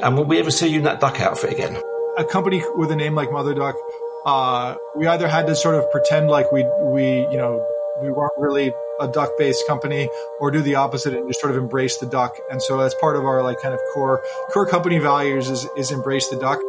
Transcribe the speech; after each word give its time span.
And 0.00 0.16
will 0.16 0.24
we 0.24 0.38
ever 0.38 0.50
see 0.50 0.68
you 0.68 0.78
in 0.78 0.84
that 0.84 1.00
duck 1.00 1.20
outfit 1.20 1.52
again? 1.52 1.76
A 2.16 2.24
company 2.24 2.62
with 2.76 2.92
a 2.92 2.96
name 2.96 3.16
like 3.16 3.32
Mother 3.32 3.52
Duck, 3.52 3.74
uh, 4.24 4.76
we 4.96 5.08
either 5.08 5.26
had 5.26 5.48
to 5.48 5.56
sort 5.56 5.74
of 5.74 5.90
pretend 5.90 6.28
like 6.28 6.52
we 6.52 6.64
we 6.82 7.02
you 7.02 7.36
know 7.36 7.66
we 8.00 8.10
weren't 8.10 8.32
really 8.38 8.72
a 9.00 9.08
duck 9.08 9.30
based 9.38 9.66
company 9.66 10.08
or 10.38 10.52
do 10.52 10.60
the 10.60 10.76
opposite 10.76 11.14
and 11.14 11.28
just 11.28 11.40
sort 11.40 11.50
of 11.50 11.60
embrace 11.60 11.98
the 11.98 12.06
duck. 12.06 12.36
And 12.48 12.62
so 12.62 12.76
that's 12.78 12.94
part 12.94 13.16
of 13.16 13.24
our 13.24 13.42
like 13.42 13.60
kind 13.60 13.74
of 13.74 13.80
core 13.92 14.22
core 14.52 14.66
company 14.66 14.98
values 14.98 15.50
is 15.50 15.66
is 15.76 15.90
embrace 15.90 16.28
the 16.28 16.36
duck. 16.36 16.60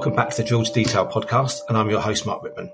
Welcome 0.00 0.16
back 0.16 0.30
to 0.30 0.36
the 0.42 0.48
Drill 0.48 0.64
to 0.64 0.72
Detail 0.72 1.06
podcast, 1.06 1.58
and 1.68 1.76
I'm 1.76 1.90
your 1.90 2.00
host, 2.00 2.24
Mark 2.24 2.42
Rittman. 2.42 2.70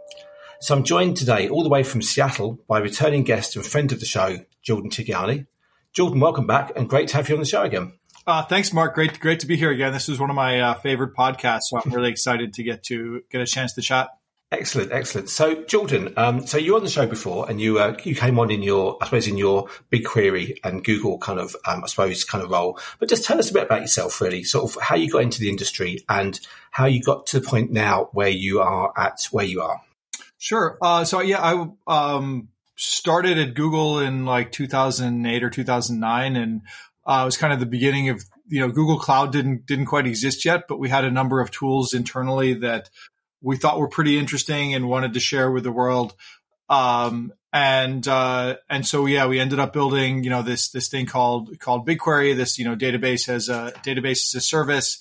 So 0.61 0.77
I'm 0.77 0.85
joined 0.85 1.17
today 1.17 1.49
all 1.49 1.65
the 1.65 1.69
way 1.69 1.83
from 1.83 2.01
Seattle 2.01 2.61
by 2.69 2.79
returning 2.79 3.25
guest 3.25 3.57
and 3.57 3.67
friend 3.67 3.91
of 3.91 3.99
the 3.99 4.07
show, 4.07 4.37
Jordan 4.63 4.91
Tigani. 4.91 5.49
Jordan, 5.93 6.21
welcome 6.21 6.47
back 6.47 6.71
and 6.77 6.89
great 6.89 7.09
to 7.09 7.17
have 7.17 7.29
you 7.29 7.35
on 7.35 7.41
the 7.41 7.45
show 7.45 7.65
again. 7.65 7.95
Uh, 8.29 8.45
thanks, 8.45 8.73
Mark. 8.73 8.95
Great, 8.95 9.19
great 9.19 9.41
to 9.41 9.49
be 9.49 9.57
here 9.57 9.73
again. 9.73 9.93
This 9.93 10.09
is 10.09 10.21
one 10.21 10.31
of 10.31 10.37
my 10.37 10.61
uh, 10.61 10.75
favorite 10.75 11.17
podcasts, 11.17 11.63
so 11.63 11.81
I'm 11.85 11.91
really 11.91 12.11
excited 12.13 12.55
to 12.55 12.63
get 12.63 12.85
to 12.85 13.23
get 13.29 13.41
a 13.41 13.47
chance 13.47 13.73
to 13.73 13.83
chat. 13.83 14.11
Excellent, 14.59 14.91
excellent. 14.91 15.29
So, 15.29 15.65
Jordan, 15.65 16.15
um, 16.17 16.47
so 16.47 16.57
you 16.57 16.73
were 16.73 16.79
on 16.79 16.85
the 16.85 16.91
show 16.91 17.07
before, 17.07 17.49
and 17.49 17.61
you 17.61 17.79
uh, 17.79 17.95
you 18.05 18.15
came 18.15 18.39
on 18.39 18.51
in 18.51 18.63
your, 18.63 18.97
I 19.03 19.05
suppose, 19.05 19.29
in 19.29 19.37
your 19.37 19.69
BigQuery 19.93 20.57
and 20.65 20.83
Google 20.83 21.19
kind 21.19 21.39
of, 21.39 21.55
um, 21.67 21.85
I 21.85 21.87
suppose, 21.89 22.25
kind 22.25 22.43
of 22.43 22.51
role. 22.51 22.79
But 22.99 23.11
just 23.11 23.27
tell 23.27 23.39
us 23.39 23.51
a 23.51 23.53
bit 23.53 23.65
about 23.65 23.83
yourself, 23.83 24.19
really, 24.19 24.45
sort 24.45 24.65
of 24.65 24.81
how 24.81 24.97
you 24.97 25.11
got 25.11 25.23
into 25.23 25.41
the 25.41 25.51
industry 25.51 26.05
and 26.09 26.41
how 26.71 26.87
you 26.87 27.03
got 27.03 27.27
to 27.27 27.41
the 27.41 27.47
point 27.47 27.71
now 27.71 28.09
where 28.13 28.31
you 28.31 28.61
are 28.61 28.95
at 28.97 29.29
where 29.31 29.45
you 29.45 29.61
are. 29.61 29.83
Sure. 30.39 30.79
Uh, 30.81 31.05
so 31.05 31.21
yeah, 31.21 31.41
I 31.43 31.69
um, 31.87 32.49
started 32.77 33.37
at 33.37 33.55
Google 33.55 33.99
in 33.99 34.25
like 34.25 34.53
2008 34.53 35.45
or 35.45 35.51
2009, 35.51 36.37
and 36.37 36.63
uh, 37.05 37.21
it 37.23 37.25
was 37.27 37.37
kind 37.37 37.53
of 37.53 37.61
the 37.61 37.67
beginning 37.67 38.09
of 38.09 38.25
you 38.49 38.61
know 38.61 38.71
Google 38.71 38.99
Cloud 38.99 39.33
didn't 39.33 39.67
didn't 39.67 39.87
quite 39.87 40.07
exist 40.07 40.47
yet, 40.47 40.65
but 40.67 40.79
we 40.79 40.89
had 40.89 41.05
a 41.05 41.11
number 41.11 41.43
of 41.43 41.51
tools 41.51 41.93
internally 41.93 42.55
that 42.55 42.89
we 43.43 43.57
thought 43.57 43.79
were 43.79 43.89
pretty 43.89 44.19
interesting 44.19 44.75
and 44.75 44.89
wanted 44.89 45.15
to 45.15 45.21
share 45.21 45.51
with 45.51 45.65
the 45.65 45.73
world. 45.73 46.15
Um, 46.69 47.33
and 47.53 48.07
uh, 48.07 48.57
and 48.69 48.87
so 48.87 49.07
yeah, 49.07 49.27
we 49.27 49.41
ended 49.41 49.59
up 49.59 49.73
building 49.73 50.25
you 50.25 50.31
know 50.31 50.43
this 50.43 50.69
this 50.71 50.89
thing 50.89 51.07
called 51.07 51.59
called 51.59 51.87
BigQuery. 51.87 52.37
This 52.37 52.59
you 52.59 52.65
know 52.65 52.77
database 52.77 53.29
as 53.29 53.49
a 53.49 53.73
database 53.83 54.27
as 54.27 54.35
a 54.35 54.41
service, 54.41 54.99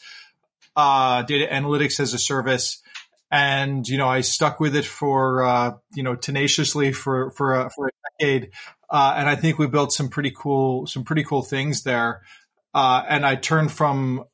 uh, 0.76 1.24
data 1.24 1.48
analytics 1.52 2.00
as 2.00 2.14
a 2.14 2.20
service, 2.20 2.82
and 3.30 3.88
you 3.88 3.98
know 3.98 4.08
I 4.08 4.22
stuck 4.22 4.60
with 4.60 4.76
it 4.76 4.86
for 4.86 5.44
uh, 5.44 5.72
you 5.94 6.04
know 6.04 6.16
tenaciously 6.16 6.94
for 6.94 7.32
for 7.32 7.56
a, 7.56 7.70
for 7.72 7.88
a 7.88 7.92
decade. 8.20 8.52
Uh, 8.90 9.16
and 9.18 9.28
I 9.28 9.36
think 9.36 9.58
we 9.58 9.68
built 9.68 9.92
some 9.92 10.10
pretty 10.10 10.32
cool 10.32 10.88
some 10.88 11.04
pretty 11.04 11.24
cool 11.24 11.42
things 11.42 11.84
there. 11.84 12.22
Uh, 12.74 13.04
and 13.08 13.26
I 13.26 13.36
turned 13.36 13.72
from 13.72 14.26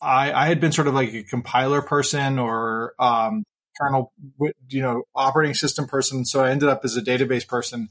I, 0.00 0.32
I 0.32 0.46
had 0.46 0.60
been 0.60 0.72
sort 0.72 0.88
of 0.88 0.94
like 0.94 1.12
a 1.12 1.22
compiler 1.22 1.82
person 1.82 2.38
or 2.38 2.94
um, 2.98 3.44
kernel, 3.78 4.12
you 4.68 4.82
know, 4.82 5.02
operating 5.14 5.54
system 5.54 5.86
person. 5.86 6.24
So 6.24 6.44
I 6.44 6.50
ended 6.50 6.68
up 6.68 6.84
as 6.84 6.96
a 6.96 7.02
database 7.02 7.46
person. 7.46 7.88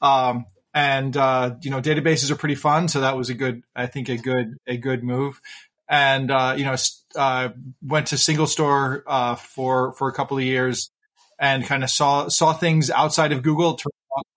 Um, 0.00 0.46
and 0.74 1.16
uh, 1.16 1.54
you 1.62 1.70
know, 1.70 1.80
databases 1.80 2.30
are 2.30 2.36
pretty 2.36 2.56
fun. 2.56 2.88
So 2.88 3.00
that 3.00 3.16
was 3.16 3.30
a 3.30 3.34
good, 3.34 3.62
I 3.76 3.86
think, 3.86 4.08
a 4.08 4.16
good 4.16 4.56
a 4.66 4.76
good 4.76 5.04
move. 5.04 5.40
And 5.88 6.30
uh, 6.30 6.54
you 6.58 6.64
know, 6.64 6.74
uh, 7.16 7.50
went 7.80 8.08
to 8.08 8.16
SingleStore 8.16 9.02
uh, 9.06 9.34
for 9.36 9.92
for 9.92 10.08
a 10.08 10.12
couple 10.12 10.36
of 10.36 10.42
years, 10.42 10.90
and 11.38 11.64
kind 11.64 11.84
of 11.84 11.90
saw 11.90 12.28
saw 12.28 12.52
things 12.52 12.90
outside 12.90 13.30
of 13.30 13.42
Google. 13.42 13.78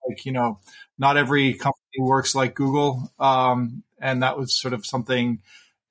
Like 0.08 0.24
you 0.24 0.32
know, 0.32 0.60
not 0.96 1.16
every 1.16 1.54
company 1.54 1.98
works 1.98 2.34
like 2.36 2.54
Google, 2.54 3.12
um, 3.18 3.82
and 4.00 4.22
that 4.22 4.38
was 4.38 4.54
sort 4.54 4.74
of 4.74 4.86
something 4.86 5.40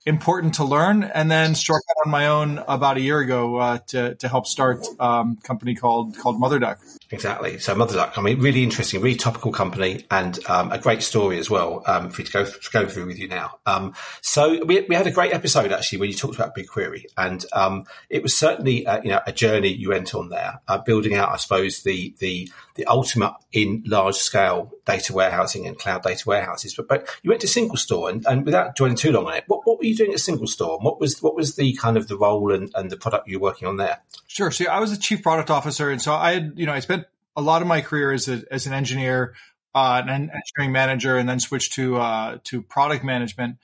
important 0.08 0.56
to 0.56 0.64
learn, 0.64 1.04
and 1.04 1.30
then 1.30 1.54
struck 1.54 1.82
out 1.90 2.06
on 2.08 2.12
my 2.12 2.28
own 2.28 2.60
about 2.68 2.98
a 2.98 3.02
year 3.02 3.20
ago 3.20 3.58
uh, 3.58 3.78
to 3.88 4.16
to 4.16 4.28
help 4.28 4.48
start 4.48 4.86
um, 5.00 5.36
company 5.36 5.76
called 5.76 6.18
called 6.18 6.40
Mother 6.40 6.60
Duck. 6.60 6.80
Exactly. 7.10 7.58
So 7.60 7.74
Mother 7.74 7.96
Duck, 7.96 8.18
I 8.18 8.22
mean, 8.22 8.42
really 8.42 8.64
interesting, 8.64 9.02
really 9.02 9.16
topical 9.16 9.52
company, 9.52 10.06
and 10.12 10.38
um, 10.50 10.72
a 10.74 10.78
great 10.78 11.02
story 11.02 11.40
as 11.40 11.50
well 11.50 11.84
um, 11.86 12.10
for 12.10 12.22
you 12.22 12.26
to 12.26 12.32
go 12.34 12.46
to 12.46 12.72
go 12.72 12.86
through 12.86 13.06
with 13.06 13.18
you 13.18 13.30
now. 13.30 13.60
Um, 13.66 13.94
so 14.22 14.64
we, 14.66 14.82
we 14.82 14.96
had 14.96 15.08
a 15.08 15.12
great 15.12 15.34
episode 15.34 15.72
actually 15.72 16.00
when 16.00 16.10
you 16.10 16.16
talked 16.16 16.36
about 16.36 16.56
BigQuery, 16.56 17.06
and 17.18 17.46
um, 17.54 17.86
it 18.10 18.24
was 18.24 18.36
certainly 18.36 18.86
uh, 18.86 19.02
you 19.04 19.10
know 19.10 19.22
a 19.26 19.32
journey 19.32 19.70
you 19.70 19.90
went 19.90 20.14
on 20.14 20.30
there, 20.30 20.60
uh, 20.68 20.80
building 20.80 21.16
out, 21.16 21.30
I 21.30 21.38
suppose, 21.38 21.84
the 21.84 22.14
the 22.20 22.52
the 22.76 22.86
ultimate 22.86 23.34
in 23.54 23.84
large 23.86 24.16
scale 24.16 24.74
data 24.86 25.14
warehousing 25.14 25.66
and 25.66 25.78
cloud 25.78 26.04
data 26.04 26.24
warehouses. 26.28 26.76
But 26.76 26.90
but 26.90 27.08
you 27.24 27.30
went 27.30 27.42
to 27.42 27.48
SingleStore, 27.48 28.10
and, 28.10 28.26
and 28.28 28.46
without 28.46 28.76
dwelling 28.76 28.98
too 28.98 29.14
long 29.14 29.28
on 29.28 29.36
it, 29.36 29.46
what, 29.48 29.62
what 29.66 29.78
were 29.78 29.86
you 29.86 29.96
doing 29.96 30.12
at 30.12 30.20
SingleStore? 30.20 30.84
What 30.84 31.00
was 31.00 31.22
what 31.22 31.36
was 31.36 31.56
the 31.56 31.74
kind 31.76 31.96
of 31.96 32.10
the 32.10 32.18
role 32.18 32.54
and, 32.54 32.70
and 32.76 32.90
the 32.90 32.98
product 32.98 33.30
you 33.30 33.40
were 33.40 33.50
working 33.50 33.68
on 33.68 33.78
there? 33.78 34.00
Sure. 34.28 34.52
So 34.52 34.66
I 34.66 34.80
was 34.80 34.92
the 34.92 34.98
chief 34.98 35.24
product 35.24 35.50
officer, 35.50 35.90
and 35.90 36.02
so 36.02 36.14
I 36.14 36.34
had 36.34 36.54
you 36.56 36.66
know 36.66 36.74
I 36.74 36.80
spent 36.80 36.97
a 37.38 37.42
lot 37.42 37.62
of 37.62 37.68
my 37.68 37.82
career 37.82 38.12
as, 38.12 38.28
a, 38.28 38.44
as 38.52 38.66
an 38.66 38.74
engineer, 38.74 39.36
uh, 39.76 40.02
an 40.04 40.10
engineering 40.10 40.72
manager, 40.72 41.18
and 41.18 41.30
then 41.30 41.40
switched 41.40 41.74
to 41.74 41.98
uh, 41.98 42.40
to 42.46 42.64
product 42.64 43.06
management. 43.06 43.58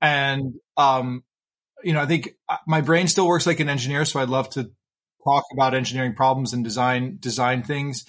And 0.00 0.54
um, 0.76 1.24
you 1.82 1.92
know, 1.92 2.00
I 2.00 2.06
think 2.06 2.36
uh, 2.48 2.58
my 2.66 2.80
brain 2.80 3.08
still 3.08 3.26
works 3.26 3.46
like 3.46 3.60
an 3.60 3.68
engineer, 3.68 4.04
so 4.04 4.20
I'd 4.20 4.28
love 4.28 4.48
to 4.50 4.70
talk 5.24 5.44
about 5.52 5.74
engineering 5.74 6.14
problems 6.14 6.52
and 6.52 6.62
design 6.62 7.18
design 7.20 7.64
things. 7.64 8.04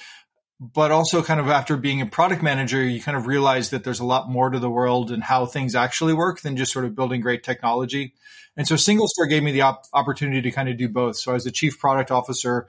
But 0.60 0.92
also, 0.92 1.22
kind 1.22 1.40
of 1.40 1.50
after 1.50 1.78
being 1.78 2.02
a 2.02 2.08
product 2.08 2.42
manager, 2.42 2.84
you 2.84 3.02
kind 3.02 3.18
of 3.18 3.28
realize 3.28 3.70
that 3.72 3.84
there's 3.84 4.00
a 4.00 4.06
lot 4.06 4.30
more 4.30 4.50
to 4.50 4.60
the 4.60 4.70
world 4.70 5.12
and 5.12 5.24
how 5.24 5.46
things 5.46 5.76
actually 5.76 6.14
work 6.14 6.42
than 6.42 6.58
just 6.58 6.74
sort 6.74 6.86
of 6.86 6.96
building 6.96 7.22
great 7.22 7.44
technology. 7.44 8.14
And 8.56 8.68
so, 8.68 8.74
SingleStore 8.74 9.30
gave 9.30 9.44
me 9.44 9.52
the 9.52 9.62
op- 9.62 9.86
opportunity 9.94 10.42
to 10.42 10.52
kind 10.52 10.68
of 10.68 10.78
do 10.78 10.90
both. 10.90 11.18
So, 11.18 11.32
I 11.32 11.36
was 11.36 11.44
the 11.44 11.52
chief 11.52 11.80
product 11.80 12.10
officer 12.10 12.68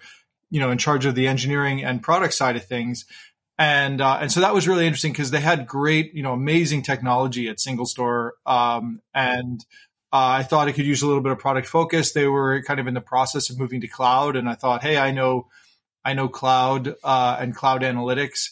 you 0.51 0.61
know, 0.61 0.71
in 0.71 0.79
charge 0.79 1.05
of 1.05 1.15
the 1.15 1.29
engineering 1.29 1.85
and 1.85 2.03
product 2.03 2.35
side 2.35 2.57
of 2.57 2.65
things. 2.65 3.05
And, 3.59 4.01
uh, 4.01 4.19
and 4.21 4.31
so 4.31 4.41
that 4.41 4.55
was 4.55 4.69
really 4.69 4.87
interesting 4.87 5.13
because 5.13 5.33
they 5.33 5.41
had 5.41 5.67
great, 5.67 6.15
you 6.15 6.23
know, 6.23 6.33
amazing 6.33 6.83
technology 6.83 7.49
at 7.49 7.57
SingleStore. 7.59 8.31
Um, 8.47 9.01
and, 9.13 9.65
uh, 10.13 10.39
I 10.39 10.43
thought 10.45 10.69
it 10.69 10.75
could 10.75 10.87
use 10.87 11.03
a 11.03 11.07
little 11.07 11.23
bit 11.23 11.33
of 11.33 11.39
product 11.39 11.67
focus. 11.67 12.13
They 12.13 12.27
were 12.27 12.63
kind 12.63 12.79
of 12.81 12.87
in 12.87 12.95
the 12.95 13.01
process 13.01 13.51
of 13.51 13.59
moving 13.59 13.81
to 13.81 13.89
cloud. 13.89 14.37
And 14.37 14.49
I 14.49 14.55
thought, 14.55 14.83
Hey, 14.83 14.97
I 14.97 15.11
know, 15.11 15.49
I 16.05 16.15
know 16.15 16.29
cloud, 16.29 16.95
uh, 17.03 17.37
and 17.41 17.55
cloud 17.55 17.83
analytics. 17.83 18.51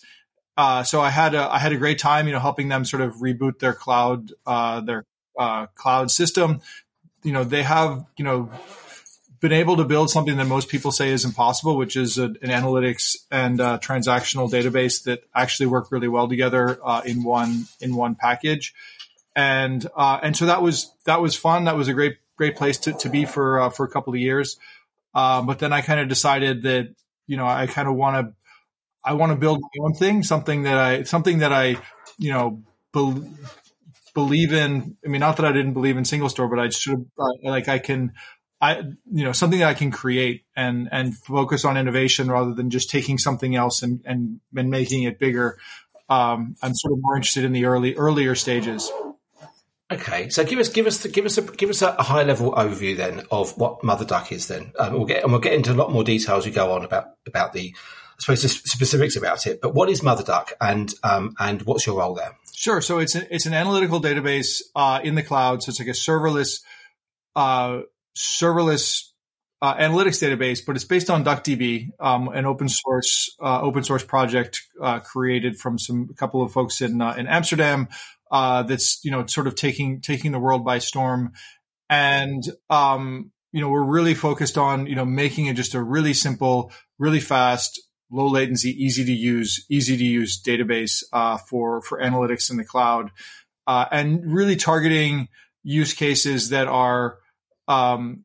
Uh, 0.56 0.83
so 0.83 1.01
I 1.01 1.11
had 1.11 1.35
a, 1.35 1.53
I 1.53 1.59
had 1.59 1.73
a 1.73 1.77
great 1.77 1.99
time, 1.99 2.27
you 2.27 2.33
know, 2.33 2.41
helping 2.41 2.69
them 2.69 2.85
sort 2.85 3.03
of 3.03 3.15
reboot 3.17 3.61
their 3.61 3.75
cloud, 3.75 4.33
uh, 4.45 4.81
their, 4.81 5.05
uh, 5.39 5.67
cloud 5.77 6.11
system. 6.11 6.61
You 7.23 7.33
know, 7.33 7.45
they 7.45 7.62
have, 7.62 8.05
you 8.19 8.25
know, 8.25 8.51
been 9.41 9.53
able 9.53 9.77
to 9.77 9.85
build 9.85 10.11
something 10.11 10.37
that 10.37 10.47
most 10.47 10.69
people 10.69 10.93
say 10.93 11.11
is 11.11 11.25
impossible, 11.25 11.77
which 11.77 11.97
is 11.97 12.19
a, 12.19 12.25
an 12.25 12.49
analytics 12.49 13.17
and 13.31 13.61
uh, 13.61 13.79
transactional 13.79 14.51
database 14.51 15.05
that 15.05 15.23
actually 15.35 15.67
work 15.67 15.91
really 15.91 16.09
well 16.09 16.29
together 16.29 16.79
uh, 16.85 17.03
in 17.05 17.23
one 17.23 17.67
in 17.81 17.95
one 17.95 18.15
package. 18.15 18.75
And 19.35 19.87
uh, 19.95 20.21
and 20.23 20.37
so 20.37 20.47
that 20.47 20.63
was 20.63 20.93
that 21.05 21.21
was 21.21 21.37
fun. 21.37 21.65
That 21.65 21.77
was 21.77 21.89
a 21.89 21.95
great 21.95 22.17
great 22.37 22.57
place 22.57 22.79
to, 22.79 22.93
to 22.95 23.09
be 23.09 23.25
for 23.25 23.61
uh, 23.61 23.71
for 23.71 23.85
a 23.85 23.89
couple 23.89 24.13
of 24.13 24.21
years. 24.21 24.59
Um, 25.15 25.47
but 25.47 25.59
then 25.59 25.73
I 25.73 25.81
kind 25.81 26.01
of 26.01 26.09
decided 26.09 26.63
that 26.63 26.95
you 27.27 27.37
know 27.37 27.47
I 27.47 27.67
kind 27.67 27.89
of 27.89 27.95
want 27.95 28.27
to 28.27 28.35
I 29.05 29.13
want 29.15 29.33
to 29.33 29.37
build 29.37 29.61
my 29.61 29.85
own 29.85 29.95
thing, 29.95 30.23
something 30.23 30.63
that 30.63 30.79
I 30.79 31.03
something 31.03 31.39
that 31.39 31.53
I 31.53 31.79
you 32.19 32.33
know. 32.33 32.63
Be- 32.93 33.31
believe 34.15 34.55
in 34.55 34.97
i 35.05 35.09
mean 35.11 35.21
not 35.21 35.37
that 35.37 35.45
i 35.45 35.53
didn't 35.53 35.75
believe 35.75 35.99
in 35.99 36.05
SingleStore 36.05 36.49
but 36.49 36.59
i 36.59 36.71
should 36.71 37.05
uh, 37.19 37.29
like 37.43 37.69
i 37.69 37.79
can 37.79 38.15
I, 38.61 38.79
you 38.79 39.25
know, 39.25 39.32
something 39.32 39.58
that 39.58 39.69
I 39.69 39.75
can 39.75 39.91
create 39.91 40.44
and, 40.56 40.88
and 40.91 41.17
focus 41.17 41.64
on 41.64 41.76
innovation 41.76 42.31
rather 42.31 42.55
than 42.55 42.70
just 42.70 42.91
taking 42.91 43.19
something 43.19 43.55
else 43.55 43.82
and, 43.82 44.00
and, 44.05 44.41
and 44.56 44.70
making 44.70 45.03
it 45.03 45.19
bigger. 45.19 45.58
Um, 46.08 46.56
I'm 46.62 46.75
sort 46.75 46.93
of 46.93 46.99
more 47.03 47.17
interested 47.17 47.44
in 47.44 47.53
the 47.53 47.67
early, 47.67 47.94
earlier 47.94 48.35
stages. 48.35 48.91
Okay, 49.93 50.31
so 50.31 50.43
give 50.43 50.58
us 50.58 50.69
give 50.69 50.87
us 50.88 50.99
the, 51.05 51.08
give 51.08 51.26
us 51.26 51.38
a 51.38 51.43
give 51.43 51.70
us 51.70 51.81
a 51.81 51.93
high 52.03 52.25
level 52.25 52.50
overview 52.50 52.97
then 52.97 53.23
of 53.31 53.56
what 53.56 53.85
Mother 53.85 54.05
Duck 54.05 54.32
is. 54.32 54.49
Then 54.49 54.73
um, 54.81 54.94
we'll 54.94 55.05
get 55.05 55.23
and 55.23 55.31
we'll 55.31 55.41
get 55.41 55.53
into 55.53 55.70
a 55.70 55.75
lot 55.75 55.93
more 55.93 56.03
details 56.03 56.41
as 56.41 56.47
we 56.47 56.50
go 56.50 56.73
on 56.73 56.85
about 56.85 57.11
about 57.25 57.53
the 57.53 57.73
I 57.73 58.19
suppose 58.19 58.43
the 58.43 58.49
specifics 58.49 59.14
about 59.14 59.47
it. 59.47 59.61
But 59.61 59.75
what 59.75 59.88
is 59.88 60.03
Mother 60.03 60.25
Duck 60.25 60.53
and 60.61 60.93
um, 61.05 61.37
and 61.38 61.62
what's 61.62 61.87
your 61.87 62.00
role 62.00 62.14
there? 62.14 62.37
Sure. 62.53 62.81
So 62.81 62.99
it's 62.99 63.14
a, 63.14 63.32
it's 63.32 63.47
an 63.47 63.55
analytical 63.55 64.00
database 64.00 64.61
uh, 64.75 65.00
in 65.05 65.14
the 65.14 65.23
cloud. 65.23 65.62
So 65.62 65.70
it's 65.70 65.79
like 65.79 65.88
a 65.88 65.93
serverless 65.93 66.62
uh, 67.37 67.82
serverless 68.17 69.03
uh, 69.63 69.75
analytics 69.77 70.23
database, 70.23 70.61
but 70.65 70.77
it's 70.77 70.85
based 70.85 71.09
on 71.09 71.25
DuckDB, 71.25 71.91
um, 71.99 72.29
an 72.29 72.45
open 72.45 72.69
source 72.69 73.35
uh, 73.41 73.61
open 73.61 73.85
source 73.85 74.05
project 74.05 74.63
uh, 74.83 75.01
created 75.01 75.59
from 75.59 75.79
some 75.79 76.09
a 76.11 76.15
couple 76.15 76.43
of 76.43 76.53
folks 76.53 76.81
in 76.81 77.01
uh, 77.01 77.15
in 77.15 77.27
Amsterdam. 77.27 77.89
Uh, 78.31 78.63
that's 78.65 79.01
you 79.05 79.11
know 79.11 79.25
sort 79.27 79.47
of 79.47 79.55
taking 79.55 80.01
taking 80.01 80.33
the 80.33 80.39
world 80.39 80.65
by 80.65 80.79
storm. 80.79 81.33
and 81.89 82.43
um, 82.69 83.31
you 83.53 83.61
know 83.61 83.69
we're 83.71 83.85
really 83.85 84.15
focused 84.15 84.59
on 84.59 84.87
you 84.87 84.95
know 84.95 85.05
making 85.05 85.47
it 85.47 85.57
just 85.57 85.75
a 85.75 85.83
really 85.83 86.13
simple, 86.13 86.71
really 86.99 87.21
fast, 87.21 87.81
low 88.11 88.27
latency, 88.27 88.71
easy 88.71 89.05
to 89.05 89.13
use, 89.13 89.65
easy 89.71 89.97
to 89.97 90.05
use 90.05 90.43
database 90.43 91.03
uh, 91.13 91.39
for 91.39 91.81
for 91.81 92.01
analytics 92.01 92.51
in 92.51 92.59
the 92.59 92.65
cloud, 92.65 93.11
uh, 93.67 93.87
and 93.91 94.31
really 94.31 94.57
targeting 94.57 95.29
use 95.63 95.95
cases 95.95 96.51
that 96.51 96.69
are 96.69 97.19
um, 97.69 98.25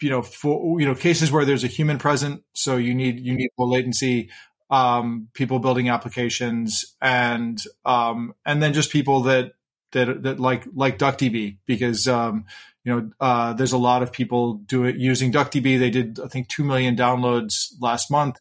you 0.00 0.10
know 0.10 0.22
for 0.22 0.80
you 0.80 0.86
know 0.86 0.94
cases 0.94 1.30
where 1.30 1.44
there's 1.44 1.64
a 1.64 1.68
human 1.68 1.98
present 1.98 2.42
so 2.54 2.76
you 2.76 2.94
need 2.94 3.20
you 3.20 3.34
need 3.34 3.50
low 3.58 3.68
latency 3.68 4.30
um, 4.70 5.28
people 5.34 5.58
building 5.58 5.88
applications 5.88 6.96
and 7.02 7.60
um, 7.84 8.34
and 8.46 8.62
then 8.62 8.72
just 8.72 8.90
people 8.90 9.22
that 9.22 9.52
that 9.92 10.22
that 10.22 10.40
like 10.40 10.64
like 10.74 10.98
DuckDB 10.98 11.58
because 11.66 12.06
um, 12.06 12.44
you 12.84 12.92
know 12.94 13.10
uh, 13.20 13.52
there's 13.52 13.72
a 13.72 13.78
lot 13.78 14.02
of 14.02 14.12
people 14.12 14.54
do 14.54 14.84
it 14.84 14.96
using 14.96 15.32
DuckDB. 15.32 15.78
They 15.78 15.90
did 15.90 16.20
I 16.20 16.28
think 16.28 16.48
two 16.48 16.64
million 16.64 16.96
downloads 16.96 17.72
last 17.80 18.10
month, 18.10 18.38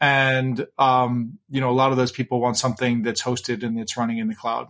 and 0.00 0.66
um, 0.78 1.38
you 1.48 1.60
know 1.60 1.70
a 1.70 1.72
lot 1.72 1.90
of 1.90 1.96
those 1.96 2.12
people 2.12 2.40
want 2.40 2.58
something 2.58 3.02
that's 3.02 3.22
hosted 3.22 3.62
and 3.62 3.78
it's 3.80 3.96
running 3.96 4.18
in 4.18 4.28
the 4.28 4.34
cloud. 4.34 4.68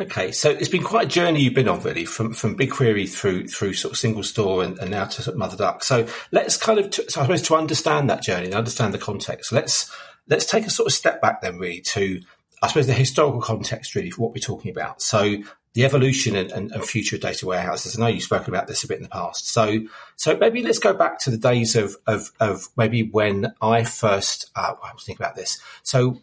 Okay, 0.00 0.32
so 0.32 0.50
it's 0.50 0.70
been 0.70 0.82
quite 0.82 1.06
a 1.06 1.08
journey 1.08 1.42
you've 1.42 1.54
been 1.54 1.68
on, 1.68 1.80
really, 1.82 2.06
from 2.06 2.32
from 2.32 2.56
BigQuery 2.56 3.08
through 3.08 3.46
through 3.46 3.74
sort 3.74 3.92
of 3.92 4.00
SingleStore 4.00 4.64
and, 4.64 4.78
and 4.78 4.90
now 4.90 5.04
to 5.04 5.32
Mother 5.32 5.56
Duck. 5.56 5.84
So 5.84 6.08
let's 6.32 6.56
kind 6.56 6.78
of, 6.78 6.90
t- 6.90 7.04
so 7.08 7.20
I 7.20 7.24
suppose, 7.24 7.42
to 7.42 7.54
understand 7.56 8.08
that 8.08 8.22
journey 8.22 8.46
and 8.46 8.54
understand 8.54 8.94
the 8.94 8.98
context. 8.98 9.52
Let's 9.52 9.94
let's 10.28 10.46
take 10.46 10.66
a 10.66 10.70
sort 10.70 10.86
of 10.86 10.94
step 10.94 11.20
back 11.20 11.42
then, 11.42 11.58
really, 11.58 11.82
to 11.82 12.20
I 12.62 12.68
suppose 12.68 12.86
the 12.86 12.94
historical 12.94 13.42
context, 13.42 13.94
really, 13.94 14.10
for 14.10 14.22
what 14.22 14.32
we're 14.32 14.38
talking 14.38 14.70
about. 14.70 15.02
So 15.02 15.36
the 15.74 15.84
evolution 15.84 16.36
and, 16.36 16.50
and, 16.52 16.72
and 16.72 16.84
future 16.84 17.16
of 17.16 17.22
data 17.22 17.46
warehouses. 17.46 17.96
I 17.96 18.00
know 18.00 18.08
you've 18.08 18.22
spoken 18.22 18.52
about 18.52 18.66
this 18.66 18.84
a 18.84 18.88
bit 18.88 18.98
in 18.98 19.02
the 19.02 19.08
past. 19.08 19.48
So 19.48 19.80
so 20.16 20.36
maybe 20.36 20.62
let's 20.62 20.78
go 20.78 20.94
back 20.94 21.18
to 21.20 21.30
the 21.30 21.38
days 21.38 21.76
of 21.76 21.96
of, 22.06 22.32
of 22.40 22.68
maybe 22.76 23.02
when 23.02 23.54
I 23.60 23.84
first 23.84 24.50
uh, 24.56 24.74
I 24.82 24.92
was 24.94 25.04
thinking 25.04 25.24
about 25.24 25.36
this. 25.36 25.60
So 25.82 26.22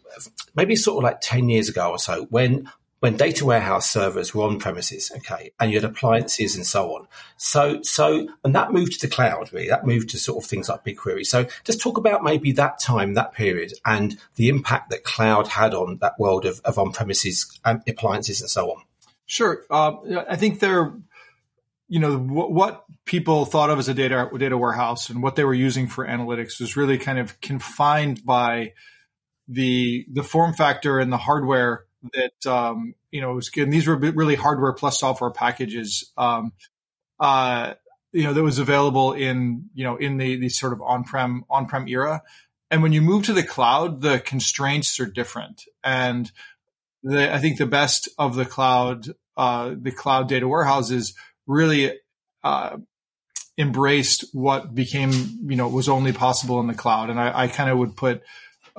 maybe 0.56 0.74
sort 0.76 0.98
of 0.98 1.04
like 1.04 1.20
ten 1.20 1.48
years 1.48 1.68
ago 1.68 1.90
or 1.90 1.98
so, 1.98 2.26
when 2.30 2.68
when 3.00 3.16
data 3.16 3.46
warehouse 3.46 3.90
servers 3.90 4.34
were 4.34 4.44
on 4.44 4.58
premises, 4.58 5.10
okay, 5.16 5.52
and 5.58 5.72
you 5.72 5.80
had 5.80 5.90
appliances 5.90 6.54
and 6.54 6.66
so 6.66 6.94
on. 6.94 7.08
So, 7.38 7.80
so, 7.82 8.28
and 8.44 8.54
that 8.54 8.72
moved 8.72 8.92
to 8.92 9.06
the 9.06 9.12
cloud, 9.12 9.50
really. 9.52 9.68
That 9.68 9.86
moved 9.86 10.10
to 10.10 10.18
sort 10.18 10.44
of 10.44 10.48
things 10.48 10.68
like 10.68 10.84
BigQuery. 10.84 11.26
So 11.26 11.46
just 11.64 11.80
talk 11.80 11.96
about 11.96 12.22
maybe 12.22 12.52
that 12.52 12.78
time, 12.78 13.14
that 13.14 13.32
period, 13.32 13.72
and 13.86 14.18
the 14.36 14.50
impact 14.50 14.90
that 14.90 15.02
cloud 15.02 15.48
had 15.48 15.72
on 15.72 15.96
that 16.02 16.18
world 16.18 16.44
of, 16.44 16.60
of 16.62 16.78
on 16.78 16.92
premises 16.92 17.58
and 17.64 17.82
appliances 17.88 18.42
and 18.42 18.50
so 18.50 18.70
on. 18.70 18.82
Sure. 19.24 19.64
Uh, 19.70 19.94
I 20.28 20.36
think 20.36 20.60
there, 20.60 20.92
you 21.88 22.00
know, 22.00 22.18
what, 22.18 22.52
what 22.52 22.84
people 23.06 23.46
thought 23.46 23.70
of 23.70 23.78
as 23.78 23.88
a 23.88 23.94
data, 23.94 24.28
data 24.36 24.58
warehouse 24.58 25.08
and 25.08 25.22
what 25.22 25.36
they 25.36 25.44
were 25.44 25.54
using 25.54 25.88
for 25.88 26.06
analytics 26.06 26.60
was 26.60 26.76
really 26.76 26.98
kind 26.98 27.18
of 27.18 27.40
confined 27.40 28.26
by 28.26 28.74
the, 29.48 30.04
the 30.12 30.22
form 30.22 30.52
factor 30.52 30.98
and 30.98 31.10
the 31.10 31.16
hardware 31.16 31.86
that 32.14 32.50
um, 32.50 32.94
you 33.10 33.20
know 33.20 33.34
was 33.34 33.50
good. 33.50 33.64
And 33.64 33.72
these 33.72 33.86
were 33.86 33.96
really 33.96 34.34
hardware 34.34 34.72
plus 34.72 35.00
software 35.00 35.30
packages. 35.30 36.10
Um, 36.16 36.52
uh, 37.18 37.74
you 38.12 38.24
know 38.24 38.32
that 38.32 38.42
was 38.42 38.58
available 38.58 39.12
in 39.12 39.70
you 39.74 39.84
know 39.84 39.96
in 39.96 40.16
the 40.16 40.36
the 40.36 40.48
sort 40.48 40.72
of 40.72 40.82
on-prem 40.82 41.44
on-prem 41.48 41.88
era. 41.88 42.22
And 42.70 42.82
when 42.82 42.92
you 42.92 43.02
move 43.02 43.24
to 43.24 43.32
the 43.32 43.42
cloud, 43.42 44.00
the 44.00 44.20
constraints 44.20 45.00
are 45.00 45.06
different. 45.06 45.64
And 45.82 46.30
the, 47.02 47.34
I 47.34 47.38
think 47.38 47.58
the 47.58 47.66
best 47.66 48.08
of 48.16 48.36
the 48.36 48.44
cloud, 48.44 49.08
uh, 49.36 49.74
the 49.76 49.90
cloud 49.90 50.28
data 50.28 50.46
warehouses 50.46 51.14
really 51.48 51.98
uh, 52.44 52.76
embraced 53.58 54.26
what 54.32 54.72
became, 54.72 55.10
you 55.46 55.56
know, 55.56 55.68
was 55.68 55.88
only 55.88 56.12
possible 56.12 56.60
in 56.60 56.68
the 56.68 56.74
cloud. 56.74 57.10
And 57.10 57.20
I, 57.20 57.42
I 57.42 57.48
kind 57.48 57.70
of 57.70 57.78
would 57.78 57.96
put 57.96 58.22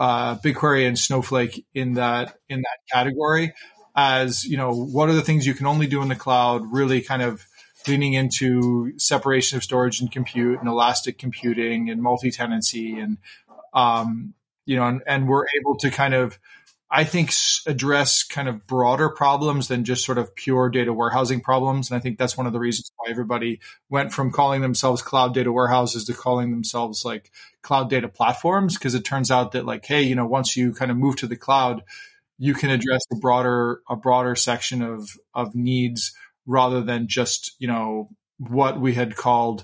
uh, 0.01 0.35
BigQuery 0.37 0.87
and 0.87 0.97
Snowflake 0.97 1.63
in 1.75 1.93
that 1.93 2.35
in 2.49 2.61
that 2.61 2.77
category 2.91 3.53
as 3.95 4.43
you 4.43 4.57
know 4.57 4.71
what 4.73 5.09
are 5.09 5.13
the 5.13 5.21
things 5.21 5.45
you 5.45 5.53
can 5.53 5.67
only 5.67 5.85
do 5.85 6.01
in 6.01 6.07
the 6.07 6.15
cloud 6.15 6.63
really 6.71 7.01
kind 7.01 7.21
of 7.21 7.45
leaning 7.87 8.13
into 8.13 8.97
separation 8.97 9.57
of 9.57 9.63
storage 9.63 10.01
and 10.01 10.11
compute 10.11 10.59
and 10.59 10.67
elastic 10.67 11.19
computing 11.19 11.87
and 11.91 12.01
multi-tenancy 12.01 12.97
and 12.97 13.19
um, 13.75 14.33
you 14.65 14.75
know 14.75 14.87
and, 14.87 15.03
and 15.05 15.27
we're 15.27 15.45
able 15.59 15.77
to 15.77 15.91
kind 15.91 16.15
of 16.15 16.39
I 16.93 17.05
think 17.05 17.31
address 17.67 18.23
kind 18.23 18.49
of 18.49 18.67
broader 18.67 19.07
problems 19.09 19.69
than 19.69 19.85
just 19.85 20.03
sort 20.03 20.17
of 20.17 20.35
pure 20.35 20.69
data 20.69 20.91
warehousing 20.91 21.39
problems. 21.39 21.89
And 21.89 21.97
I 21.97 22.01
think 22.01 22.17
that's 22.17 22.35
one 22.35 22.47
of 22.47 22.53
the 22.53 22.59
reasons 22.59 22.91
why 22.97 23.09
everybody 23.09 23.61
went 23.89 24.11
from 24.11 24.29
calling 24.29 24.59
themselves 24.59 25.01
cloud 25.01 25.33
data 25.33 25.53
warehouses 25.53 26.03
to 26.05 26.13
calling 26.13 26.51
themselves 26.51 27.05
like 27.05 27.31
cloud 27.61 27.89
data 27.89 28.09
platforms. 28.09 28.77
Cause 28.77 28.93
it 28.93 29.05
turns 29.05 29.31
out 29.31 29.53
that 29.53 29.65
like, 29.65 29.85
Hey, 29.85 30.01
you 30.01 30.15
know, 30.15 30.25
once 30.25 30.57
you 30.57 30.73
kind 30.73 30.91
of 30.91 30.97
move 30.97 31.15
to 31.17 31.27
the 31.27 31.37
cloud, 31.37 31.83
you 32.37 32.53
can 32.53 32.69
address 32.69 33.01
a 33.13 33.15
broader, 33.15 33.81
a 33.89 33.95
broader 33.95 34.35
section 34.35 34.81
of, 34.81 35.11
of 35.33 35.55
needs 35.55 36.11
rather 36.45 36.81
than 36.81 37.07
just, 37.07 37.53
you 37.57 37.69
know, 37.69 38.09
what 38.37 38.81
we 38.81 38.95
had 38.95 39.15
called, 39.15 39.63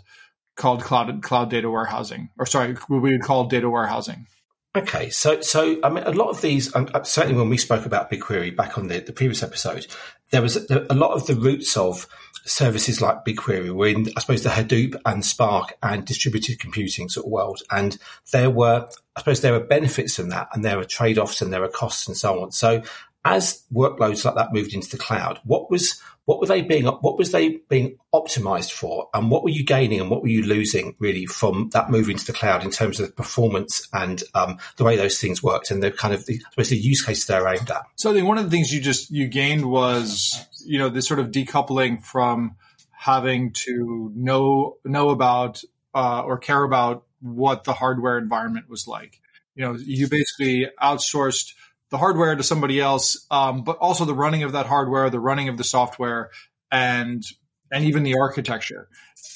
called 0.55 0.81
cloud, 0.81 1.21
cloud 1.23 1.49
data 1.49 1.69
warehousing 1.69 2.29
or 2.39 2.45
sorry, 2.45 2.75
what 2.87 3.01
we 3.01 3.11
had 3.11 3.21
called 3.21 3.49
data 3.49 3.69
warehousing. 3.69 4.27
Okay, 4.75 5.09
so 5.09 5.41
so 5.41 5.79
I 5.83 5.89
mean, 5.89 6.03
a 6.03 6.11
lot 6.11 6.29
of 6.29 6.41
these, 6.41 6.75
um, 6.75 6.87
certainly 7.03 7.37
when 7.37 7.49
we 7.49 7.57
spoke 7.57 7.85
about 7.85 8.11
BigQuery 8.11 8.55
back 8.55 8.77
on 8.77 8.87
the, 8.87 8.99
the 8.99 9.13
previous 9.13 9.41
episode, 9.41 9.87
there 10.31 10.41
was 10.41 10.69
a, 10.69 10.85
a, 10.89 10.93
lot 10.93 11.13
of 11.13 11.25
the 11.25 11.35
roots 11.35 11.75
of 11.77 12.05
services 12.45 13.01
like 13.01 13.25
BigQuery 13.25 13.73
were 13.73 13.87
in, 13.87 14.07
I 14.15 14.19
suppose, 14.19 14.43
the 14.43 14.49
Hadoop 14.49 14.99
and 15.05 15.25
Spark 15.25 15.77
and 15.81 16.05
distributed 16.05 16.59
computing 16.59 17.09
sort 17.09 17.25
of 17.25 17.31
world, 17.31 17.61
and 17.71 17.97
there 18.31 18.51
were, 18.51 18.87
I 19.15 19.19
suppose, 19.19 19.41
there 19.41 19.53
were 19.53 19.61
benefits 19.61 20.15
from 20.15 20.29
that, 20.29 20.49
and 20.53 20.63
there 20.63 20.77
were 20.77 20.85
trade 20.85 21.17
offs, 21.17 21.41
and 21.41 21.51
there 21.51 21.61
were 21.61 21.69
costs, 21.69 22.07
and 22.07 22.15
so 22.15 22.43
on. 22.43 22.51
So 22.51 22.83
as 23.25 23.63
workloads 23.73 24.23
like 24.23 24.35
that 24.35 24.53
moved 24.53 24.73
into 24.73 24.89
the 24.89 24.97
cloud, 24.97 25.39
what 25.43 25.69
was 25.69 26.01
what 26.25 26.41
were 26.41 26.45
they 26.45 26.61
being 26.61 26.85
what 26.85 27.17
was 27.17 27.31
they 27.31 27.59
being 27.69 27.97
optimized 28.13 28.71
for, 28.71 29.09
and 29.13 29.31
what 29.31 29.43
were 29.43 29.49
you 29.49 29.63
gaining 29.63 30.01
and 30.01 30.09
what 30.09 30.21
were 30.21 30.27
you 30.27 30.43
losing 30.43 30.95
really 30.99 31.25
from 31.25 31.69
that 31.71 31.89
move 31.89 32.09
into 32.09 32.25
the 32.25 32.33
cloud 32.33 32.63
in 32.63 32.69
terms 32.69 32.99
of 32.99 33.15
performance 33.15 33.87
and 33.93 34.23
um, 34.35 34.57
the 34.75 34.83
way 34.83 34.97
those 34.97 35.19
things 35.19 35.41
worked 35.41 35.71
and 35.71 35.81
the 35.81 35.91
kind 35.91 36.13
of 36.13 36.25
the, 36.25 36.41
the 36.57 36.75
use 36.75 37.03
cases 37.03 37.25
they're 37.27 37.47
aimed 37.47 37.71
at. 37.71 37.83
So 37.95 38.11
I 38.11 38.13
think 38.13 38.27
one 38.27 38.37
of 38.37 38.43
the 38.43 38.51
things 38.51 38.73
you 38.73 38.81
just 38.81 39.09
you 39.09 39.27
gained 39.27 39.65
was 39.65 40.45
you 40.65 40.79
know 40.79 40.89
this 40.89 41.07
sort 41.07 41.19
of 41.19 41.31
decoupling 41.31 42.03
from 42.03 42.55
having 42.91 43.53
to 43.53 44.11
know 44.15 44.77
know 44.83 45.09
about 45.09 45.63
uh, 45.95 46.21
or 46.21 46.37
care 46.37 46.63
about 46.63 47.05
what 47.21 47.63
the 47.63 47.73
hardware 47.73 48.17
environment 48.17 48.69
was 48.69 48.87
like. 48.87 49.21
You 49.55 49.65
know, 49.65 49.73
you 49.73 50.07
basically 50.07 50.67
outsourced 50.81 51.53
the 51.89 51.97
hardware 51.97 52.35
to 52.35 52.43
somebody 52.43 52.79
else, 52.79 53.25
um, 53.31 53.63
but 53.63 53.77
also 53.77 54.05
the 54.05 54.13
running 54.13 54.43
of 54.43 54.53
that 54.53 54.65
hardware, 54.65 55.09
the 55.09 55.19
running 55.19 55.49
of 55.49 55.57
the 55.57 55.63
software, 55.63 56.31
and 56.71 57.23
and 57.71 57.85
even 57.85 58.03
the 58.03 58.17
architecture, 58.17 58.89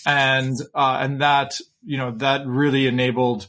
and 0.06 0.58
uh, 0.74 1.00
and 1.02 1.22
that 1.22 1.60
you 1.84 1.98
know 1.98 2.12
that 2.12 2.46
really 2.46 2.88
enabled 2.88 3.48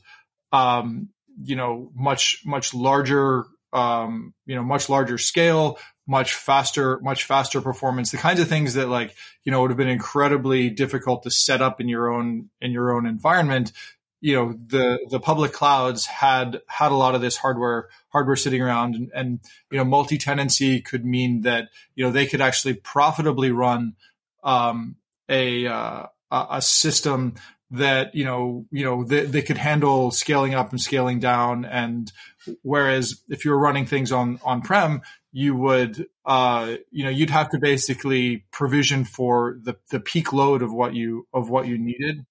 um, 0.53 1.09
you 1.43 1.57
know 1.57 1.91
much 1.95 2.43
much 2.45 2.75
larger 2.75 3.45
um, 3.73 4.35
you 4.47 4.55
know 4.55 4.63
much 4.63 4.89
larger 4.89 5.19
scale, 5.19 5.79
much 6.07 6.35
faster 6.35 7.01
much 7.01 7.25
faster 7.25 7.61
performance, 7.61 8.11
the 8.11 8.17
kinds 8.17 8.41
of 8.41 8.49
things 8.49 8.75
that 8.75 8.89
like 8.89 9.15
you 9.45 9.51
know 9.51 9.63
would 9.63 9.71
have 9.71 9.79
been 9.79 9.89
incredibly 9.89 10.71
difficult 10.71 11.25
to 11.25 11.31
set 11.31 11.61
up 11.61 11.81
in 11.81 11.89
your 11.89 12.13
own 12.13 12.51
in 12.61 12.71
your 12.71 12.95
own 12.95 13.07
environment 13.07 13.73
you 14.23 14.35
know 14.35 14.55
the 14.69 14.99
the 15.11 15.21
public 15.21 15.53
clouds 15.53 16.07
had 16.07 16.63
had 16.69 16.93
a 16.93 16.97
lot 16.97 17.15
of 17.15 17.21
this 17.21 17.37
hardware 17.37 17.89
hardware 18.09 18.37
sitting 18.37 18.63
around 18.63 18.95
and, 18.95 19.11
and 19.15 19.41
you 19.71 19.77
know 19.77 19.85
multi 19.85 20.17
tenancy 20.17 20.81
could 20.81 21.05
mean 21.05 21.43
that 21.43 21.69
you 21.95 22.05
know 22.05 22.11
they 22.11 22.27
could 22.27 22.41
actually 22.41 22.75
profitably 22.75 23.51
run 23.51 23.95
um, 24.45 24.97
a 25.29 25.67
uh, 25.67 26.07
a 26.31 26.63
system 26.63 27.35
that 27.73 28.15
you 28.15 28.25
know 28.25 28.65
you 28.71 28.85
know 28.85 29.03
they, 29.05 29.25
they 29.27 29.43
could 29.43 29.59
handle 29.59 30.13
scaling 30.13 30.55
up 30.55 30.71
and 30.71 30.81
scaling 30.81 31.19
down. 31.19 31.65
And 31.65 32.11
whereas 32.63 33.23
if 33.29 33.45
you 33.45 33.51
were 33.51 33.59
running 33.59 33.87
things 33.87 34.13
on 34.13 34.39
on 34.45 34.63
prem 34.63 35.03
you 35.33 35.57
would 35.57 36.07
uh, 36.27 36.77
you 36.91 37.05
know 37.05 37.11
you'd 37.11 37.31
have 37.31 37.51
to 37.51 37.59
basically 37.59 38.45
provision 38.53 39.05
for 39.05 39.59
the 39.63 39.75
the 39.91 39.99
peak 39.99 40.33
load 40.33 40.63
of 40.63 40.73
what 40.73 40.95
you 40.95 41.27
of 41.33 41.51
what 41.51 41.67
you 41.67 41.77
needed 41.77 42.25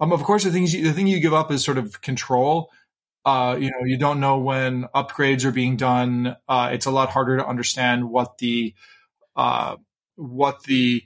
um, 0.00 0.12
of 0.12 0.22
course, 0.22 0.44
the 0.44 0.50
things 0.50 0.72
you, 0.74 0.82
the 0.82 0.92
thing 0.92 1.06
you 1.06 1.20
give 1.20 1.34
up 1.34 1.50
is 1.50 1.64
sort 1.64 1.78
of 1.78 2.00
control. 2.00 2.70
Uh, 3.24 3.56
you 3.60 3.70
know, 3.70 3.84
you 3.84 3.98
don't 3.98 4.18
know 4.18 4.38
when 4.38 4.84
upgrades 4.94 5.44
are 5.44 5.52
being 5.52 5.76
done. 5.76 6.36
Uh, 6.48 6.70
it's 6.72 6.86
a 6.86 6.90
lot 6.90 7.10
harder 7.10 7.36
to 7.36 7.46
understand 7.46 8.08
what 8.08 8.38
the 8.38 8.74
uh, 9.36 9.76
what 10.16 10.62
the 10.64 11.02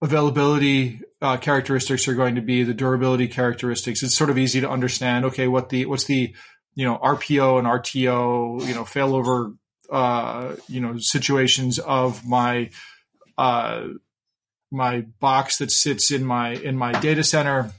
availability 0.00 1.00
uh, 1.20 1.36
characteristics 1.36 2.08
are 2.08 2.14
going 2.14 2.36
to 2.36 2.40
be, 2.40 2.62
the 2.62 2.74
durability 2.74 3.28
characteristics. 3.28 4.02
It's 4.02 4.14
sort 4.14 4.30
of 4.30 4.38
easy 4.38 4.60
to 4.62 4.70
understand. 4.70 5.26
Okay, 5.26 5.46
what 5.46 5.68
the 5.68 5.84
what's 5.86 6.04
the 6.04 6.34
you 6.74 6.84
know 6.86 6.96
RPO 6.98 7.58
and 7.58 7.66
RTO 7.66 8.66
you 8.66 8.74
know 8.74 8.84
failover 8.84 9.56
uh, 9.90 10.56
you 10.68 10.80
know 10.80 10.96
situations 10.98 11.78
of 11.78 12.26
my 12.26 12.70
uh, 13.36 13.88
my 14.70 15.02
box 15.20 15.58
that 15.58 15.70
sits 15.70 16.10
in 16.10 16.24
my 16.24 16.50
in 16.50 16.76
my 16.76 16.92
data 17.00 17.24
center, 17.24 17.72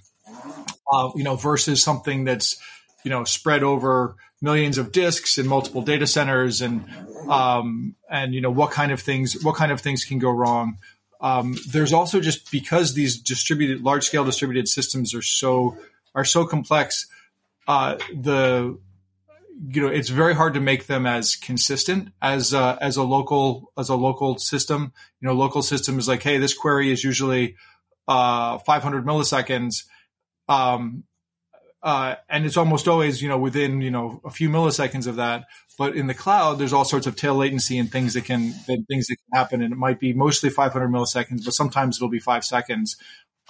uh, 0.91 1.12
you 1.15 1.24
know, 1.24 1.36
versus 1.36 1.84
something 1.84 2.24
that's 2.24 2.58
you 3.03 3.12
know 3.12 3.24
spread 3.24 3.63
over 3.63 4.15
millions 4.41 4.77
of 4.77 4.91
disks 4.91 5.38
in 5.38 5.48
multiple 5.48 5.81
data 5.81 6.08
centers, 6.08 6.62
and 6.62 6.86
um, 7.29 7.96
and 8.10 8.34
you 8.34 8.41
know 8.41 8.51
what 8.51 8.72
kind 8.72 8.91
of 8.91 9.01
things 9.01 9.43
what 9.43 9.55
kind 9.55 9.72
of 9.72 9.81
things 9.81 10.03
can 10.05 10.19
go 10.19 10.31
wrong. 10.31 10.77
Um, 11.22 11.58
there's 11.72 11.91
also 11.93 12.22
just 12.22 12.50
because 12.51 12.93
these 12.93 13.19
distributed 13.19 13.81
large 13.81 14.05
scale 14.05 14.24
distributed 14.24 14.67
systems 14.67 15.13
are 15.13 15.22
so 15.22 15.77
are 16.15 16.25
so 16.25 16.46
complex, 16.46 17.08
uh, 17.67 17.98
the 18.13 18.79
you 19.67 19.81
know 19.81 19.87
it's 19.87 20.09
very 20.09 20.33
hard 20.33 20.53
to 20.53 20.61
make 20.61 20.87
them 20.87 21.05
as 21.05 21.35
consistent 21.35 22.09
as 22.21 22.53
uh, 22.53 22.77
as 22.79 22.97
a 22.97 23.03
local 23.03 23.71
as 23.77 23.89
a 23.89 23.95
local 23.95 24.37
system. 24.37 24.93
You 25.19 25.27
know, 25.27 25.33
local 25.33 25.61
system 25.61 25.99
is 25.99 26.07
like, 26.07 26.23
hey, 26.23 26.37
this 26.37 26.53
query 26.53 26.91
is 26.91 27.03
usually 27.03 27.55
uh, 28.07 28.57
500 28.59 29.05
milliseconds, 29.05 29.83
um, 30.47 31.03
uh, 31.83 32.15
and 32.29 32.45
it's 32.45 32.57
almost 32.57 32.87
always 32.87 33.21
you 33.21 33.27
know 33.27 33.37
within 33.37 33.81
you 33.81 33.91
know 33.91 34.21
a 34.23 34.29
few 34.29 34.49
milliseconds 34.49 35.07
of 35.07 35.17
that. 35.17 35.45
But 35.77 35.95
in 35.95 36.07
the 36.07 36.13
cloud, 36.13 36.59
there's 36.59 36.73
all 36.73 36.85
sorts 36.85 37.07
of 37.07 37.15
tail 37.15 37.35
latency 37.35 37.77
and 37.77 37.91
things 37.91 38.13
that 38.13 38.25
can 38.25 38.51
that 38.67 38.85
things 38.87 39.07
that 39.07 39.17
can 39.17 39.37
happen, 39.37 39.61
and 39.61 39.73
it 39.73 39.77
might 39.77 39.99
be 39.99 40.13
mostly 40.13 40.49
500 40.49 40.89
milliseconds, 40.89 41.43
but 41.43 41.53
sometimes 41.53 41.97
it'll 41.97 42.09
be 42.09 42.19
five 42.19 42.45
seconds. 42.45 42.97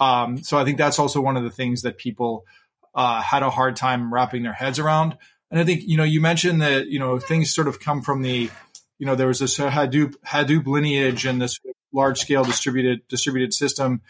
Um, 0.00 0.42
so 0.42 0.58
I 0.58 0.64
think 0.64 0.78
that's 0.78 0.98
also 0.98 1.20
one 1.20 1.36
of 1.36 1.44
the 1.44 1.50
things 1.50 1.82
that 1.82 1.98
people 1.98 2.46
uh, 2.94 3.20
had 3.20 3.42
a 3.42 3.50
hard 3.50 3.76
time 3.76 4.12
wrapping 4.12 4.42
their 4.42 4.52
heads 4.52 4.78
around. 4.78 5.16
And 5.50 5.60
I 5.60 5.64
think, 5.64 5.82
you 5.84 5.96
know, 5.96 6.04
you 6.04 6.20
mentioned 6.20 6.62
that, 6.62 6.86
you 6.86 6.98
know, 6.98 7.18
things 7.18 7.52
sort 7.52 7.68
of 7.68 7.80
come 7.80 8.02
from 8.02 8.22
the, 8.22 8.50
you 8.98 9.06
know, 9.06 9.14
there 9.14 9.26
was 9.26 9.40
this 9.40 9.58
Hadoop, 9.58 10.14
Hadoop 10.26 10.66
lineage 10.66 11.26
and 11.26 11.42
this 11.42 11.58
large 11.92 12.18
scale 12.20 12.44
distributed, 12.44 13.06
distributed 13.08 13.52
system. 13.52 14.02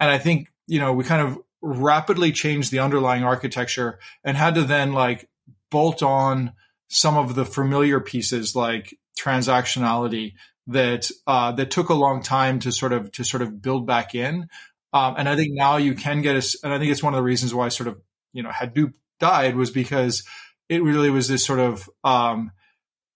And 0.00 0.10
I 0.10 0.18
think, 0.18 0.48
you 0.66 0.80
know, 0.80 0.92
we 0.92 1.04
kind 1.04 1.22
of 1.22 1.38
rapidly 1.60 2.32
changed 2.32 2.70
the 2.70 2.78
underlying 2.78 3.24
architecture 3.24 3.98
and 4.24 4.36
had 4.36 4.54
to 4.54 4.62
then 4.62 4.92
like 4.92 5.28
bolt 5.70 6.02
on 6.02 6.52
some 6.88 7.16
of 7.16 7.34
the 7.34 7.44
familiar 7.44 8.00
pieces 8.00 8.54
like 8.54 8.96
transactionality 9.18 10.34
that 10.68 11.10
uh, 11.26 11.52
that 11.52 11.70
took 11.70 11.88
a 11.88 11.94
long 11.94 12.22
time 12.22 12.58
to 12.60 12.72
sort 12.72 12.92
of 12.92 13.10
to 13.12 13.24
sort 13.24 13.42
of 13.42 13.60
build 13.62 13.86
back 13.86 14.14
in. 14.14 14.48
Um, 14.92 15.14
and 15.18 15.28
I 15.28 15.36
think 15.36 15.52
now 15.52 15.76
you 15.76 15.94
can 15.94 16.22
get 16.22 16.36
us, 16.36 16.56
and 16.62 16.72
I 16.72 16.78
think 16.78 16.90
it's 16.90 17.02
one 17.02 17.14
of 17.14 17.18
the 17.18 17.24
reasons 17.24 17.54
why 17.54 17.68
sort 17.68 17.88
of 17.88 18.00
you 18.32 18.42
know 18.42 18.50
Hadoop 18.50 18.94
died 19.20 19.56
was 19.56 19.70
because 19.70 20.24
it 20.68 20.82
really 20.82 21.10
was 21.10 21.28
this 21.28 21.44
sort 21.44 21.60
of 21.60 21.88
um, 22.04 22.50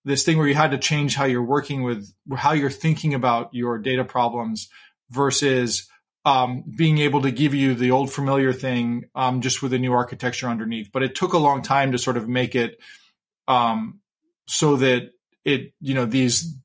this 0.05 0.25
thing 0.25 0.39
where 0.39 0.49
you 0.49 0.55
had 0.55 0.71
to 0.71 0.79
change 0.79 1.15
how 1.15 1.25
you're 1.25 1.43
working 1.43 1.83
with 1.83 2.13
how 2.37 2.53
you're 2.53 2.71
thinking 2.71 3.15
about 3.15 3.51
your 3.53 3.79
data 3.79 4.05
problems 4.05 4.69
versus 5.11 5.89
um, 6.25 6.65
being 6.77 6.99
able 6.99 7.23
to 7.23 7.31
give 7.31 7.55
you 7.55 7.75
the 7.75 7.91
old 7.91 8.13
familiar 8.13 8.53
thing 8.53 9.05
um, 9.15 9.41
just 9.41 9.63
with 9.63 9.73
a 9.73 9.79
new 9.79 9.93
architecture 9.93 10.49
underneath. 10.49 10.91
But 10.93 11.03
it 11.03 11.15
took 11.15 11.33
a 11.33 11.39
long 11.39 11.63
time 11.63 11.93
to 11.93 11.99
sort 11.99 12.17
of 12.17 12.29
make 12.29 12.55
it 12.55 12.79
um, 13.49 14.01
so 14.47 14.77
that 14.77 15.11
it 15.45 15.73
you 15.81 15.95
know 15.95 16.05
these 16.05 16.57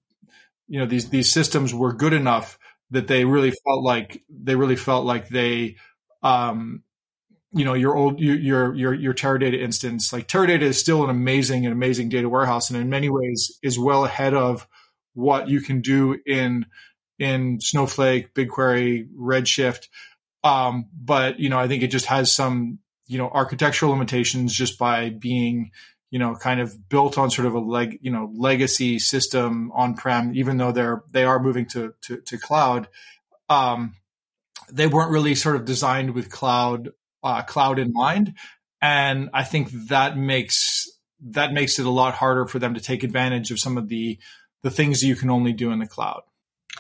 you 0.68 0.80
know 0.80 0.86
these 0.86 1.10
these 1.10 1.32
systems 1.32 1.74
were 1.74 1.94
good 1.94 2.14
enough 2.14 2.60
that 2.92 3.08
they 3.08 3.26
really 3.26 3.52
felt 3.52 3.84
like 3.84 4.24
they 4.30 4.56
really 4.56 4.76
felt 4.76 5.06
like 5.06 5.30
they 5.30 5.78
um, 6.22 6.84
you 7.56 7.66
know 7.66 7.74
your 7.74 7.96
old 7.96 8.20
your 8.20 8.76
your 8.76 8.94
your 8.94 9.14
Teradata 9.14 9.60
instance 9.60 10.12
like 10.12 10.28
Teradata 10.28 10.62
is 10.62 10.80
still 10.80 11.04
an 11.04 11.10
amazing 11.10 11.66
and 11.66 11.74
amazing 11.74 12.10
data 12.10 12.30
warehouse 12.30 12.70
and 12.70 12.80
in 12.80 12.90
many 12.90 13.10
ways 13.10 13.58
is 13.64 13.80
well 13.80 14.06
ahead 14.06 14.34
of 14.34 14.68
what 15.16 15.48
you 15.50 15.62
can 15.62 15.82
do 15.82 16.20
in 16.26 16.66
in 17.18 17.60
Snowflake, 17.62 18.34
BigQuery, 18.34 19.08
Redshift. 19.18 19.88
Um, 20.44 20.90
but 20.94 21.40
you 21.40 21.50
know, 21.50 21.58
I 21.58 21.68
think 21.68 21.82
it 21.82 21.88
just 21.88 22.06
has 22.06 22.32
some 22.32 22.80
you 23.08 23.18
know 23.18 23.30
architectural 23.30 23.92
limitations 23.92 24.54
just 24.54 24.78
by 24.78 25.10
being 25.10 25.72
you 26.12 26.20
know 26.20 26.36
kind 26.36 26.60
of 26.60 26.90
built 26.90 27.18
on 27.18 27.32
sort 27.32 27.48
of 27.48 27.56
a 27.56 27.60
leg 27.60 28.00
you 28.02 28.12
know 28.12 28.32
legacy 28.36 29.00
system 29.00 29.72
on 29.74 29.96
prem. 29.96 30.36
Even 30.36 30.58
though 30.58 30.72
they're 30.72 31.04
they 31.12 31.24
are 31.24 31.40
moving 31.40 31.66
to 31.68 31.94
to, 32.02 32.18
to 32.18 32.38
cloud, 32.38 32.88
um, 33.50 33.96
they 34.72 34.88
weren't 34.88 35.12
really 35.12 35.36
sort 35.36 35.56
of 35.56 35.66
designed 35.66 36.14
with 36.14 36.30
cloud 36.30 36.92
uh, 37.26 37.42
cloud 37.42 37.80
in 37.80 37.92
mind, 37.92 38.36
and 38.82 39.30
I 39.34 39.44
think 39.44 39.70
that 39.90 40.16
makes 40.16 40.90
that 41.32 41.52
makes 41.52 41.80
it 41.80 41.86
a 41.86 41.90
lot 41.90 42.14
harder 42.14 42.46
for 42.46 42.60
them 42.60 42.76
to 42.76 42.80
take 42.80 43.04
advantage 43.04 43.52
of 43.52 43.60
some 43.60 43.78
of 43.78 43.90
the 43.90 44.20
the 44.62 44.72
things 44.72 45.04
you 45.04 45.16
can 45.16 45.30
only 45.30 45.54
do 45.54 45.72
in 45.72 45.80
the 45.80 45.88
cloud. 45.88 46.22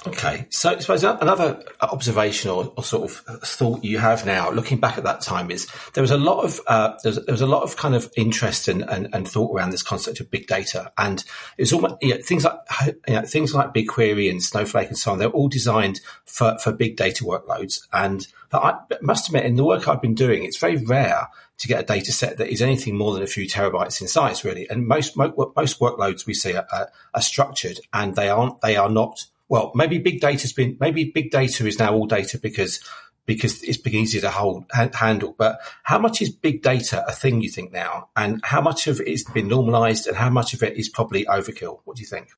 Okay, 0.05 0.45
so 0.49 0.71
I 0.71 0.79
suppose 0.79 1.03
another 1.03 1.63
observation 1.81 2.51
or, 2.51 2.71
or, 2.77 2.83
sort 2.83 3.09
of 3.09 3.39
thought 3.43 3.83
you 3.83 3.97
have 3.97 4.25
now, 4.25 4.51
looking 4.51 4.79
back 4.79 4.97
at 4.97 5.05
that 5.05 5.21
time, 5.21 5.49
is 5.49 5.67
there 5.93 6.01
was 6.01 6.11
a 6.11 6.17
lot 6.17 6.43
of 6.43 6.59
uh, 6.67 6.93
there, 7.01 7.11
was, 7.11 7.25
there, 7.25 7.33
was, 7.33 7.41
a 7.41 7.47
lot 7.47 7.63
of 7.63 7.77
kind 7.77 7.95
of 7.95 8.11
interest 8.15 8.67
and, 8.67 8.83
and, 8.83 9.07
and, 9.13 9.27
thought 9.27 9.55
around 9.55 9.71
this 9.71 9.81
concept 9.81 10.19
of 10.19 10.29
big 10.29 10.47
data, 10.47 10.91
and 10.97 11.23
it's 11.57 11.73
almost 11.73 11.95
you 12.01 12.13
know, 12.13 12.21
things 12.21 12.43
like 12.43 12.59
you 13.07 13.13
know, 13.15 13.21
things 13.21 13.55
like 13.55 13.73
BigQuery 13.73 14.29
and 14.29 14.43
Snowflake 14.43 14.89
and 14.89 14.97
so 14.97 15.11
on. 15.11 15.17
They're 15.17 15.29
all 15.29 15.47
designed 15.47 16.01
for, 16.25 16.57
for 16.59 16.71
big 16.71 16.97
data 16.97 17.23
workloads, 17.23 17.87
and 17.91 18.27
I 18.57 18.79
must 19.01 19.27
admit, 19.27 19.45
in 19.45 19.55
the 19.55 19.63
work 19.63 19.87
I've 19.87 20.01
been 20.01 20.15
doing, 20.15 20.43
it's 20.43 20.57
very 20.57 20.77
rare 20.77 21.27
to 21.57 21.67
get 21.67 21.81
a 21.81 21.85
data 21.85 22.11
set 22.11 22.37
that 22.37 22.51
is 22.51 22.61
anything 22.61 22.97
more 22.97 23.13
than 23.13 23.23
a 23.23 23.27
few 23.27 23.47
terabytes 23.47 24.01
in 24.01 24.07
size, 24.07 24.43
really. 24.43 24.69
And 24.69 24.87
most 24.87 25.15
most 25.15 25.79
workloads 25.79 26.25
we 26.25 26.33
see 26.33 26.55
are, 26.55 26.67
are, 26.71 26.89
are 27.13 27.21
structured, 27.21 27.79
and 27.93 28.15
they 28.15 28.29
aren't 28.29 28.61
they 28.61 28.75
are 28.75 28.89
not 28.89 29.25
well, 29.47 29.71
maybe 29.75 29.99
big 29.99 30.21
data's 30.21 30.53
been, 30.53 30.77
maybe 30.79 31.11
big 31.13 31.31
data 31.31 31.67
is 31.67 31.79
now 31.79 31.93
all 31.93 32.07
data 32.07 32.39
because, 32.39 32.79
because 33.25 33.61
it's 33.63 33.77
been 33.77 33.93
easier 33.93 34.21
to 34.21 34.31
hold, 34.31 34.65
handle. 34.93 35.35
But 35.37 35.59
how 35.83 35.99
much 35.99 36.21
is 36.21 36.29
big 36.29 36.61
data 36.61 37.03
a 37.07 37.11
thing 37.11 37.41
you 37.41 37.49
think 37.49 37.71
now? 37.71 38.09
And 38.15 38.41
how 38.43 38.61
much 38.61 38.87
of 38.87 38.99
it 38.99 39.07
has 39.07 39.23
been 39.23 39.47
normalized 39.47 40.07
and 40.07 40.17
how 40.17 40.29
much 40.29 40.53
of 40.53 40.63
it 40.63 40.77
is 40.77 40.89
probably 40.89 41.25
overkill? 41.25 41.79
What 41.83 41.97
do 41.97 42.01
you 42.01 42.07
think? 42.07 42.29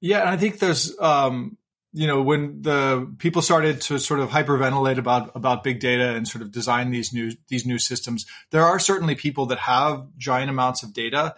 Yeah, 0.00 0.30
I 0.30 0.36
think 0.36 0.58
there's, 0.58 0.96
um, 1.00 1.56
you 1.96 2.08
know, 2.08 2.20
when 2.22 2.60
the 2.62 3.08
people 3.18 3.40
started 3.40 3.80
to 3.82 4.00
sort 4.00 4.18
of 4.18 4.28
hyperventilate 4.28 4.98
about 4.98 5.30
about 5.36 5.62
big 5.62 5.78
data 5.78 6.14
and 6.14 6.26
sort 6.26 6.42
of 6.42 6.50
design 6.50 6.90
these 6.90 7.12
new 7.12 7.30
these 7.48 7.64
new 7.64 7.78
systems, 7.78 8.26
there 8.50 8.64
are 8.64 8.80
certainly 8.80 9.14
people 9.14 9.46
that 9.46 9.60
have 9.60 10.04
giant 10.18 10.50
amounts 10.50 10.82
of 10.82 10.92
data, 10.92 11.36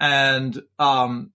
and 0.00 0.62
um, 0.78 1.32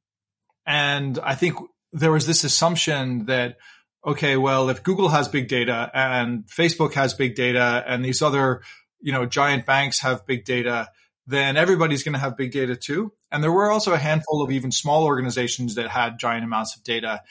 and 0.65 1.19
I 1.19 1.35
think 1.35 1.57
there 1.93 2.11
was 2.11 2.25
this 2.25 2.43
assumption 2.43 3.27
that 3.27 3.57
okay, 4.03 4.35
well, 4.35 4.69
if 4.69 4.81
Google 4.81 5.09
has 5.09 5.27
big 5.27 5.47
data 5.47 5.91
and 5.93 6.45
Facebook 6.47 6.93
has 6.93 7.13
big 7.13 7.35
data 7.35 7.83
and 7.87 8.03
these 8.03 8.21
other, 8.21 8.61
you 8.99 9.11
know, 9.11 9.25
giant 9.25 9.65
banks 9.65 9.99
have 9.99 10.25
big 10.25 10.43
data, 10.45 10.89
then 11.27 11.57
everybody's 11.57 12.03
going 12.03 12.13
to 12.13 12.19
have 12.19 12.37
big 12.37 12.51
data 12.51 12.75
too. 12.75 13.11
And 13.31 13.43
there 13.43 13.51
were 13.51 13.71
also 13.71 13.93
a 13.93 13.97
handful 13.97 14.43
of 14.43 14.51
even 14.51 14.71
small 14.71 15.05
organizations 15.05 15.75
that 15.75 15.89
had 15.89 16.19
giant 16.19 16.43
amounts 16.43 16.75
of 16.75 16.83
data. 16.83 17.21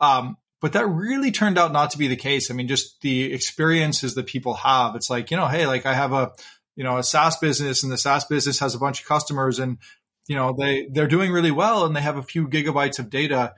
Um, 0.00 0.36
but 0.64 0.72
that 0.72 0.86
really 0.86 1.30
turned 1.30 1.58
out 1.58 1.72
not 1.72 1.90
to 1.90 1.98
be 1.98 2.08
the 2.08 2.16
case. 2.16 2.50
I 2.50 2.54
mean, 2.54 2.68
just 2.68 3.00
the 3.02 3.32
experiences 3.34 4.14
that 4.14 4.24
people 4.24 4.54
have. 4.54 4.96
It's 4.96 5.10
like, 5.10 5.30
you 5.30 5.36
know, 5.36 5.46
hey, 5.46 5.66
like 5.66 5.84
I 5.84 5.92
have 5.92 6.14
a, 6.14 6.32
you 6.74 6.84
know, 6.84 6.96
a 6.96 7.02
SaaS 7.02 7.36
business 7.36 7.82
and 7.82 7.92
the 7.92 7.98
SaaS 7.98 8.24
business 8.24 8.60
has 8.60 8.74
a 8.74 8.78
bunch 8.78 9.00
of 9.00 9.06
customers 9.06 9.58
and, 9.58 9.76
you 10.26 10.34
know, 10.34 10.56
they, 10.58 10.88
they're 10.90 11.06
doing 11.06 11.32
really 11.32 11.50
well 11.50 11.84
and 11.84 11.94
they 11.94 12.00
have 12.00 12.16
a 12.16 12.22
few 12.22 12.48
gigabytes 12.48 12.98
of 12.98 13.10
data 13.10 13.52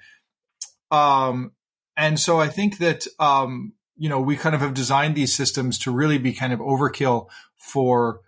um, 0.90 1.52
and 1.96 2.18
so 2.20 2.40
I 2.40 2.48
think 2.48 2.78
that, 2.78 3.06
um, 3.18 3.72
you 3.96 4.08
know, 4.08 4.20
we 4.20 4.36
kind 4.36 4.54
of 4.54 4.60
have 4.60 4.75
designed 4.75 5.14
these 5.14 5.34
systems 5.34 5.78
to 5.80 5.90
really 5.90 6.18
be 6.18 6.32
kind 6.32 6.52
of 6.52 6.60
overkill 6.60 7.28
for, 7.56 8.20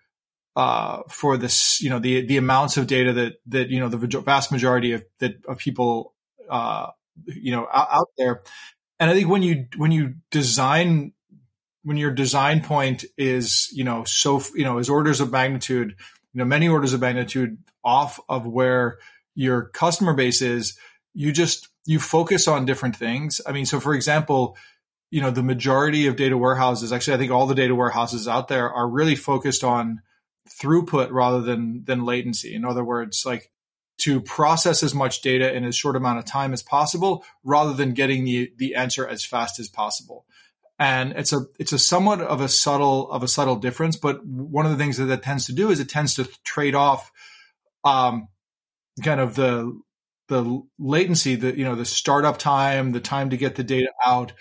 uh, 0.57 1.03
for 1.09 1.37
this, 1.37 1.81
you 1.81 1.91
know, 1.91 1.99
the, 1.99 2.27
the 2.27 2.37
amounts 2.37 2.77
of 2.77 2.87
data 2.87 3.13
that, 3.13 3.35
that, 3.47 3.71
you 3.71 3.79
know, 3.79 3.89
the 3.89 4.21
vast 4.21 4.51
majority 4.51 4.93
of, 4.93 5.05
that, 5.19 5.45
of 5.47 5.59
people, 5.59 6.15
uh, 6.49 6.89
you 7.27 7.53
know, 7.53 7.67
out, 7.73 7.89
out 7.91 8.09
there. 8.17 8.43
And 9.01 9.11
I 9.11 9.15
think 9.15 9.29
when 9.29 9.43
you, 9.43 9.67
when 9.77 9.93
you 9.93 10.15
design, 10.31 11.13
when 11.83 11.97
your 11.97 12.11
design 12.11 12.63
point 12.63 13.05
is, 13.17 13.69
you 13.73 13.85
know, 13.85 14.05
so, 14.05 14.43
you 14.55 14.65
know, 14.65 14.79
is 14.79 14.91
orders 14.91 15.21
of 15.21 15.31
magnitude, 15.31 15.95
you 16.33 16.39
know, 16.39 16.45
many 16.45 16.69
orders 16.69 16.93
of 16.93 17.01
magnitude 17.01 17.59
off 17.85 18.21
of 18.29 18.47
where 18.47 18.99
your 19.35 19.67
customer 19.69 20.15
base 20.15 20.43
is, 20.43 20.77
you 21.15 21.33
just 21.33 21.69
you 21.87 21.99
focus 21.99 22.47
on 22.49 22.67
different 22.67 22.97
things. 22.97 23.41
I 23.47 23.53
mean, 23.53 23.67
so 23.67 23.81
for 23.81 23.95
example, 23.95 24.57
you 25.11 25.23
know, 25.23 25.31
the 25.31 25.43
majority 25.43 26.07
of 26.07 26.17
data 26.17 26.37
warehouses, 26.37 26.93
actually, 26.93 27.15
I 27.15 27.19
think 27.19 27.33
all 27.33 27.47
the 27.47 27.55
data 27.55 27.75
warehouses 27.75 28.29
out 28.29 28.49
there 28.49 28.71
are 28.71 28.87
really 28.87 29.15
focused 29.17 29.65
on 29.65 30.03
throughput 30.49 31.11
rather 31.11 31.41
than 31.41 31.85
than 31.85 32.05
latency. 32.05 32.55
In 32.55 32.65
other 32.65 32.85
words, 32.85 33.25
like 33.25 33.51
to 33.99 34.21
process 34.21 34.83
as 34.83 34.95
much 34.95 35.23
data 35.23 35.53
in 35.53 35.65
as 35.65 35.77
short 35.77 35.97
amount 35.97 36.19
of 36.19 36.25
time 36.25 36.53
as 36.53 36.63
possible, 36.63 37.25
rather 37.45 37.73
than 37.73 37.95
getting 37.95 38.25
the 38.25 38.53
the 38.57 38.75
answer 38.75 39.07
as 39.07 39.25
fast 39.25 39.59
as 39.59 39.69
possible. 39.69 40.25
And 40.79 41.13
it's 41.13 41.33
a 41.33 41.47
it's 41.59 41.73
a 41.73 41.79
somewhat 41.79 42.21
of 42.21 42.41
a 42.41 42.49
subtle 42.49 43.11
of 43.11 43.23
a 43.23 43.29
subtle 43.29 43.57
difference, 43.57 43.97
but 43.97 44.25
one 44.25 44.67
of 44.67 44.73
the 44.73 44.79
things 44.79 44.97
that 44.99 45.07
that 45.07 45.23
tends 45.23 45.47
to 45.47 45.53
do 45.53 45.71
is 45.71 45.81
it 45.81 45.89
tends 45.89 46.15
to 46.15 46.29
trade 46.45 46.75
off 46.75 47.11
um, 47.85 48.29
kind 49.03 49.21
of 49.21 49.35
the 49.35 49.79
the 50.29 50.63
latency, 50.79 51.35
the 51.35 51.57
you 51.57 51.65
know 51.65 51.75
the 51.75 51.85
startup 51.85 52.39
time, 52.39 52.93
the 52.93 53.01
time 53.01 53.31
to 53.31 53.37
get 53.37 53.57
the 53.57 53.65
data 53.65 53.91
out, 54.05 54.33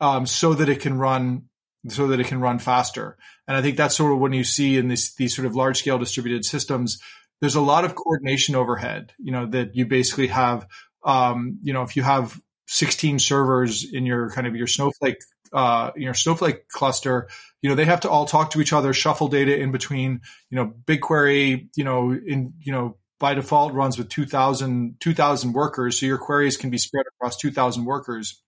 um, 0.00 0.26
so 0.26 0.54
that 0.54 0.68
it 0.68 0.80
can 0.80 0.98
run 0.98 1.48
so 1.88 2.08
that 2.08 2.20
it 2.20 2.26
can 2.26 2.40
run 2.40 2.58
faster. 2.58 3.16
And 3.46 3.56
I 3.56 3.62
think 3.62 3.76
that's 3.76 3.96
sort 3.96 4.12
of 4.12 4.18
when 4.18 4.32
you 4.32 4.44
see 4.44 4.76
in 4.76 4.88
this, 4.88 5.14
these 5.14 5.36
sort 5.36 5.46
of 5.46 5.54
large 5.54 5.78
scale 5.78 5.98
distributed 5.98 6.44
systems, 6.44 6.98
there's 7.40 7.54
a 7.54 7.60
lot 7.60 7.84
of 7.84 7.94
coordination 7.94 8.54
overhead, 8.54 9.12
you 9.18 9.32
know, 9.32 9.46
that 9.46 9.74
you 9.74 9.86
basically 9.86 10.28
have, 10.28 10.66
um, 11.04 11.58
you 11.62 11.72
know, 11.72 11.82
if 11.82 11.96
you 11.96 12.02
have 12.02 12.40
16 12.66 13.18
servers 13.18 13.84
in 13.92 14.06
your 14.06 14.30
kind 14.30 14.46
of 14.46 14.56
your 14.56 14.66
Snowflake, 14.66 15.18
uh, 15.52 15.90
your 15.96 16.14
Snowflake 16.14 16.68
cluster, 16.68 17.28
you 17.60 17.68
know, 17.68 17.76
they 17.76 17.84
have 17.84 18.00
to 18.00 18.10
all 18.10 18.26
talk 18.26 18.50
to 18.50 18.60
each 18.60 18.72
other, 18.72 18.92
shuffle 18.92 19.28
data 19.28 19.56
in 19.58 19.72
between, 19.72 20.20
you 20.50 20.56
know, 20.56 20.72
BigQuery, 20.86 21.68
you 21.76 21.84
know, 21.84 22.12
in, 22.12 22.54
you 22.60 22.72
know, 22.72 22.96
by 23.20 23.34
default 23.34 23.72
runs 23.72 23.96
with 23.96 24.08
2000, 24.08 24.96
2000 25.00 25.52
workers. 25.52 26.00
So 26.00 26.06
your 26.06 26.18
queries 26.18 26.56
can 26.56 26.70
be 26.70 26.78
spread 26.78 27.04
across 27.06 27.36
2000 27.36 27.84
workers 27.84 28.42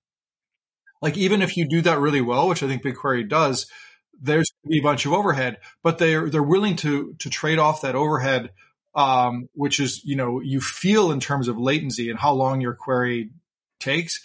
like 1.03 1.17
even 1.17 1.43
if 1.43 1.57
you 1.57 1.69
do 1.69 1.83
that 1.83 1.99
really 1.99 2.21
well, 2.21 2.49
which 2.49 2.63
I 2.63 2.69
think 2.69 2.83
BigQuery 2.83 3.29
does, 3.29 3.67
there's 4.21 4.51
going 4.51 4.71
to 4.71 4.75
be 4.75 4.79
a 4.79 4.83
bunch 4.83 5.07
of 5.07 5.13
overhead, 5.13 5.59
but 5.83 5.99
they're 5.99 6.31
they're 6.31 6.43
willing 6.43 6.77
to 6.77 7.15
to 7.19 7.31
trade 7.31 7.59
off 7.59 7.83
that 7.83 7.95
overhead, 7.95 8.51
um, 8.97 9.49
which 9.53 9.79
is 9.79 10.03
you 10.05 10.17
know 10.17 10.41
you 10.41 10.61
feel 10.61 11.13
in 11.13 11.21
terms 11.21 11.47
of 11.47 11.59
latency 11.59 12.11
and 12.11 12.19
how 12.19 12.33
long 12.33 12.61
your 12.61 12.75
query 12.75 13.31
takes, 13.79 14.21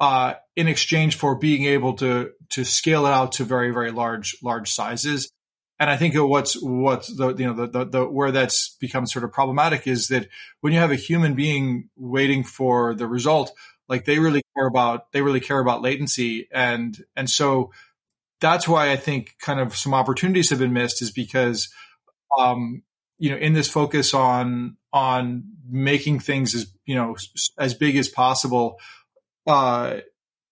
uh, 0.00 0.34
in 0.56 0.68
exchange 0.68 1.16
for 1.16 1.36
being 1.36 1.64
able 1.64 1.94
to 1.94 2.32
to 2.50 2.64
scale 2.64 3.06
it 3.06 3.10
out 3.10 3.32
to 3.32 3.44
very 3.44 3.70
very 3.70 3.92
large 3.92 4.36
large 4.42 4.70
sizes. 4.70 5.30
And 5.78 5.90
I 5.90 5.96
think 5.96 6.14
what's 6.16 6.60
what's 6.60 7.14
the 7.14 7.34
you 7.34 7.46
know 7.46 7.54
the, 7.54 7.66
the, 7.68 7.84
the 7.84 8.04
where 8.04 8.32
that's 8.32 8.76
become 8.80 9.06
sort 9.06 9.24
of 9.24 9.32
problematic 9.32 9.86
is 9.86 10.08
that 10.08 10.28
when 10.60 10.72
you 10.72 10.80
have 10.80 10.90
a 10.90 10.96
human 10.96 11.34
being 11.34 11.90
waiting 11.96 12.44
for 12.44 12.94
the 12.94 13.06
result, 13.06 13.52
like 13.88 14.04
they 14.06 14.18
really 14.18 14.42
care 14.56 14.66
about 14.66 15.12
they 15.12 15.22
really 15.22 15.40
care 15.40 15.60
about 15.60 15.82
latency 15.82 16.48
and 16.52 16.98
and 17.14 17.30
so 17.30 17.70
that's 18.40 18.66
why 18.68 18.90
I 18.90 18.96
think 18.96 19.36
kind 19.40 19.60
of 19.60 19.76
some 19.76 19.94
opportunities 19.94 20.50
have 20.50 20.58
been 20.58 20.72
missed 20.72 21.00
is 21.00 21.10
because 21.10 21.68
um, 22.38 22.82
you 23.18 23.30
know 23.30 23.36
in 23.36 23.52
this 23.52 23.68
focus 23.68 24.14
on 24.14 24.76
on 24.92 25.44
making 25.68 26.20
things 26.20 26.54
as 26.54 26.66
you 26.84 26.94
know 26.94 27.16
as 27.58 27.74
big 27.74 27.96
as 27.96 28.08
possible 28.08 28.78
uh, 29.46 29.98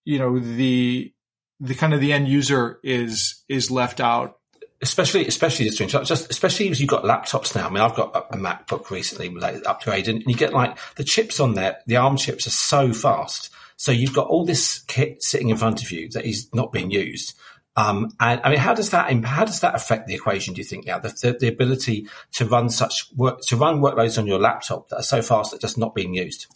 you 0.04 0.18
know 0.18 0.38
the 0.38 1.12
the 1.61 1.75
kind 1.75 1.94
of 1.94 2.00
the 2.00 2.12
end 2.12 2.28
user 2.28 2.78
is 2.83 3.44
is 3.49 3.71
left 3.71 4.00
out 4.00 4.38
especially 4.85 5.26
especially 5.26 5.64
this 5.64 5.76
just 5.76 6.30
especially 6.30 6.68
as 6.68 6.80
you've 6.80 6.90
got 6.90 7.04
laptops 7.04 7.56
now. 7.56 7.66
I 7.66 7.71
mean, 7.71 7.80
I've 7.80 7.97
got 7.97 8.14
a, 8.14 8.35
a 8.35 8.37
MacBook 8.37 8.90
recently 8.90 9.30
like, 9.30 9.62
upgraded, 9.62 10.09
and 10.09 10.25
you 10.26 10.35
get 10.35 10.52
like 10.52 10.78
the 10.97 11.04
chips 11.04 11.40
on 11.40 11.54
there. 11.54 11.78
The 11.87 11.97
ARM 11.97 12.16
chips 12.16 12.47
are 12.47 12.50
so 12.50 12.92
fast, 12.92 13.50
so 13.76 13.92
you've 13.92 14.14
got 14.14 14.28
all 14.28 14.44
this 14.44 14.80
kit 14.80 15.23
sitting 15.23 15.49
in 15.49 15.56
front 15.56 15.83
of 15.83 15.90
you 15.90 16.11
that 16.11 16.26
is 16.26 16.49
not 16.52 16.73
being 16.73 16.90
used. 16.90 17.35
Um, 17.76 18.11
and 18.21 18.40
I 18.45 18.50
mean, 18.50 18.59
how 18.59 18.75
does 18.75 18.90
that 18.90 19.12
how 19.25 19.45
does 19.45 19.61
that 19.61 19.75
affect 19.75 20.07
the 20.07 20.14
equation? 20.14 20.54
Do 20.54 20.61
you 20.61 20.64
think? 20.64 20.87
Yeah, 20.87 20.99
the, 20.99 21.09
the, 21.09 21.37
the 21.40 21.49
ability 21.49 22.09
to 22.33 22.47
run 22.47 22.71
such 22.71 23.09
work 23.16 23.40
to 23.49 23.57
run 23.57 23.81
workloads 23.81 24.16
on 24.16 24.26
your 24.26 24.38
laptop 24.38 24.88
that 24.90 24.97
are 24.97 25.02
so 25.02 25.23
fast 25.23 25.50
that 25.50 25.61
just 25.61 25.76
not 25.76 25.95
being 25.95 26.14
used. 26.14 26.47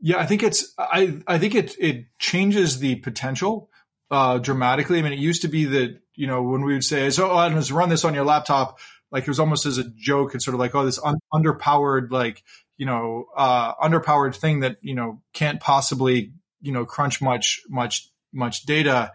Yeah, 0.00 0.18
I 0.18 0.26
think 0.26 0.42
it's 0.42 0.72
I 0.78 1.20
I 1.26 1.38
think 1.38 1.56
it 1.56 1.74
it 1.80 2.06
changes 2.18 2.78
the 2.78 2.96
potential 2.96 3.70
uh, 4.10 4.38
dramatically. 4.38 4.98
I 4.98 5.02
mean, 5.02 5.12
it 5.12 5.18
used 5.18 5.42
to 5.42 5.48
be 5.48 5.64
that 5.64 6.00
you 6.14 6.28
know 6.28 6.42
when 6.42 6.62
we 6.62 6.74
would 6.74 6.84
say, 6.84 7.10
"So 7.10 7.30
oh, 7.30 7.48
just 7.50 7.72
run 7.72 7.88
this 7.88 8.04
on 8.04 8.14
your 8.14 8.24
laptop," 8.24 8.78
like 9.10 9.22
it 9.22 9.28
was 9.28 9.40
almost 9.40 9.66
as 9.66 9.78
a 9.78 9.88
joke 9.90 10.32
and 10.32 10.42
sort 10.42 10.54
of 10.54 10.60
like, 10.60 10.76
"Oh, 10.76 10.84
this 10.84 11.00
un- 11.02 11.18
underpowered 11.34 12.12
like 12.12 12.44
you 12.76 12.86
know 12.86 13.26
uh, 13.36 13.74
underpowered 13.74 14.36
thing 14.36 14.60
that 14.60 14.76
you 14.80 14.94
know 14.94 15.22
can't 15.32 15.58
possibly 15.58 16.34
you 16.60 16.70
know 16.70 16.84
crunch 16.84 17.20
much 17.20 17.62
much 17.68 18.08
much 18.32 18.64
data." 18.64 19.12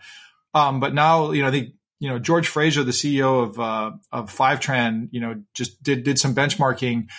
Um, 0.57 0.79
but 0.79 0.95
now 0.95 1.31
you 1.31 1.43
know 1.43 1.49
I 1.49 1.51
think 1.51 1.75
you 1.99 2.09
know 2.09 2.17
George 2.17 2.47
Fraser, 2.47 2.83
the 2.83 2.91
CEO 2.91 3.43
of 3.43 3.59
uh, 3.59 3.91
of 4.11 4.35
Fivetran, 4.35 5.09
you 5.11 5.21
know 5.21 5.43
just 5.53 5.83
did 5.83 6.03
did 6.03 6.17
some 6.17 6.33
benchmarking 6.33 7.09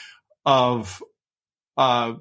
of 0.44 1.00
uh, 1.76 2.14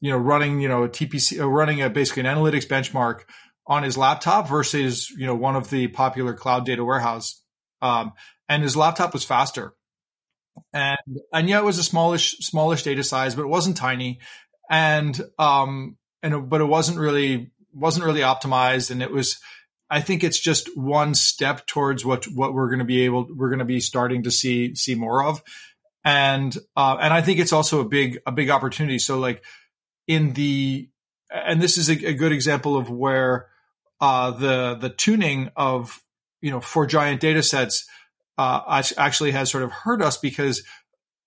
you 0.00 0.10
know 0.10 0.18
running 0.18 0.60
you 0.60 0.68
know 0.68 0.86
TPC 0.86 1.40
uh, 1.40 1.48
running 1.48 1.80
a 1.80 1.88
basically 1.88 2.26
an 2.26 2.36
analytics 2.36 2.66
benchmark 2.66 3.22
on 3.66 3.82
his 3.82 3.96
laptop 3.96 4.46
versus 4.46 5.08
you 5.08 5.24
know 5.24 5.34
one 5.34 5.56
of 5.56 5.70
the 5.70 5.88
popular 5.88 6.34
cloud 6.34 6.66
data 6.66 6.84
warehouse, 6.84 7.42
um, 7.80 8.12
and 8.46 8.62
his 8.62 8.76
laptop 8.76 9.14
was 9.14 9.24
faster. 9.24 9.72
And 10.74 10.98
and 11.32 11.48
yeah, 11.48 11.60
it 11.60 11.64
was 11.64 11.78
a 11.78 11.84
smallish 11.84 12.36
smallish 12.40 12.82
data 12.82 13.04
size, 13.04 13.34
but 13.34 13.42
it 13.42 13.48
wasn't 13.48 13.78
tiny, 13.78 14.20
and 14.68 15.18
um 15.38 15.96
and 16.22 16.50
but 16.50 16.60
it 16.60 16.66
wasn't 16.66 16.98
really 16.98 17.52
wasn't 17.72 18.04
really 18.04 18.20
optimized, 18.20 18.90
and 18.90 19.02
it 19.02 19.10
was. 19.10 19.38
I 19.90 20.00
think 20.00 20.22
it's 20.22 20.38
just 20.38 20.76
one 20.76 21.14
step 21.14 21.66
towards 21.66 22.04
what 22.04 22.26
what 22.26 22.52
we're 22.52 22.68
going 22.68 22.80
to 22.80 22.84
be 22.84 23.02
able 23.02 23.26
we're 23.34 23.48
going 23.48 23.60
to 23.60 23.64
be 23.64 23.80
starting 23.80 24.24
to 24.24 24.30
see 24.30 24.74
see 24.74 24.94
more 24.94 25.24
of, 25.24 25.42
and 26.04 26.56
uh, 26.76 26.98
and 27.00 27.12
I 27.14 27.22
think 27.22 27.38
it's 27.38 27.52
also 27.52 27.80
a 27.80 27.88
big 27.88 28.20
a 28.26 28.32
big 28.32 28.50
opportunity. 28.50 28.98
So 28.98 29.18
like 29.18 29.42
in 30.06 30.34
the 30.34 30.88
and 31.30 31.60
this 31.60 31.78
is 31.78 31.88
a, 31.88 32.08
a 32.08 32.12
good 32.14 32.32
example 32.32 32.76
of 32.76 32.90
where 32.90 33.48
uh, 34.00 34.32
the 34.32 34.74
the 34.74 34.90
tuning 34.90 35.50
of 35.56 36.00
you 36.40 36.50
know 36.50 36.60
for 36.60 36.86
giant 36.86 37.20
data 37.20 37.42
sets 37.42 37.86
uh, 38.36 38.82
actually 38.96 39.32
has 39.32 39.50
sort 39.50 39.64
of 39.64 39.72
hurt 39.72 40.02
us 40.02 40.16
because 40.16 40.62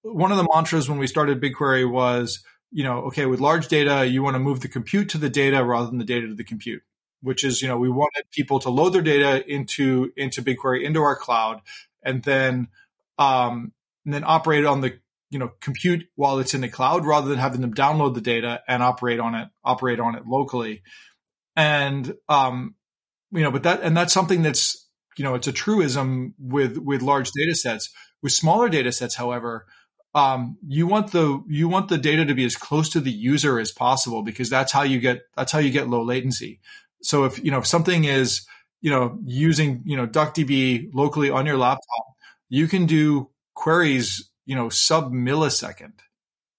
one 0.03 0.31
of 0.31 0.37
the 0.37 0.47
mantras 0.53 0.89
when 0.89 0.97
we 0.97 1.07
started 1.07 1.41
BigQuery 1.41 1.89
was 1.89 2.43
you 2.71 2.83
know 2.83 2.99
okay 3.05 3.25
with 3.25 3.39
large 3.39 3.67
data 3.67 4.05
you 4.05 4.23
want 4.23 4.35
to 4.35 4.39
move 4.39 4.61
the 4.61 4.67
compute 4.67 5.09
to 5.09 5.17
the 5.17 5.29
data 5.29 5.63
rather 5.63 5.87
than 5.87 5.97
the 5.97 6.05
data 6.05 6.27
to 6.27 6.35
the 6.35 6.43
compute 6.43 6.81
which 7.21 7.43
is 7.43 7.61
you 7.61 7.67
know 7.67 7.77
we 7.77 7.89
wanted 7.89 8.23
people 8.31 8.59
to 8.59 8.69
load 8.69 8.89
their 8.93 9.01
data 9.01 9.45
into 9.47 10.11
into 10.15 10.41
BigQuery 10.41 10.83
into 10.83 11.01
our 11.01 11.15
cloud 11.15 11.61
and 12.03 12.23
then 12.23 12.67
um, 13.17 13.71
and 14.05 14.13
then 14.13 14.23
operate 14.25 14.65
on 14.65 14.81
the 14.81 14.97
you 15.29 15.39
know 15.39 15.51
compute 15.61 16.07
while 16.15 16.39
it's 16.39 16.53
in 16.53 16.61
the 16.61 16.69
cloud 16.69 17.05
rather 17.05 17.29
than 17.29 17.37
having 17.37 17.61
them 17.61 17.73
download 17.73 18.13
the 18.15 18.21
data 18.21 18.61
and 18.67 18.83
operate 18.83 19.19
on 19.19 19.35
it 19.35 19.47
operate 19.63 19.99
on 19.99 20.15
it 20.15 20.25
locally 20.25 20.81
and 21.55 22.15
um, 22.29 22.75
you 23.31 23.43
know, 23.43 23.51
but 23.51 23.63
that 23.63 23.81
and 23.81 23.95
that's 23.95 24.13
something 24.13 24.41
that's 24.41 24.87
you 25.17 25.23
know 25.23 25.35
it's 25.35 25.47
a 25.47 25.53
truism 25.53 26.33
with 26.39 26.77
with 26.77 27.01
large 27.01 27.31
data 27.31 27.55
sets. 27.55 27.89
With 28.21 28.33
smaller 28.33 28.69
data 28.69 28.91
sets, 28.91 29.15
however, 29.15 29.65
um, 30.13 30.57
you 30.67 30.85
want 30.85 31.11
the 31.11 31.43
you 31.47 31.67
want 31.67 31.89
the 31.89 31.97
data 31.97 32.25
to 32.25 32.35
be 32.35 32.45
as 32.45 32.55
close 32.55 32.89
to 32.89 32.99
the 32.99 33.11
user 33.11 33.59
as 33.59 33.71
possible 33.71 34.21
because 34.21 34.49
that's 34.49 34.71
how 34.71 34.83
you 34.83 34.99
get 34.99 35.23
that's 35.35 35.51
how 35.51 35.59
you 35.59 35.71
get 35.71 35.89
low 35.89 36.03
latency. 36.03 36.59
So 37.01 37.25
if 37.25 37.43
you 37.43 37.51
know 37.51 37.59
if 37.59 37.67
something 37.67 38.05
is 38.05 38.45
you 38.81 38.91
know 38.91 39.19
using 39.25 39.83
you 39.85 39.97
know 39.97 40.07
DuckDB 40.07 40.89
locally 40.93 41.29
on 41.29 41.45
your 41.45 41.57
laptop, 41.57 42.05
you 42.49 42.67
can 42.67 42.85
do 42.85 43.29
queries 43.53 44.29
you 44.45 44.55
know 44.55 44.69
sub 44.69 45.11
millisecond, 45.11 45.93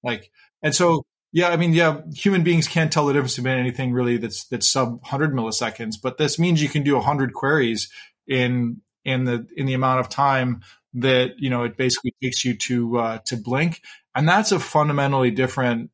like 0.03 0.31
and 0.63 0.75
so 0.75 1.05
yeah, 1.35 1.49
I 1.49 1.57
mean, 1.57 1.73
yeah, 1.73 2.03
human 2.15 2.45
beings 2.45 2.69
can't 2.69 2.93
tell 2.93 3.07
the 3.07 3.15
difference 3.15 3.37
between 3.37 3.59
anything 3.59 3.93
really 3.93 4.19
that's 4.19 4.45
that's 4.45 4.69
sub 4.71 5.01
100 5.01 5.33
milliseconds, 5.33 5.95
but 6.01 6.19
this 6.19 6.39
means 6.39 6.63
you 6.63 6.69
can 6.69 6.83
do 6.83 6.95
100 6.95 7.33
queries 7.33 7.91
in 8.29 8.83
in 9.05 9.25
the 9.25 9.47
in 9.57 9.67
the 9.67 9.73
amount 9.73 10.01
of 10.01 10.11
time 10.11 10.61
that 10.95 11.39
you 11.39 11.49
know 11.49 11.65
it 11.65 11.77
basically 11.79 12.15
takes 12.23 12.45
you 12.45 12.55
to 12.57 12.99
uh, 12.99 13.19
to 13.25 13.37
blink, 13.39 13.81
and 14.15 14.29
that's 14.29 14.53
a 14.53 14.61
fundamentally 14.61 15.31
different 15.31 15.91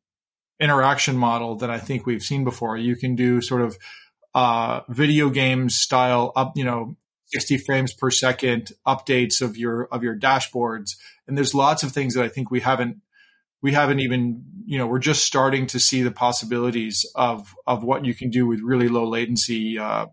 interaction 0.60 1.16
model 1.16 1.54
that 1.56 1.70
I 1.70 1.78
think 1.78 2.04
we've 2.04 2.22
seen 2.22 2.42
before. 2.42 2.76
You 2.76 2.96
can 2.96 3.14
do 3.14 3.40
sort 3.40 3.62
of 3.62 3.78
uh, 4.34 4.80
video 4.88 5.30
game 5.30 5.70
style 5.70 6.32
up, 6.36 6.52
you 6.56 6.64
know, 6.64 6.96
60 7.26 7.58
frames 7.58 7.92
per 7.92 8.10
second 8.10 8.72
updates 8.86 9.42
of 9.42 9.56
your 9.56 9.84
of 9.92 10.02
your 10.02 10.16
dashboards, 10.16 10.96
and 11.26 11.36
there's 11.36 11.54
lots 11.54 11.82
of 11.82 11.92
things 11.92 12.14
that 12.14 12.24
I 12.24 12.28
think 12.28 12.50
we 12.50 12.60
haven't 12.60 13.02
we 13.60 13.72
haven't 13.72 14.00
even 14.00 14.44
you 14.64 14.78
know 14.78 14.86
we're 14.86 14.98
just 14.98 15.24
starting 15.24 15.66
to 15.68 15.80
see 15.80 16.02
the 16.02 16.10
possibilities 16.10 17.04
of 17.14 17.54
of 17.66 17.84
what 17.84 18.04
you 18.04 18.14
can 18.14 18.30
do 18.30 18.46
with 18.46 18.60
really 18.60 18.88
low 18.88 19.06
latency 19.06 19.78
uh, 19.78 20.06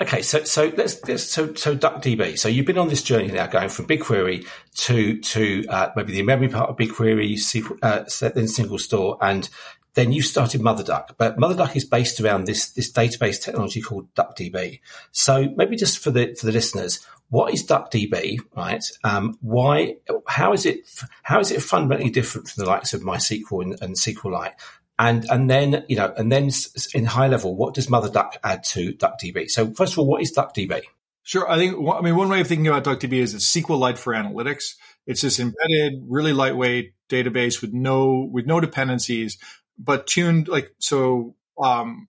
Okay, 0.00 0.22
so 0.22 0.44
so 0.44 0.72
let's, 0.76 1.04
let's 1.08 1.24
so 1.24 1.52
so 1.54 1.76
DuckDB. 1.76 2.38
So 2.38 2.48
you've 2.48 2.66
been 2.66 2.78
on 2.78 2.86
this 2.86 3.02
journey 3.02 3.32
now, 3.32 3.48
going 3.48 3.68
from 3.68 3.86
BigQuery 3.86 4.46
to 4.76 5.18
to 5.18 5.64
uh, 5.68 5.90
maybe 5.96 6.12
the 6.12 6.22
memory 6.22 6.48
part 6.48 6.70
of 6.70 6.76
BigQuery, 6.76 7.34
uh, 7.82 8.04
then 8.20 8.44
SingleStore, 8.44 9.18
and 9.20 9.50
then 9.94 10.12
you 10.12 10.22
started 10.22 10.60
Mother 10.60 10.84
Duck. 10.84 11.16
But 11.18 11.38
Mother 11.38 11.56
Duck 11.56 11.76
is 11.76 11.84
based 11.84 12.20
around 12.20 12.46
this 12.46 12.70
this 12.70 12.92
database 12.92 13.40
technology 13.40 13.80
called 13.80 14.12
DuckDB. 14.14 14.80
So 15.12 15.48
maybe 15.56 15.76
just 15.76 15.98
for 15.98 16.10
the 16.10 16.34
for 16.38 16.46
the 16.46 16.52
listeners, 16.52 17.04
what 17.30 17.52
is 17.52 17.66
DuckDB, 17.66 18.38
right? 18.56 18.84
Um, 19.04 19.38
why? 19.40 19.96
How 20.26 20.52
is 20.52 20.66
it? 20.66 20.80
How 21.22 21.40
is 21.40 21.50
it 21.50 21.62
fundamentally 21.62 22.10
different 22.10 22.48
from 22.48 22.64
the 22.64 22.70
likes 22.70 22.94
of 22.94 23.02
MySQL 23.02 23.62
and, 23.62 23.82
and 23.82 23.94
SQLite? 23.96 24.54
And 24.98 25.24
and 25.30 25.50
then 25.50 25.84
you 25.88 25.96
know, 25.96 26.12
and 26.16 26.30
then 26.30 26.50
in 26.94 27.04
high 27.04 27.28
level, 27.28 27.54
what 27.54 27.74
does 27.74 27.90
Mother 27.90 28.10
Duck 28.10 28.36
add 28.42 28.64
to 28.64 28.92
DuckDB? 28.92 29.50
So 29.50 29.72
first 29.72 29.92
of 29.92 30.00
all, 30.00 30.06
what 30.06 30.22
is 30.22 30.34
DuckDB? 30.34 30.82
Sure, 31.22 31.50
I 31.50 31.56
think 31.56 31.76
I 31.76 32.00
mean 32.00 32.16
one 32.16 32.30
way 32.30 32.40
of 32.40 32.46
thinking 32.46 32.68
about 32.68 32.84
DuckDB 32.84 33.14
is 33.14 33.34
it's 33.34 33.54
SQLite 33.54 33.98
for 33.98 34.14
analytics. 34.14 34.76
It's 35.06 35.20
this 35.20 35.38
embedded, 35.38 36.04
really 36.08 36.32
lightweight 36.32 36.94
database 37.08 37.60
with 37.60 37.72
no 37.72 38.28
with 38.32 38.46
no 38.46 38.60
dependencies, 38.60 39.38
but 39.78 40.06
tuned 40.06 40.48
like 40.48 40.72
so. 40.78 41.34
Um, 41.60 42.08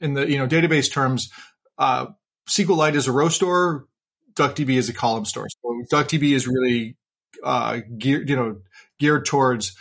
in 0.00 0.14
the 0.14 0.30
you 0.30 0.38
know 0.38 0.46
database 0.46 0.90
terms, 0.90 1.30
uh, 1.78 2.06
SQLite 2.48 2.94
is 2.94 3.08
a 3.08 3.12
row 3.12 3.28
store, 3.28 3.86
DuckDB 4.34 4.76
is 4.76 4.88
a 4.88 4.92
column 4.92 5.24
store. 5.24 5.48
So 5.48 5.82
DuckDB 5.90 6.32
is 6.32 6.46
really 6.46 6.96
uh, 7.42 7.80
geared, 7.98 8.28
you 8.28 8.36
know, 8.36 8.60
geared 8.98 9.26
towards 9.26 9.74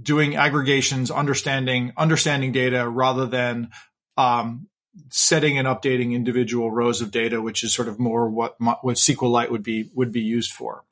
doing 0.00 0.36
aggregations, 0.36 1.10
understanding 1.10 1.92
understanding 1.96 2.52
data 2.52 2.88
rather 2.88 3.26
than 3.26 3.70
um, 4.16 4.68
setting 5.10 5.58
and 5.58 5.66
updating 5.66 6.12
individual 6.12 6.70
rows 6.70 7.00
of 7.00 7.10
data, 7.10 7.40
which 7.40 7.64
is 7.64 7.74
sort 7.74 7.88
of 7.88 7.98
more 7.98 8.28
what 8.28 8.56
what 8.60 8.96
SQLite 8.96 9.50
would 9.50 9.62
be 9.62 9.90
would 9.94 10.12
be 10.12 10.20
used 10.20 10.52
for. 10.52 10.84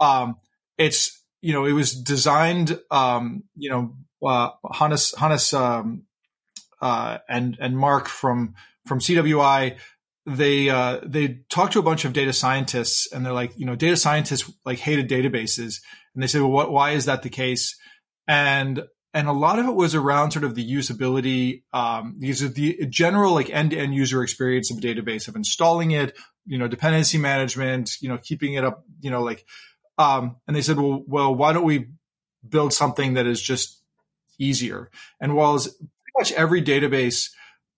Um, 0.00 0.36
it's 0.78 1.22
you 1.40 1.52
know 1.52 1.64
it 1.64 1.72
was 1.72 1.92
designed 1.94 2.78
um, 2.90 3.44
you 3.56 3.70
know 3.70 3.94
uh, 4.26 4.50
Hannes 4.72 5.14
Hannes 5.16 5.52
um, 5.52 6.02
uh, 6.80 7.18
and 7.28 7.56
and 7.60 7.76
Mark 7.76 8.08
from 8.08 8.54
from 8.86 9.00
CWI 9.00 9.76
they 10.26 10.68
uh, 10.68 11.00
they 11.04 11.38
talked 11.48 11.74
to 11.74 11.78
a 11.78 11.82
bunch 11.82 12.04
of 12.04 12.12
data 12.12 12.32
scientists 12.32 13.10
and 13.12 13.24
they're 13.24 13.32
like 13.32 13.52
you 13.56 13.64
know 13.64 13.76
data 13.76 13.96
scientists 13.96 14.50
like 14.64 14.78
hated 14.78 15.08
databases. 15.08 15.80
And 16.14 16.22
they 16.22 16.26
said 16.26 16.40
well 16.40 16.50
what, 16.50 16.72
why 16.72 16.90
is 16.92 17.04
that 17.04 17.22
the 17.22 17.30
case? 17.30 17.78
And 18.26 18.82
and 19.14 19.28
a 19.28 19.32
lot 19.32 19.58
of 19.58 19.66
it 19.66 19.74
was 19.74 19.94
around 19.94 20.32
sort 20.32 20.44
of 20.44 20.56
the 20.56 20.68
usability 20.68 21.62
um, 21.72 22.16
these 22.18 22.42
are 22.42 22.48
the 22.48 22.86
general 22.88 23.32
like 23.32 23.50
end-to-end 23.50 23.94
user 23.94 24.22
experience 24.22 24.70
of 24.70 24.78
a 24.78 24.80
database 24.80 25.28
of 25.28 25.36
installing 25.36 25.92
it 25.92 26.16
you 26.44 26.58
know 26.58 26.66
dependency 26.66 27.18
management 27.18 27.92
you 28.00 28.08
know 28.08 28.18
keeping 28.18 28.54
it 28.54 28.64
up 28.64 28.84
you 29.00 29.10
know 29.10 29.22
like 29.22 29.46
um, 29.98 30.36
and 30.46 30.56
they 30.56 30.62
said 30.62 30.78
well 30.78 31.02
well 31.06 31.34
why 31.34 31.52
don't 31.52 31.64
we 31.64 31.88
build 32.48 32.72
something 32.72 33.14
that 33.14 33.26
is 33.26 33.40
just 33.40 33.80
easier 34.38 34.90
and 35.20 35.34
while 35.34 35.58
pretty 35.58 35.88
much 36.18 36.32
every 36.32 36.62
database 36.62 37.30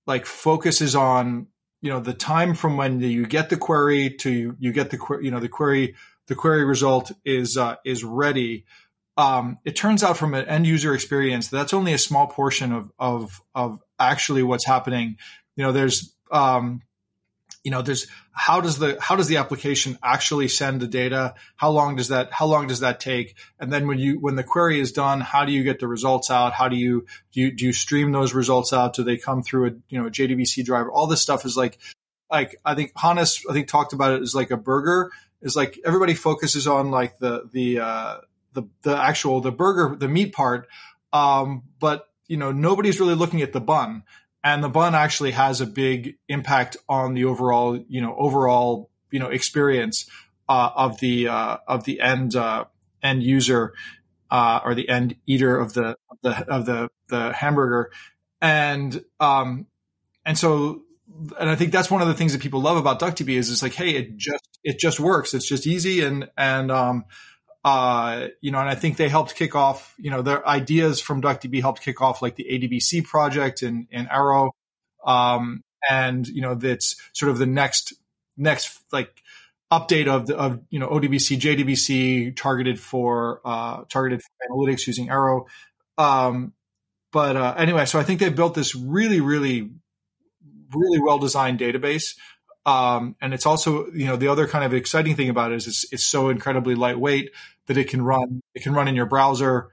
like 0.07 0.26
focuses 0.26 0.94
on 0.94 1.46
you 1.81 1.90
know 1.90 2.00
the 2.00 2.14
time 2.14 2.54
from 2.54 2.76
when 2.76 3.00
you 3.00 3.26
get 3.26 3.50
the 3.50 3.57
query 3.57 4.11
to 4.11 4.57
you 4.59 4.72
get 4.72 4.90
the 4.90 5.18
you 5.22 5.31
know 5.31 5.40
the 5.40 5.48
query 5.48 5.94
the 6.26 6.35
query 6.35 6.64
result 6.64 7.12
is 7.24 7.57
uh, 7.57 7.76
is 7.85 8.04
ready 8.04 8.64
um, 9.16 9.59
it 9.64 9.74
turns 9.74 10.04
out 10.04 10.16
from 10.16 10.35
an 10.35 10.46
end 10.46 10.66
user 10.66 10.94
experience 10.94 11.48
that's 11.48 11.74
only 11.74 11.92
a 11.92 11.98
small 11.98 12.26
portion 12.28 12.72
of 12.72 12.92
of 12.98 13.42
of 13.54 13.81
actually 13.98 14.42
what's 14.42 14.64
happening. 14.64 15.16
You 15.57 15.64
know, 15.64 15.72
there's 15.72 16.14
um, 16.31 16.83
you 17.68 17.70
know, 17.70 17.83
there's 17.83 18.07
how 18.33 18.62
does 18.62 18.78
the 18.78 18.96
how 18.98 19.14
does 19.14 19.28
the 19.28 19.37
application 19.37 19.98
actually 20.02 20.48
send 20.48 20.81
the 20.81 20.87
data? 20.87 21.35
How 21.57 21.68
long 21.68 21.96
does 21.96 22.09
that 22.09 22.33
how 22.33 22.46
long 22.46 22.66
does 22.66 22.81
that 22.81 22.98
take? 22.98 23.37
And 23.61 23.70
then 23.70 23.87
when 23.87 23.98
you 23.98 24.18
when 24.18 24.37
the 24.37 24.42
query 24.42 24.81
is 24.81 24.90
done, 24.90 25.20
how 25.20 25.44
do 25.44 25.52
you 25.52 25.62
get 25.62 25.78
the 25.78 25.87
results 25.87 26.31
out? 26.31 26.54
How 26.54 26.70
do 26.70 26.76
you 26.76 27.04
do 27.31 27.42
you, 27.42 27.50
do 27.54 27.66
you 27.66 27.74
stream 27.74 28.11
those 28.11 28.33
results 28.33 28.72
out? 28.72 28.94
Do 28.94 29.02
they 29.02 29.18
come 29.18 29.42
through 29.42 29.66
a 29.66 29.70
you 29.90 30.00
know 30.00 30.07
a 30.07 30.11
JDBC 30.11 30.64
driver? 30.64 30.90
All 30.90 31.07
this 31.07 31.20
stuff 31.20 31.44
is 31.44 31.59
like 31.59 31.78
like 32.31 32.57
I 32.64 32.74
think 32.74 32.92
Hannes 32.96 33.44
I 33.50 33.52
think 33.52 33.68
talked 33.68 33.92
about 33.92 34.12
it 34.12 34.22
as 34.22 34.35
like 34.35 34.50
a 34.50 34.57
burger. 34.57 35.11
Is 35.42 35.54
like 35.54 35.78
everybody 35.85 36.14
focuses 36.14 36.66
on 36.66 36.90
like 36.90 37.18
the 37.18 37.50
the 37.52 37.81
uh, 37.81 38.16
the 38.54 38.62
the 38.81 38.96
actual 38.96 39.42
the 39.42 39.52
burger 39.52 39.94
the 39.94 40.09
meat 40.09 40.33
part, 40.33 40.68
um, 41.12 41.64
but 41.78 42.09
you 42.28 42.38
know 42.38 42.50
nobody's 42.50 42.98
really 42.98 43.14
looking 43.14 43.42
at 43.42 43.52
the 43.52 43.61
bun, 43.61 44.04
and 44.44 44.62
the 44.62 44.68
bun 44.68 44.94
actually 44.94 45.33
has 45.33 45.61
a 45.61 45.66
big 45.66 46.16
impact 46.29 46.77
on 46.88 47.14
the 47.14 47.24
overall 47.24 47.83
you 47.88 48.01
know 48.01 48.14
overall 48.16 48.90
you 49.11 49.18
know 49.18 49.29
experience 49.29 50.09
uh, 50.48 50.70
of 50.74 51.01
the 51.01 51.29
uh, 51.29 51.59
of 51.66 51.85
the 51.85 52.01
end 52.01 52.35
uh, 52.35 52.64
end 53.03 53.22
user 53.22 53.74
uh, 54.31 54.61
or 54.64 54.74
the 54.74 54.88
end 54.88 55.16
eater 55.27 55.59
of 55.59 55.74
the 55.74 55.96
of 56.11 56.18
the 56.22 56.48
of 56.48 56.66
the 56.66 56.88
the 57.09 57.33
hamburger, 57.33 57.90
and 58.40 59.03
um, 59.20 59.66
and 60.24 60.38
so 60.38 60.83
and 61.38 61.48
I 61.48 61.57
think 61.57 61.72
that's 61.72 61.90
one 61.90 62.03
of 62.03 62.09
the 62.09 62.14
things 62.14 62.33
that 62.33 62.42
people 62.42 62.61
love 62.61 62.77
about 62.77 63.01
DuckDB 63.01 63.31
is 63.31 63.51
it's 63.51 63.62
like, 63.62 63.74
hey, 63.74 63.90
it 63.90 64.16
just 64.16 64.59
it 64.62 64.79
just 64.79 65.01
works. 65.01 65.35
It's 65.35 65.48
just 65.48 65.66
easy 65.66 66.03
and 66.03 66.31
and 66.37 66.70
um, 66.70 67.05
uh, 67.64 68.28
you 68.40 68.50
know, 68.50 68.60
and 68.60 68.68
I 68.68 68.74
think 68.74 68.96
they 68.96 69.08
helped 69.08 69.34
kick 69.34 69.54
off, 69.54 69.94
you 69.98 70.10
know, 70.10 70.22
their 70.22 70.46
ideas 70.46 71.00
from 71.00 71.20
DuckDB 71.20 71.60
helped 71.60 71.82
kick 71.82 72.00
off 72.00 72.22
like 72.22 72.36
the 72.36 72.46
ADBC 72.50 73.04
project 73.04 73.62
and, 73.62 73.88
in 73.90 74.06
Arrow. 74.08 74.52
Um, 75.04 75.62
and, 75.88 76.26
you 76.26 76.40
know, 76.40 76.54
that's 76.54 76.96
sort 77.12 77.30
of 77.30 77.38
the 77.38 77.46
next, 77.46 77.94
next 78.36 78.80
like 78.92 79.22
update 79.72 80.06
of 80.06 80.26
the, 80.26 80.36
of, 80.36 80.60
you 80.70 80.78
know, 80.78 80.88
ODBC, 80.88 81.38
JDBC 81.38 82.36
targeted 82.36 82.78
for, 82.78 83.40
uh, 83.44 83.84
targeted 83.88 84.22
for 84.22 84.30
analytics 84.50 84.86
using 84.86 85.10
Arrow. 85.10 85.46
Um, 85.96 86.52
but, 87.12 87.36
uh, 87.36 87.54
anyway, 87.56 87.86
so 87.86 87.98
I 87.98 88.04
think 88.04 88.20
they 88.20 88.28
built 88.28 88.54
this 88.54 88.74
really, 88.74 89.20
really, 89.20 89.70
really 90.72 91.00
well 91.00 91.18
designed 91.18 91.58
database. 91.58 92.16
Um, 92.68 93.16
and 93.22 93.33
it's 93.33 93.46
also, 93.46 93.90
you 93.92 94.04
know, 94.04 94.16
the 94.16 94.28
other 94.28 94.46
kind 94.46 94.62
of 94.62 94.74
exciting 94.74 95.16
thing 95.16 95.31
about 95.31 95.52
it 95.52 95.57
is 95.57 95.66
it's, 95.66 95.90
it's 95.90 96.04
so 96.04 96.28
incredibly 96.28 96.74
lightweight 96.74 97.31
that 97.64 97.78
it 97.78 97.88
can 97.88 98.02
run 98.02 98.42
it 98.54 98.62
can 98.62 98.74
run 98.74 98.88
in 98.88 98.94
your 98.94 99.07
browser. 99.07 99.70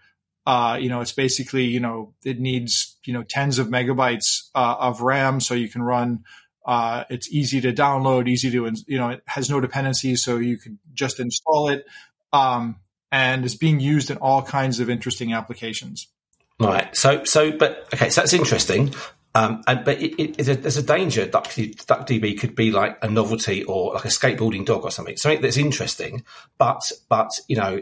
Uh, 0.47 0.77
you 0.79 0.87
know, 0.87 1.01
it's 1.01 1.11
basically 1.11 1.65
you 1.65 1.81
know 1.81 2.13
it 2.23 2.39
needs 2.39 2.95
you 3.03 3.11
know 3.11 3.21
tens 3.23 3.59
of 3.59 3.67
megabytes 3.67 4.49
uh, 4.55 4.75
of 4.79 5.01
RAM, 5.01 5.41
so 5.41 5.53
you 5.55 5.67
can 5.67 5.83
run. 5.83 6.23
Uh, 6.65 7.03
it's 7.09 7.29
easy 7.31 7.59
to 7.59 7.73
download, 7.73 8.29
easy 8.29 8.49
to 8.49 8.71
you 8.87 8.97
know 8.97 9.09
it 9.09 9.23
has 9.25 9.49
no 9.49 9.59
dependencies, 9.59 10.23
so 10.23 10.37
you 10.37 10.57
could 10.57 10.77
just 10.93 11.19
install 11.19 11.67
it, 11.67 11.85
um, 12.31 12.77
and 13.11 13.43
it's 13.43 13.55
being 13.55 13.81
used 13.81 14.09
in 14.09 14.17
all 14.17 14.41
kinds 14.41 14.79
of 14.79 14.89
interesting 14.89 15.33
applications. 15.33 16.07
Right. 16.61 16.95
So 16.95 17.25
so 17.25 17.51
but 17.51 17.89
okay, 17.93 18.09
so 18.09 18.21
that's 18.21 18.33
interesting. 18.33 18.93
Um, 19.35 19.63
and, 19.67 19.83
but 19.83 20.01
it, 20.01 20.15
it, 20.17 20.47
a, 20.47 20.55
there's 20.55 20.77
a 20.77 20.83
danger 20.83 21.25
that 21.25 21.43
DuckDB 21.43 22.39
could 22.39 22.55
be 22.55 22.71
like 22.71 22.97
a 23.03 23.09
novelty 23.09 23.65
or 23.65 23.93
like 23.93 24.05
a 24.05 24.07
skateboarding 24.07 24.65
dog 24.65 24.83
or 24.85 24.91
something, 24.91 25.17
something 25.17 25.41
that's 25.41 25.57
interesting. 25.57 26.23
But 26.57 26.89
but 27.09 27.31
you 27.49 27.57
know, 27.57 27.81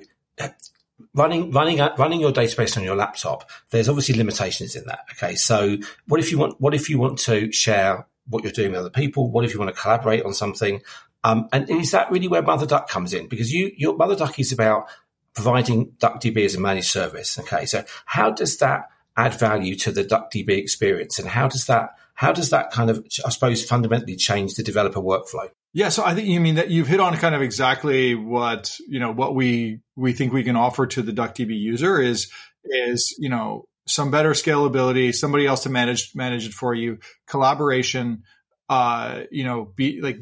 running 1.14 1.52
running 1.52 1.78
running 1.78 2.20
your 2.20 2.32
database 2.32 2.76
on 2.76 2.84
your 2.84 2.96
laptop, 2.96 3.50
there's 3.70 3.88
obviously 3.88 4.16
limitations 4.16 4.76
in 4.76 4.86
that. 4.86 5.02
Okay, 5.12 5.36
so 5.36 5.78
what 6.08 6.20
if 6.20 6.32
you 6.32 6.40
want 6.40 6.60
what 6.60 6.74
if 6.74 6.90
you 6.90 6.98
want 6.98 7.20
to 7.20 7.52
share 7.52 8.08
what 8.28 8.44
you're 8.44 8.52
doing 8.52 8.72
with 8.72 8.80
other 8.80 8.90
people? 8.90 9.30
What 9.30 9.46
if 9.46 9.54
you 9.54 9.60
want 9.60 9.74
to 9.74 9.80
collaborate 9.80 10.24
on 10.24 10.34
something? 10.34 10.82
Um, 11.24 11.48
and 11.54 11.70
is 11.70 11.92
that 11.92 12.12
really 12.12 12.28
where 12.28 12.42
Mother 12.42 12.66
Duck 12.66 12.90
comes 12.90 13.14
in? 13.14 13.28
Because 13.28 13.52
you 13.52 13.72
your 13.78 13.96
Mother 13.96 14.16
Duck 14.16 14.40
is 14.40 14.52
about 14.52 14.88
providing 15.36 15.92
DuckDB 16.00 16.46
as 16.46 16.56
a 16.56 16.60
managed 16.60 16.90
service. 16.90 17.38
Okay, 17.38 17.68
so 17.68 17.84
how 18.06 18.32
does 18.32 18.58
that 18.58 18.88
add 19.16 19.38
value 19.40 19.76
to 19.78 19.92
the 19.92 20.04
DuckDB 20.04 20.50
experience, 20.50 21.20
and 21.20 21.28
how 21.28 21.48
does 21.48 21.66
that 21.66 21.92
how 22.16 22.32
does 22.32 22.52
that 22.52 22.72
kind 22.72 22.90
of 22.90 23.06
I 23.26 23.30
suppose 23.30 23.64
fundamentally 23.66 24.16
change 24.16 24.56
the 24.56 24.64
developer 24.64 25.00
workflow? 25.00 25.50
Yeah, 25.74 25.90
so 25.90 26.06
I 26.06 26.14
think 26.14 26.28
you 26.28 26.40
mean 26.40 26.56
that 26.56 26.70
you've 26.70 26.88
hit 26.88 27.00
on 27.00 27.16
kind 27.18 27.34
of 27.34 27.42
exactly 27.42 28.16
what 28.16 28.78
you 28.88 29.00
know 29.00 29.12
what 29.12 29.36
we 29.36 29.80
we 29.96 30.14
think 30.14 30.34
we 30.34 30.44
can 30.44 30.56
offer 30.56 30.86
to 30.88 31.02
the 31.02 31.12
DuckDB 31.12 31.58
user 31.60 32.02
is 32.02 32.32
is 32.66 33.16
you 33.20 33.30
know 33.30 33.66
some 33.88 34.12
better 34.12 34.32
scalability, 34.32 35.14
somebody 35.14 35.46
else 35.46 35.64
to 35.64 35.70
manage 35.70 36.16
manage 36.16 36.46
it 36.46 36.54
for 36.54 36.74
you, 36.74 37.00
collaboration. 37.28 38.24
Uh, 38.70 39.24
you 39.30 39.44
know, 39.44 39.66
be 39.76 40.00
like 40.02 40.18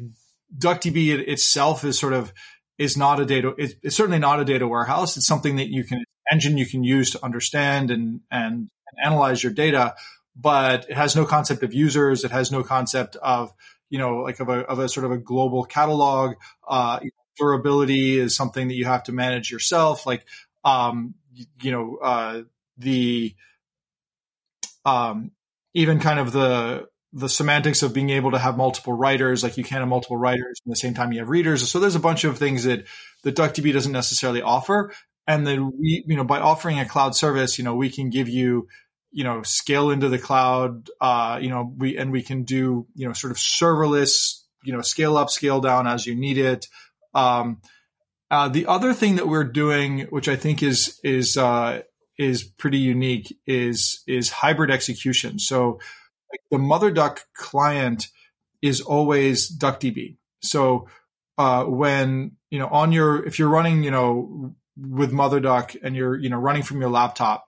DuckDB 0.56 1.28
itself 1.28 1.84
is 1.84 1.98
sort 1.98 2.12
of 2.12 2.32
is 2.78 2.96
not 2.96 3.20
a 3.20 3.26
data. 3.26 3.54
It's 3.58 3.96
certainly 3.96 4.18
not 4.18 4.40
a 4.40 4.44
data 4.44 4.66
warehouse. 4.66 5.16
It's 5.16 5.26
something 5.26 5.56
that 5.56 5.68
you 5.68 5.84
can 5.84 6.04
engine 6.30 6.56
you 6.56 6.66
can 6.66 6.82
use 6.82 7.10
to 7.10 7.24
understand 7.24 7.90
and 7.90 8.20
and 8.30 8.68
and 8.92 9.06
analyze 9.06 9.42
your 9.42 9.52
data, 9.52 9.94
but 10.36 10.88
it 10.88 10.94
has 10.94 11.16
no 11.16 11.24
concept 11.24 11.62
of 11.62 11.74
users. 11.74 12.24
It 12.24 12.30
has 12.30 12.50
no 12.50 12.62
concept 12.62 13.16
of, 13.16 13.52
you 13.90 13.98
know, 13.98 14.18
like 14.18 14.40
of 14.40 14.48
a, 14.48 14.60
of 14.60 14.78
a 14.78 14.88
sort 14.88 15.04
of 15.04 15.12
a 15.12 15.18
global 15.18 15.64
catalog. 15.64 16.36
Uh, 16.66 17.00
durability 17.36 18.18
is 18.18 18.36
something 18.36 18.68
that 18.68 18.74
you 18.74 18.84
have 18.84 19.04
to 19.04 19.12
manage 19.12 19.50
yourself. 19.50 20.06
Like, 20.06 20.24
um, 20.64 21.14
you, 21.60 21.72
know, 21.72 21.96
uh, 21.96 22.42
the, 22.78 23.34
um, 24.84 25.32
even 25.74 25.98
kind 26.00 26.18
of 26.18 26.32
the, 26.32 26.88
the 27.12 27.28
semantics 27.28 27.82
of 27.82 27.92
being 27.92 28.10
able 28.10 28.30
to 28.30 28.38
have 28.38 28.56
multiple 28.56 28.92
writers, 28.92 29.42
like 29.42 29.58
you 29.58 29.64
can 29.64 29.78
have 29.78 29.88
multiple 29.88 30.16
writers 30.16 30.60
at 30.64 30.70
the 30.70 30.76
same 30.76 30.94
time 30.94 31.12
you 31.12 31.18
have 31.18 31.28
readers. 31.28 31.68
So 31.70 31.78
there's 31.78 31.94
a 31.94 32.00
bunch 32.00 32.24
of 32.24 32.38
things 32.38 32.64
that 32.64 32.86
that 33.22 33.36
DuckDB 33.36 33.72
doesn't 33.72 33.92
necessarily 33.92 34.42
offer. 34.42 34.92
And 35.26 35.46
then 35.46 35.72
we, 35.78 36.04
you 36.06 36.16
know, 36.16 36.24
by 36.24 36.40
offering 36.40 36.78
a 36.78 36.84
cloud 36.84 37.14
service, 37.14 37.58
you 37.58 37.64
know, 37.64 37.74
we 37.74 37.90
can 37.90 38.10
give 38.10 38.28
you 38.28 38.68
you 39.14 39.24
know 39.24 39.42
scale 39.42 39.90
into 39.90 40.08
the 40.08 40.18
cloud 40.18 40.88
uh, 40.98 41.38
you 41.40 41.50
know 41.50 41.70
we 41.76 41.98
and 41.98 42.10
we 42.10 42.22
can 42.22 42.44
do 42.44 42.86
you 42.94 43.06
know 43.06 43.12
sort 43.12 43.30
of 43.30 43.36
serverless 43.36 44.40
you 44.64 44.72
know 44.72 44.80
scale 44.80 45.18
up 45.18 45.28
scale 45.28 45.60
down 45.60 45.86
as 45.86 46.06
you 46.06 46.14
need 46.14 46.38
it. 46.38 46.66
Um, 47.14 47.60
uh, 48.30 48.48
the 48.48 48.66
other 48.66 48.94
thing 48.94 49.16
that 49.16 49.28
we're 49.28 49.44
doing 49.44 50.06
which 50.08 50.28
i 50.28 50.36
think 50.36 50.62
is 50.62 50.98
is 51.04 51.36
uh, 51.36 51.82
is 52.18 52.44
pretty 52.44 52.78
unique 52.78 53.36
is 53.46 54.02
is 54.06 54.30
hybrid 54.30 54.70
execution. 54.70 55.38
So 55.38 55.78
like 56.30 56.40
the 56.50 56.58
MotherDuck 56.58 57.20
client 57.34 58.08
is 58.60 58.80
always 58.80 59.50
duckdb. 59.56 60.16
So 60.42 60.88
uh, 61.38 61.64
when 61.64 62.32
you 62.50 62.58
know 62.58 62.68
on 62.68 62.92
your 62.92 63.24
if 63.26 63.38
you're 63.38 63.48
running 63.48 63.82
you 63.82 63.90
know 63.90 64.54
with 64.76 65.12
MotherDuck 65.12 65.76
and 65.82 65.94
you're 65.94 66.16
you 66.18 66.28
know 66.28 66.38
running 66.38 66.62
from 66.62 66.80
your 66.80 66.90
laptop 66.90 67.46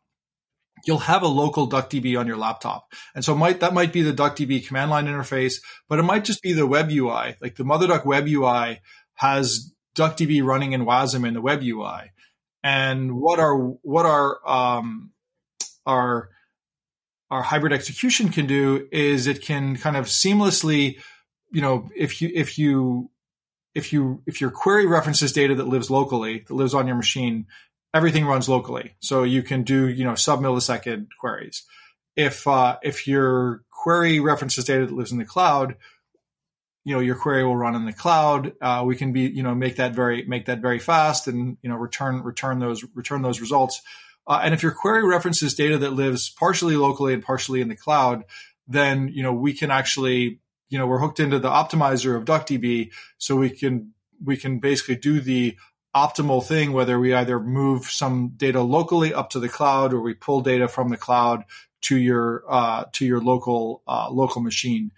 you'll 0.86 0.98
have 0.98 1.22
a 1.22 1.28
local 1.28 1.68
DuckDB 1.68 2.18
on 2.18 2.26
your 2.26 2.36
laptop. 2.36 2.92
And 3.14 3.24
so 3.24 3.34
might, 3.34 3.60
that 3.60 3.74
might 3.74 3.92
be 3.92 4.02
the 4.02 4.12
DuckDB 4.12 4.66
command 4.66 4.90
line 4.90 5.06
interface, 5.06 5.60
but 5.88 5.98
it 5.98 6.02
might 6.02 6.24
just 6.24 6.42
be 6.42 6.52
the 6.52 6.66
web 6.66 6.90
UI. 6.90 7.36
Like 7.40 7.56
the 7.56 7.64
MotherDuck 7.64 8.04
web 8.04 8.26
UI 8.28 8.80
has 9.14 9.72
DuckDB 9.96 10.44
running 10.44 10.72
in 10.72 10.84
WASM 10.84 11.26
in 11.26 11.34
the 11.34 11.40
web 11.40 11.62
UI. 11.62 12.12
And 12.62 13.16
what 13.16 13.38
our, 13.38 13.56
what 13.56 14.06
our, 14.06 14.48
um, 14.48 15.12
our, 15.86 16.30
our 17.30 17.42
hybrid 17.42 17.72
execution 17.72 18.30
can 18.30 18.46
do 18.46 18.86
is 18.90 19.26
it 19.26 19.42
can 19.42 19.76
kind 19.76 19.96
of 19.96 20.06
seamlessly, 20.06 20.98
you 21.50 21.60
know, 21.60 21.88
if 21.96 22.20
you, 22.20 22.30
if 22.34 22.58
you, 22.58 23.10
if 23.74 23.92
you, 23.92 24.22
if 24.26 24.40
your 24.40 24.50
query 24.50 24.86
references 24.86 25.32
data 25.32 25.54
that 25.56 25.68
lives 25.68 25.90
locally, 25.90 26.44
that 26.46 26.54
lives 26.54 26.74
on 26.74 26.86
your 26.86 26.96
machine, 26.96 27.46
everything 27.92 28.24
runs 28.24 28.48
locally. 28.48 28.94
So 29.00 29.22
you 29.22 29.42
can 29.42 29.62
do, 29.62 29.88
you 29.88 30.04
know, 30.04 30.14
sub 30.14 30.40
millisecond 30.40 31.08
queries. 31.18 31.64
If, 32.16 32.46
uh, 32.46 32.78
if 32.82 33.06
your 33.06 33.62
query 33.70 34.20
references 34.20 34.64
data 34.64 34.86
that 34.86 34.94
lives 34.94 35.12
in 35.12 35.18
the 35.18 35.24
cloud, 35.24 35.76
you 36.84 36.94
know, 36.94 37.00
your 37.00 37.16
query 37.16 37.44
will 37.44 37.56
run 37.56 37.74
in 37.74 37.86
the 37.86 37.92
cloud. 37.92 38.52
Uh, 38.60 38.84
we 38.86 38.94
can 38.94 39.12
be, 39.12 39.22
you 39.22 39.42
know, 39.42 39.54
make 39.54 39.76
that 39.76 39.94
very, 39.94 40.24
make 40.24 40.46
that 40.46 40.60
very 40.60 40.78
fast 40.78 41.26
and, 41.28 41.56
you 41.62 41.70
know, 41.70 41.76
return, 41.76 42.22
return 42.22 42.58
those, 42.58 42.84
return 42.94 43.22
those 43.22 43.40
results. 43.40 43.80
Uh, 44.26 44.40
and 44.42 44.54
if 44.54 44.62
your 44.62 44.72
query 44.72 45.06
references 45.06 45.54
data 45.54 45.78
that 45.78 45.92
lives 45.92 46.28
partially 46.28 46.76
locally 46.76 47.14
and 47.14 47.22
partially 47.22 47.60
in 47.60 47.68
the 47.68 47.76
cloud, 47.76 48.24
then, 48.68 49.08
you 49.08 49.22
know, 49.22 49.32
we 49.32 49.52
can 49.52 49.70
actually, 49.70 50.40
you 50.74 50.80
know, 50.80 50.88
we're 50.88 50.98
hooked 50.98 51.20
into 51.20 51.38
the 51.38 51.48
optimizer 51.48 52.16
of 52.16 52.24
DuckDB. 52.24 52.90
So 53.18 53.36
we 53.36 53.50
can, 53.50 53.92
we 54.24 54.36
can 54.36 54.58
basically 54.58 54.96
do 54.96 55.20
the 55.20 55.56
optimal 55.94 56.44
thing, 56.44 56.72
whether 56.72 56.98
we 56.98 57.14
either 57.14 57.38
move 57.38 57.84
some 57.84 58.32
data 58.36 58.60
locally 58.60 59.14
up 59.14 59.30
to 59.30 59.38
the 59.38 59.48
cloud 59.48 59.94
or 59.94 60.00
we 60.00 60.14
pull 60.14 60.40
data 60.40 60.66
from 60.66 60.88
the 60.88 60.96
cloud 60.96 61.44
to 61.82 61.96
your 61.96 62.42
uh, 62.48 62.86
to 62.94 63.06
your 63.06 63.20
local 63.20 63.84
uh, 63.86 64.10
local 64.10 64.42
machine. 64.42 64.90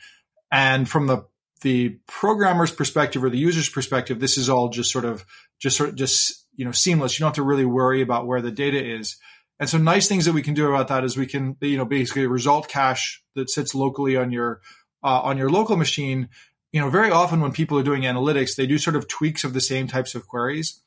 And 0.51 0.89
from 0.89 1.09
the 1.09 1.27
the 1.61 1.99
programmer's 2.07 2.73
perspective 2.73 3.23
or 3.23 3.29
the 3.29 3.37
user's 3.37 3.69
perspective, 3.69 4.19
this 4.19 4.39
is 4.39 4.49
all 4.49 4.71
just 4.71 4.91
sort 4.91 5.05
of 5.05 5.27
just 5.59 5.77
sort 5.77 5.91
of 5.91 5.97
just 5.97 6.47
you 6.55 6.65
know 6.65 6.73
seamless. 6.73 7.19
You 7.19 7.25
don't 7.25 7.33
have 7.33 7.35
to 7.35 7.43
really 7.43 7.67
worry 7.67 8.01
about 8.01 8.27
where 8.27 8.41
the 8.41 8.51
data 8.51 8.83
is. 8.83 9.19
And 9.61 9.69
so 9.69 9.77
nice 9.77 10.09
things 10.09 10.25
that 10.25 10.33
we 10.33 10.43
can 10.43 10.55
do 10.55 10.69
about 10.69 10.89
that 10.89 11.05
is 11.05 11.19
we 11.19 11.27
can 11.27 11.55
you 11.61 11.77
know 11.77 11.85
basically 11.85 12.27
result 12.27 12.67
cache 12.67 13.23
that 13.35 13.51
sits 13.51 13.75
locally 13.75 14.17
on 14.17 14.33
your 14.33 14.63
uh, 15.07 15.21
on 15.23 15.39
your 15.39 15.49
local 15.49 15.77
machine 15.77 16.29
you 16.77 16.83
know, 16.83 16.91
very 16.91 17.11
often 17.11 17.41
when 17.41 17.53
people 17.53 17.79
are 17.79 17.83
doing 17.83 18.03
analytics, 18.03 18.55
they 18.55 18.67
do 18.67 18.77
sort 18.77 18.97
of 18.97 19.09
tweaks 19.09 19.45
of 19.45 19.55
the 19.55 19.63
same 19.63 19.87
types 19.87 20.15
of 20.15 20.29
queries. 20.29 20.79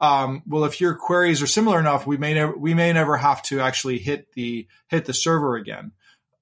Um, 0.00 0.42
well, 0.46 0.64
if 0.64 0.80
your 0.80 0.94
queries 0.94 1.42
are 1.42 1.46
similar 1.46 1.78
enough, 1.78 2.06
we 2.06 2.16
may 2.16 2.32
never 2.32 2.56
we 2.56 2.72
may 2.72 2.90
never 2.94 3.18
have 3.18 3.42
to 3.44 3.60
actually 3.60 3.98
hit 3.98 4.32
the 4.32 4.66
hit 4.88 5.04
the 5.04 5.12
server 5.12 5.56
again. 5.56 5.92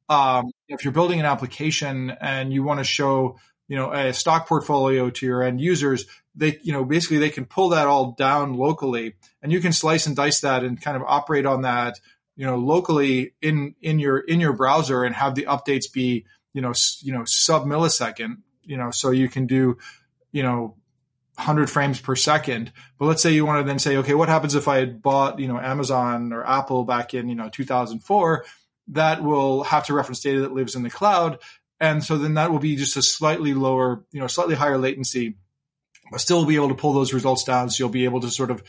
Um, 0.08 0.52
if 0.68 0.84
you're 0.84 0.92
building 0.92 1.18
an 1.18 1.26
application 1.26 2.10
and 2.20 2.52
you 2.52 2.62
want 2.62 2.78
to 2.78 2.84
show 2.84 3.38
you 3.66 3.76
know 3.76 3.92
a 3.92 4.12
stock 4.12 4.46
portfolio 4.46 5.10
to 5.10 5.26
your 5.26 5.42
end 5.42 5.60
users, 5.60 6.06
they 6.36 6.60
you 6.62 6.72
know 6.72 6.84
basically 6.84 7.18
they 7.18 7.30
can 7.30 7.44
pull 7.44 7.70
that 7.70 7.88
all 7.88 8.12
down 8.12 8.54
locally, 8.54 9.14
and 9.42 9.50
you 9.50 9.60
can 9.60 9.72
slice 9.72 10.06
and 10.06 10.14
dice 10.14 10.42
that 10.42 10.62
and 10.62 10.80
kind 10.80 10.96
of 10.96 11.02
operate 11.04 11.44
on 11.44 11.62
that 11.62 11.98
you 12.36 12.46
know 12.46 12.56
locally 12.56 13.34
in 13.42 13.74
in 13.82 13.98
your 13.98 14.18
in 14.18 14.38
your 14.38 14.52
browser 14.52 15.02
and 15.02 15.14
have 15.14 15.34
the 15.34 15.46
updates 15.46 15.92
be 15.92 16.24
you 16.52 16.60
know 16.60 16.72
you 17.00 17.12
know 17.12 17.24
sub 17.24 17.64
millisecond 17.64 18.36
you 18.64 18.76
know, 18.76 18.90
so 18.90 19.10
you 19.10 19.28
can 19.28 19.46
do, 19.46 19.78
you 20.30 20.42
know, 20.42 20.76
100 21.36 21.70
frames 21.70 22.00
per 22.00 22.14
second. 22.14 22.72
But 22.98 23.06
let's 23.06 23.22
say 23.22 23.32
you 23.32 23.46
want 23.46 23.60
to 23.60 23.66
then 23.66 23.78
say, 23.78 23.96
okay, 23.98 24.14
what 24.14 24.28
happens 24.28 24.54
if 24.54 24.68
I 24.68 24.78
had 24.78 25.02
bought, 25.02 25.38
you 25.38 25.48
know, 25.48 25.58
Amazon 25.58 26.32
or 26.32 26.46
Apple 26.46 26.84
back 26.84 27.14
in, 27.14 27.28
you 27.28 27.34
know, 27.34 27.48
2004? 27.48 28.44
That 28.88 29.22
will 29.22 29.64
have 29.64 29.86
to 29.86 29.94
reference 29.94 30.20
data 30.20 30.40
that 30.40 30.52
lives 30.52 30.74
in 30.74 30.82
the 30.82 30.90
cloud. 30.90 31.38
And 31.80 32.04
so 32.04 32.18
then 32.18 32.34
that 32.34 32.50
will 32.50 32.58
be 32.58 32.76
just 32.76 32.96
a 32.96 33.02
slightly 33.02 33.54
lower, 33.54 34.04
you 34.12 34.20
know, 34.20 34.26
slightly 34.26 34.54
higher 34.54 34.78
latency, 34.78 35.36
but 36.10 36.20
still 36.20 36.44
be 36.44 36.56
able 36.56 36.68
to 36.68 36.74
pull 36.74 36.92
those 36.92 37.12
results 37.12 37.44
down. 37.44 37.70
So 37.70 37.82
you'll 37.82 37.92
be 37.92 38.04
able 38.04 38.20
to 38.20 38.30
sort 38.30 38.50
of, 38.50 38.62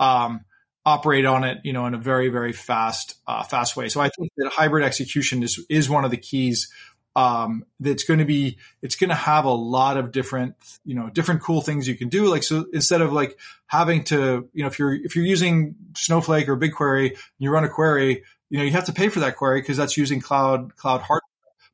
um, 0.00 0.44
operate 0.86 1.26
on 1.26 1.44
it, 1.44 1.58
you 1.64 1.72
know, 1.72 1.86
in 1.86 1.94
a 1.94 1.98
very, 1.98 2.30
very 2.30 2.52
fast, 2.52 3.16
uh, 3.26 3.42
fast 3.42 3.76
way. 3.76 3.88
So 3.88 4.00
I 4.00 4.08
think 4.08 4.32
that 4.38 4.50
hybrid 4.50 4.84
execution 4.84 5.42
is, 5.42 5.64
is 5.68 5.90
one 5.90 6.04
of 6.04 6.10
the 6.10 6.16
keys 6.16 6.72
um, 7.18 7.64
that's 7.80 8.04
going 8.04 8.20
to 8.20 8.24
be 8.24 8.58
it's 8.80 8.94
going 8.94 9.10
to 9.10 9.16
have 9.16 9.44
a 9.44 9.50
lot 9.50 9.96
of 9.96 10.12
different 10.12 10.54
you 10.84 10.94
know 10.94 11.10
different 11.10 11.42
cool 11.42 11.60
things 11.60 11.88
you 11.88 11.96
can 11.96 12.08
do. 12.08 12.26
Like 12.26 12.44
so 12.44 12.66
instead 12.72 13.00
of 13.00 13.12
like 13.12 13.36
having 13.66 14.04
to 14.04 14.48
you 14.52 14.62
know 14.62 14.68
if 14.68 14.78
you're 14.78 14.94
if 14.94 15.16
you're 15.16 15.24
using 15.24 15.74
snowflake 15.96 16.48
or 16.48 16.56
bigquery 16.56 17.08
and 17.08 17.18
you 17.40 17.50
run 17.50 17.64
a 17.64 17.68
query 17.68 18.22
you 18.50 18.58
know 18.58 18.62
you 18.62 18.70
have 18.70 18.84
to 18.84 18.92
pay 18.92 19.08
for 19.08 19.18
that 19.20 19.36
query 19.36 19.60
because 19.60 19.76
that's 19.76 19.96
using 19.96 20.20
cloud 20.20 20.76
cloud 20.76 21.00
hardware. 21.00 21.22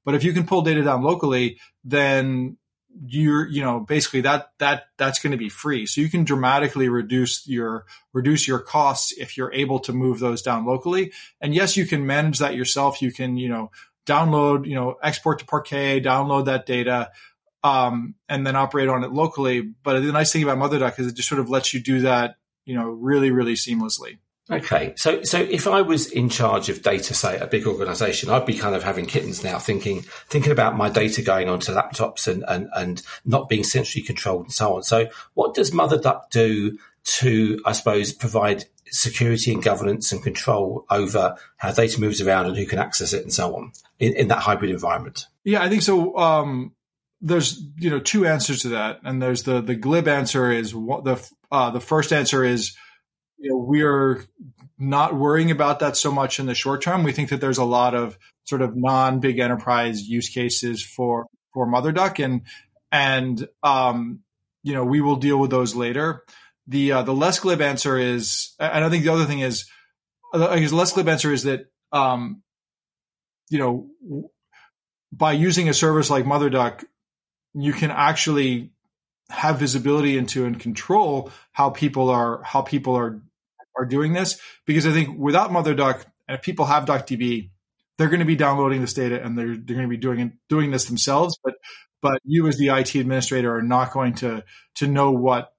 But 0.06 0.14
if 0.14 0.24
you 0.24 0.32
can 0.32 0.46
pull 0.46 0.62
data 0.62 0.82
down 0.82 1.02
locally 1.02 1.58
then 1.84 2.56
you're 3.06 3.46
you 3.46 3.60
know 3.60 3.80
basically 3.80 4.22
that 4.22 4.50
that 4.60 4.84
that's 4.96 5.18
going 5.18 5.32
to 5.32 5.36
be 5.36 5.50
free. 5.50 5.84
So 5.84 6.00
you 6.00 6.08
can 6.08 6.24
dramatically 6.24 6.88
reduce 6.88 7.46
your 7.46 7.84
reduce 8.14 8.48
your 8.48 8.60
costs 8.60 9.12
if 9.12 9.36
you're 9.36 9.52
able 9.52 9.80
to 9.80 9.92
move 9.92 10.20
those 10.20 10.40
down 10.40 10.64
locally. 10.64 11.12
And 11.38 11.54
yes 11.54 11.76
you 11.76 11.84
can 11.84 12.06
manage 12.06 12.38
that 12.38 12.54
yourself. 12.54 13.02
You 13.02 13.12
can 13.12 13.36
you 13.36 13.50
know 13.50 13.70
download, 14.06 14.66
you 14.66 14.74
know, 14.74 14.96
export 15.02 15.38
to 15.40 15.46
Parquet, 15.46 16.00
download 16.00 16.46
that 16.46 16.66
data, 16.66 17.10
um, 17.62 18.14
and 18.28 18.46
then 18.46 18.56
operate 18.56 18.88
on 18.88 19.04
it 19.04 19.12
locally. 19.12 19.60
But 19.60 20.00
the 20.00 20.12
nice 20.12 20.32
thing 20.32 20.42
about 20.42 20.58
MotherDuck 20.58 20.98
is 20.98 21.06
it 21.06 21.16
just 21.16 21.28
sort 21.28 21.40
of 21.40 21.48
lets 21.48 21.72
you 21.72 21.80
do 21.80 22.00
that, 22.00 22.36
you 22.64 22.74
know, 22.74 22.88
really, 22.88 23.30
really 23.30 23.54
seamlessly. 23.54 24.18
Okay, 24.50 24.92
so 24.96 25.22
so 25.22 25.40
if 25.40 25.66
I 25.66 25.80
was 25.80 26.10
in 26.10 26.28
charge 26.28 26.68
of 26.68 26.82
data, 26.82 27.14
say 27.14 27.38
a 27.38 27.46
big 27.46 27.66
organisation, 27.66 28.28
I'd 28.28 28.44
be 28.44 28.58
kind 28.58 28.74
of 28.74 28.82
having 28.82 29.06
kittens 29.06 29.42
now, 29.42 29.58
thinking 29.58 30.02
thinking 30.28 30.52
about 30.52 30.76
my 30.76 30.90
data 30.90 31.22
going 31.22 31.48
onto 31.48 31.72
laptops 31.72 32.28
and 32.28 32.44
and 32.46 32.68
and 32.76 33.02
not 33.24 33.48
being 33.48 33.64
centrally 33.64 34.04
controlled 34.04 34.42
and 34.44 34.52
so 34.52 34.76
on. 34.76 34.82
So, 34.82 35.06
what 35.32 35.54
does 35.54 35.70
MotherDuck 35.70 36.28
do 36.28 36.76
to, 37.04 37.60
I 37.64 37.72
suppose, 37.72 38.12
provide 38.12 38.64
security 38.94 39.52
and 39.52 39.62
governance 39.62 40.12
and 40.12 40.22
control 40.22 40.86
over 40.88 41.36
how 41.56 41.72
data 41.72 42.00
moves 42.00 42.20
around 42.20 42.46
and 42.46 42.56
who 42.56 42.64
can 42.64 42.78
access 42.78 43.12
it 43.12 43.22
and 43.22 43.32
so 43.32 43.56
on 43.56 43.72
in, 43.98 44.14
in 44.14 44.28
that 44.28 44.38
hybrid 44.38 44.70
environment? 44.70 45.26
Yeah, 45.42 45.62
I 45.62 45.68
think 45.68 45.82
so. 45.82 46.16
Um, 46.16 46.72
there's 47.20 47.60
you 47.76 47.90
know 47.90 47.98
two 47.98 48.26
answers 48.26 48.62
to 48.62 48.70
that, 48.70 49.00
and 49.02 49.20
there's 49.20 49.42
the 49.42 49.60
the 49.60 49.74
glib 49.74 50.08
answer 50.08 50.50
is 50.52 50.74
what 50.74 51.04
the 51.04 51.30
uh, 51.50 51.70
the 51.70 51.80
first 51.80 52.12
answer 52.12 52.44
is 52.44 52.76
you 53.38 53.50
know 53.50 53.56
we're 53.56 54.24
not 54.78 55.14
worrying 55.14 55.50
about 55.50 55.80
that 55.80 55.96
so 55.96 56.12
much 56.12 56.38
in 56.38 56.46
the 56.46 56.54
short 56.54 56.82
term. 56.82 57.02
We 57.02 57.12
think 57.12 57.30
that 57.30 57.40
there's 57.40 57.58
a 57.58 57.64
lot 57.64 57.94
of 57.94 58.18
sort 58.44 58.62
of 58.62 58.76
non 58.76 59.20
big 59.20 59.38
enterprise 59.38 60.02
use 60.02 60.28
cases 60.28 60.82
for 60.82 61.26
for 61.52 61.66
Mother 61.66 61.92
Duck, 61.92 62.18
and 62.18 62.42
and 62.92 63.48
um, 63.62 64.20
you 64.62 64.74
know 64.74 64.84
we 64.84 65.00
will 65.00 65.16
deal 65.16 65.38
with 65.38 65.50
those 65.50 65.74
later. 65.74 66.24
The 66.66 66.92
uh, 66.92 67.02
the 67.02 67.12
less 67.12 67.38
glib 67.40 67.60
answer 67.60 67.98
is, 67.98 68.54
and 68.58 68.84
I 68.84 68.88
think 68.88 69.04
the 69.04 69.12
other 69.12 69.26
thing 69.26 69.40
is, 69.40 69.66
I 70.32 70.60
guess 70.60 70.70
the 70.70 70.76
less 70.76 70.92
glib 70.92 71.08
answer 71.08 71.32
is 71.32 71.42
that, 71.42 71.66
um, 71.92 72.42
you 73.50 73.58
know, 73.58 74.30
by 75.12 75.32
using 75.32 75.68
a 75.68 75.74
service 75.74 76.10
like 76.10 76.24
MotherDuck, 76.24 76.84
you 77.54 77.72
can 77.72 77.90
actually 77.90 78.72
have 79.28 79.58
visibility 79.58 80.18
into 80.18 80.44
and 80.44 80.58
control 80.58 81.30
how 81.52 81.70
people 81.70 82.08
are 82.08 82.42
how 82.42 82.62
people 82.62 82.94
are 82.96 83.20
are 83.76 83.86
doing 83.86 84.12
this. 84.12 84.40
Because 84.66 84.86
I 84.86 84.92
think 84.92 85.18
without 85.18 85.50
MotherDuck, 85.50 86.04
and 86.28 86.38
if 86.38 86.42
people 86.42 86.66
have 86.66 86.84
DuckDB, 86.86 87.50
they're 87.98 88.08
going 88.08 88.20
to 88.20 88.26
be 88.26 88.36
downloading 88.36 88.80
this 88.80 88.94
data 88.94 89.22
and 89.22 89.38
they're 89.38 89.56
they're 89.56 89.76
going 89.76 89.88
to 89.88 89.88
be 89.88 89.96
doing 89.96 90.38
doing 90.48 90.70
this 90.70 90.86
themselves. 90.86 91.38
But 91.42 91.54
but 92.02 92.20
you 92.24 92.46
as 92.48 92.58
the 92.58 92.68
IT 92.68 92.94
administrator 92.94 93.54
are 93.56 93.62
not 93.62 93.92
going 93.92 94.14
to 94.16 94.44
to 94.76 94.86
know 94.86 95.10
what 95.12 95.53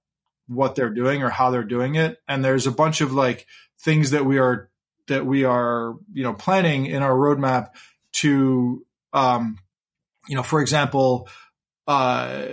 what 0.48 0.76
they're 0.76 0.90
doing 0.90 1.24
or 1.24 1.30
how 1.30 1.50
they're 1.50 1.64
doing 1.64 1.96
it. 1.96 2.22
And 2.28 2.44
there's 2.44 2.68
a 2.68 2.72
bunch 2.72 3.02
of 3.02 3.14
like 3.14 3.48
things 3.80 4.12
that 4.12 4.26
we 4.26 4.38
are 4.40 4.70
that 5.08 5.26
we 5.26 5.44
are 5.44 5.96
you 6.14 6.24
know 6.24 6.34
planning 6.34 6.86
in 6.88 7.04
our 7.04 7.14
roadmap 7.14 7.70
to 8.14 8.86
um, 9.14 9.58
you 10.28 10.36
know 10.36 10.44
for 10.44 10.62
example 10.62 11.28
uh, 11.88 12.48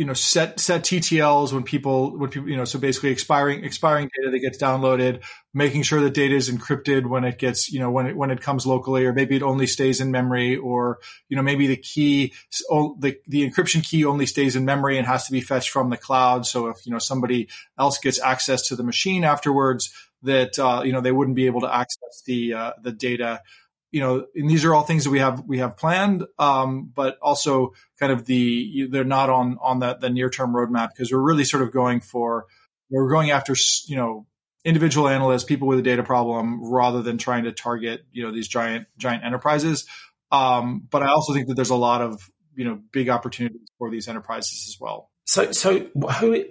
you 0.00 0.06
know 0.06 0.14
set 0.14 0.58
set 0.58 0.82
TTLs 0.82 1.52
when 1.52 1.62
people 1.62 2.16
when 2.16 2.30
people 2.30 2.48
you 2.48 2.56
know 2.56 2.64
so 2.64 2.78
basically 2.78 3.10
expiring 3.10 3.64
expiring 3.64 4.08
data 4.16 4.30
that 4.30 4.38
gets 4.38 4.56
downloaded, 4.56 5.22
making 5.52 5.82
sure 5.82 6.00
that 6.00 6.14
data 6.14 6.34
is 6.34 6.50
encrypted 6.50 7.06
when 7.06 7.22
it 7.22 7.36
gets 7.36 7.70
you 7.70 7.80
know 7.80 7.90
when 7.90 8.06
it 8.06 8.16
when 8.16 8.30
it 8.30 8.40
comes 8.40 8.66
locally, 8.66 9.04
or 9.04 9.12
maybe 9.12 9.36
it 9.36 9.42
only 9.42 9.66
stays 9.66 10.00
in 10.00 10.10
memory, 10.10 10.56
or 10.56 11.00
you 11.28 11.36
know 11.36 11.42
maybe 11.42 11.66
the 11.66 11.76
key 11.76 12.32
the 12.70 13.14
the 13.28 13.46
encryption 13.46 13.84
key 13.84 14.06
only 14.06 14.24
stays 14.24 14.56
in 14.56 14.64
memory 14.64 14.96
and 14.96 15.06
has 15.06 15.26
to 15.26 15.32
be 15.32 15.42
fetched 15.42 15.68
from 15.68 15.90
the 15.90 15.98
cloud. 15.98 16.46
So 16.46 16.68
if 16.68 16.86
you 16.86 16.92
know 16.92 16.98
somebody 16.98 17.50
else 17.78 17.98
gets 17.98 18.18
access 18.18 18.68
to 18.68 18.76
the 18.76 18.82
machine 18.82 19.22
afterwards, 19.22 19.92
that 20.22 20.58
uh, 20.58 20.80
you 20.82 20.92
know 20.92 21.02
they 21.02 21.12
wouldn't 21.12 21.36
be 21.36 21.44
able 21.44 21.60
to 21.60 21.74
access 21.74 22.22
the 22.24 22.54
uh, 22.54 22.72
the 22.80 22.92
data 22.92 23.42
you 23.90 24.00
know, 24.00 24.26
and 24.34 24.48
these 24.48 24.64
are 24.64 24.74
all 24.74 24.82
things 24.82 25.04
that 25.04 25.10
we 25.10 25.18
have 25.18 25.44
we 25.46 25.58
have 25.58 25.76
planned, 25.76 26.24
um, 26.38 26.90
but 26.94 27.18
also 27.20 27.72
kind 27.98 28.12
of 28.12 28.26
the 28.26 28.86
they're 28.90 29.04
not 29.04 29.30
on 29.30 29.58
on 29.60 29.80
the, 29.80 29.94
the 29.94 30.10
near 30.10 30.30
term 30.30 30.52
roadmap 30.52 30.90
because 30.90 31.12
we're 31.12 31.18
really 31.18 31.44
sort 31.44 31.62
of 31.62 31.72
going 31.72 32.00
for 32.00 32.46
we're 32.90 33.10
going 33.10 33.30
after 33.30 33.54
you 33.86 33.96
know 33.96 34.26
individual 34.64 35.08
analysts, 35.08 35.44
people 35.44 35.66
with 35.66 35.78
a 35.78 35.82
data 35.82 36.02
problem, 36.02 36.60
rather 36.70 37.02
than 37.02 37.18
trying 37.18 37.44
to 37.44 37.52
target 37.52 38.02
you 38.12 38.22
know 38.22 38.32
these 38.32 38.48
giant 38.48 38.86
giant 38.96 39.24
enterprises. 39.24 39.86
Um, 40.30 40.86
but 40.90 41.02
I 41.02 41.08
also 41.08 41.32
think 41.32 41.48
that 41.48 41.54
there's 41.54 41.70
a 41.70 41.76
lot 41.76 42.00
of 42.00 42.20
you 42.54 42.64
know 42.64 42.80
big 42.92 43.08
opportunities 43.08 43.68
for 43.78 43.90
these 43.90 44.06
enterprises 44.06 44.66
as 44.68 44.80
well. 44.80 45.10
So 45.24 45.50
so 45.52 45.80
who 46.20 46.44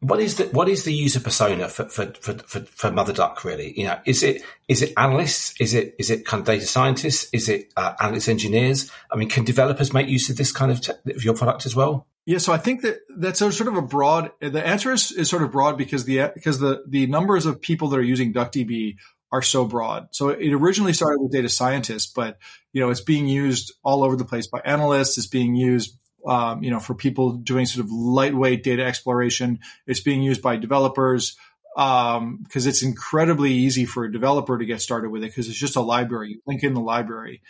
what 0.00 0.20
is 0.20 0.36
the 0.36 0.44
what 0.46 0.68
is 0.68 0.84
the 0.84 0.92
user 0.92 1.20
persona 1.20 1.68
for 1.68 1.86
for, 1.86 2.12
for, 2.20 2.34
for, 2.38 2.60
for 2.60 2.90
Mother 2.92 3.12
Duck 3.12 3.44
really? 3.44 3.78
You 3.78 3.86
know, 3.86 3.98
is 4.04 4.22
it 4.22 4.42
is 4.68 4.82
it 4.82 4.92
analysts? 4.96 5.54
Is 5.60 5.72
it 5.72 5.94
is 5.98 6.10
it 6.10 6.26
kind 6.26 6.40
of 6.40 6.46
data 6.46 6.66
scientists? 6.66 7.28
Is 7.32 7.48
it 7.48 7.72
uh, 7.76 7.94
analytics 7.94 8.28
engineers? 8.28 8.90
I 9.10 9.16
mean, 9.16 9.28
can 9.28 9.44
developers 9.44 9.92
make 9.92 10.08
use 10.08 10.28
of 10.28 10.36
this 10.36 10.52
kind 10.52 10.70
of 10.70 10.80
te- 10.82 11.12
of 11.14 11.24
your 11.24 11.34
product 11.34 11.64
as 11.64 11.74
well? 11.74 12.06
Yeah, 12.26 12.38
so 12.38 12.52
I 12.52 12.58
think 12.58 12.82
that 12.82 13.00
that's 13.16 13.40
a 13.40 13.50
sort 13.50 13.68
of 13.68 13.76
a 13.76 13.82
broad. 13.82 14.30
The 14.40 14.64
answer 14.64 14.92
is, 14.92 15.10
is 15.10 15.28
sort 15.28 15.42
of 15.42 15.50
broad 15.50 15.76
because 15.76 16.04
the 16.04 16.30
because 16.34 16.58
the 16.58 16.84
the 16.86 17.06
numbers 17.06 17.46
of 17.46 17.60
people 17.60 17.88
that 17.88 17.98
are 17.98 18.02
using 18.02 18.32
DuckDB 18.32 18.96
are 19.32 19.42
so 19.42 19.64
broad. 19.64 20.08
So 20.12 20.28
it 20.28 20.52
originally 20.52 20.92
started 20.92 21.20
with 21.20 21.32
data 21.32 21.48
scientists, 21.48 22.06
but 22.06 22.38
you 22.72 22.80
know 22.80 22.90
it's 22.90 23.00
being 23.00 23.26
used 23.26 23.72
all 23.82 24.04
over 24.04 24.14
the 24.16 24.26
place 24.26 24.46
by 24.46 24.60
analysts. 24.64 25.18
It's 25.18 25.26
being 25.26 25.56
used, 25.56 25.98
um, 26.26 26.62
you 26.62 26.70
know, 26.70 26.80
for 26.80 26.94
people 26.94 27.32
doing 27.32 27.66
sort 27.66 27.84
of 27.84 27.92
lightweight 27.92 28.62
data 28.62 28.84
exploration. 28.84 29.60
It's 29.86 30.00
being 30.00 30.22
used 30.22 30.42
by 30.42 30.56
developers 30.56 31.36
because 31.74 32.16
um, 32.18 32.44
it's 32.54 32.82
incredibly 32.82 33.52
easy 33.52 33.86
for 33.86 34.04
a 34.04 34.12
developer 34.12 34.58
to 34.58 34.64
get 34.66 34.82
started 34.82 35.10
with 35.10 35.22
it 35.22 35.28
because 35.28 35.48
it's 35.48 35.58
just 35.58 35.76
a 35.76 35.80
library. 35.80 36.30
You 36.30 36.42
link 36.46 36.62
in 36.62 36.74
the 36.74 36.80
library. 36.80 37.42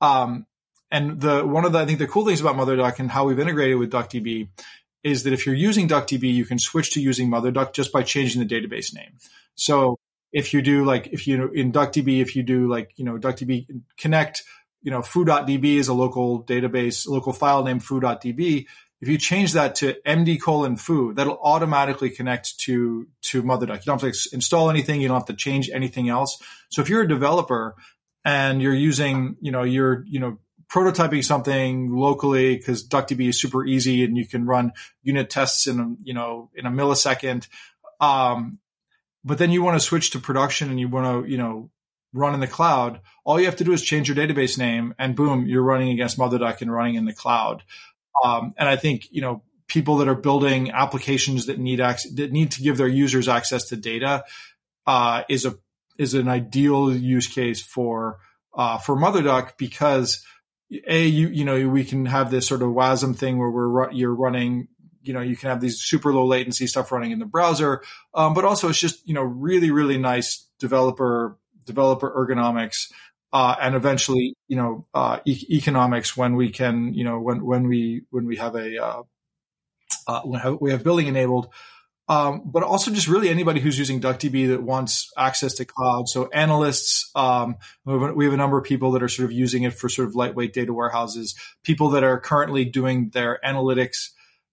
Um, 0.00 0.46
and 0.90 1.20
the 1.20 1.46
one 1.46 1.64
of 1.64 1.72
the 1.72 1.80
I 1.80 1.86
think 1.86 1.98
the 1.98 2.06
cool 2.06 2.24
things 2.24 2.40
about 2.40 2.56
MotherDuck 2.56 2.98
and 2.98 3.10
how 3.10 3.24
we've 3.24 3.38
integrated 3.38 3.78
with 3.78 3.92
DuckDB 3.92 4.48
is 5.04 5.22
that 5.24 5.32
if 5.32 5.46
you're 5.46 5.54
using 5.54 5.88
DuckDB, 5.88 6.32
you 6.32 6.44
can 6.44 6.58
switch 6.58 6.92
to 6.92 7.00
using 7.00 7.30
MotherDuck 7.30 7.72
just 7.72 7.92
by 7.92 8.02
changing 8.02 8.46
the 8.46 8.48
database 8.48 8.94
name. 8.94 9.18
So 9.54 9.98
if 10.32 10.52
you 10.52 10.62
do 10.62 10.84
like 10.84 11.08
if 11.08 11.26
you 11.26 11.48
in 11.48 11.72
DuckDB, 11.72 12.20
if 12.20 12.36
you 12.36 12.42
do 12.42 12.68
like 12.68 12.92
you 12.96 13.04
know 13.04 13.18
DuckDB 13.18 13.66
connect, 13.98 14.44
you 14.82 14.90
know 14.90 15.02
foo.db 15.02 15.64
is 15.64 15.88
a 15.88 15.94
local 15.94 16.44
database, 16.44 17.06
local 17.06 17.32
file 17.32 17.64
name 17.64 17.80
foo.db. 17.80 18.66
If 19.00 19.08
you 19.08 19.16
change 19.16 19.52
that 19.52 19.76
to 19.76 19.94
md 20.06 20.40
colon 20.42 20.76
foo, 20.76 21.14
that'll 21.14 21.38
automatically 21.42 22.10
connect 22.10 22.58
to 22.60 23.06
to 23.22 23.42
MotherDuck. 23.42 23.76
You 23.76 23.84
don't 23.86 24.02
have 24.02 24.12
to 24.12 24.28
install 24.32 24.70
anything. 24.70 25.00
You 25.00 25.08
don't 25.08 25.18
have 25.18 25.26
to 25.26 25.34
change 25.34 25.70
anything 25.70 26.08
else. 26.08 26.42
So 26.70 26.82
if 26.82 26.88
you're 26.88 27.02
a 27.02 27.08
developer 27.08 27.76
and 28.24 28.60
you're 28.60 28.74
using, 28.74 29.36
you 29.40 29.52
know, 29.52 29.62
you're 29.62 30.04
you 30.08 30.20
know 30.20 30.38
prototyping 30.68 31.24
something 31.24 31.94
locally 31.94 32.56
because 32.56 32.86
DuckDB 32.86 33.28
is 33.28 33.40
super 33.40 33.64
easy 33.64 34.04
and 34.04 34.16
you 34.16 34.26
can 34.26 34.44
run 34.44 34.72
unit 35.02 35.30
tests 35.30 35.66
in 35.66 35.80
a, 35.80 35.94
you 36.02 36.14
know 36.14 36.50
in 36.54 36.66
a 36.66 36.70
millisecond. 36.70 37.48
Um, 38.00 38.58
but 39.24 39.38
then 39.38 39.50
you 39.50 39.62
want 39.62 39.80
to 39.80 39.86
switch 39.86 40.10
to 40.10 40.18
production 40.18 40.70
and 40.70 40.78
you 40.78 40.88
want 40.88 41.24
to 41.24 41.30
you 41.30 41.38
know 41.38 41.70
run 42.12 42.34
in 42.34 42.40
the 42.40 42.46
cloud. 42.46 43.00
All 43.24 43.38
you 43.38 43.46
have 43.46 43.56
to 43.56 43.64
do 43.64 43.72
is 43.72 43.82
change 43.82 44.08
your 44.08 44.16
database 44.16 44.58
name, 44.58 44.94
and 44.98 45.14
boom, 45.14 45.46
you're 45.46 45.62
running 45.62 45.90
against 45.90 46.18
MotherDuck 46.18 46.60
and 46.60 46.72
running 46.72 46.94
in 46.94 47.04
the 47.04 47.12
cloud. 47.12 47.62
Um, 48.24 48.54
and 48.56 48.68
I 48.68 48.76
think 48.76 49.08
you 49.10 49.20
know 49.20 49.42
people 49.68 49.98
that 49.98 50.08
are 50.08 50.14
building 50.14 50.70
applications 50.70 51.46
that 51.46 51.58
need 51.58 51.80
access, 51.80 52.12
that 52.14 52.32
need 52.32 52.50
to 52.52 52.62
give 52.62 52.78
their 52.78 52.88
users 52.88 53.28
access 53.28 53.68
to 53.68 53.76
data 53.76 54.24
uh, 54.86 55.22
is 55.28 55.44
a 55.44 55.56
is 55.98 56.14
an 56.14 56.28
ideal 56.28 56.94
use 56.94 57.26
case 57.26 57.60
for 57.60 58.18
uh, 58.54 58.78
for 58.78 58.96
MotherDuck 58.96 59.56
because 59.58 60.24
a 60.86 61.06
you 61.06 61.28
you 61.28 61.44
know 61.44 61.68
we 61.68 61.84
can 61.84 62.06
have 62.06 62.30
this 62.30 62.46
sort 62.46 62.62
of 62.62 62.70
WASM 62.70 63.16
thing 63.16 63.38
where 63.38 63.50
we're 63.50 63.92
you're 63.92 64.14
running 64.14 64.68
you 65.02 65.12
know 65.12 65.20
you 65.20 65.36
can 65.36 65.48
have 65.50 65.60
these 65.60 65.80
super 65.80 66.12
low 66.12 66.26
latency 66.26 66.66
stuff 66.66 66.90
running 66.90 67.10
in 67.10 67.18
the 67.18 67.26
browser, 67.26 67.82
um, 68.14 68.34
but 68.34 68.44
also 68.44 68.68
it's 68.68 68.80
just 68.80 69.06
you 69.06 69.14
know 69.14 69.22
really 69.22 69.70
really 69.70 69.98
nice 69.98 70.46
developer 70.58 71.38
developer 71.68 72.10
ergonomics. 72.10 72.90
Uh, 73.32 73.54
and 73.60 73.74
eventually, 73.74 74.34
you 74.48 74.56
know, 74.56 74.86
uh, 74.94 75.20
e- 75.24 75.46
economics 75.50 76.16
when 76.16 76.34
we 76.34 76.50
can, 76.50 76.94
you 76.94 77.04
know, 77.04 77.20
when 77.20 77.44
when 77.44 77.68
we 77.68 78.02
when 78.10 78.26
we 78.26 78.36
have 78.36 78.56
a 78.56 78.82
uh, 78.82 79.02
uh 80.06 80.56
we 80.60 80.70
have 80.70 80.82
billing 80.82 81.06
enabled, 81.06 81.48
um, 82.08 82.42
but 82.46 82.62
also 82.62 82.90
just 82.90 83.06
really 83.06 83.28
anybody 83.28 83.60
who's 83.60 83.78
using 83.78 84.00
DuckDB 84.00 84.48
that 84.48 84.62
wants 84.62 85.10
access 85.18 85.54
to 85.54 85.66
cloud. 85.66 86.08
So 86.08 86.30
analysts, 86.32 87.10
um, 87.14 87.56
we, 87.84 88.24
have 88.24 88.32
a, 88.32 88.36
number 88.36 88.56
of 88.56 88.64
people 88.64 88.92
that 88.92 89.02
are 89.02 89.08
sort 89.08 89.26
of 89.26 89.32
using 89.32 89.64
it 89.64 89.74
for 89.74 89.90
sort 89.90 90.08
of 90.08 90.14
lightweight 90.14 90.54
data 90.54 90.72
warehouses, 90.72 91.34
people 91.64 91.90
that 91.90 92.04
are 92.04 92.18
currently 92.18 92.64
doing 92.64 93.10
their 93.10 93.38
analytics 93.44 94.08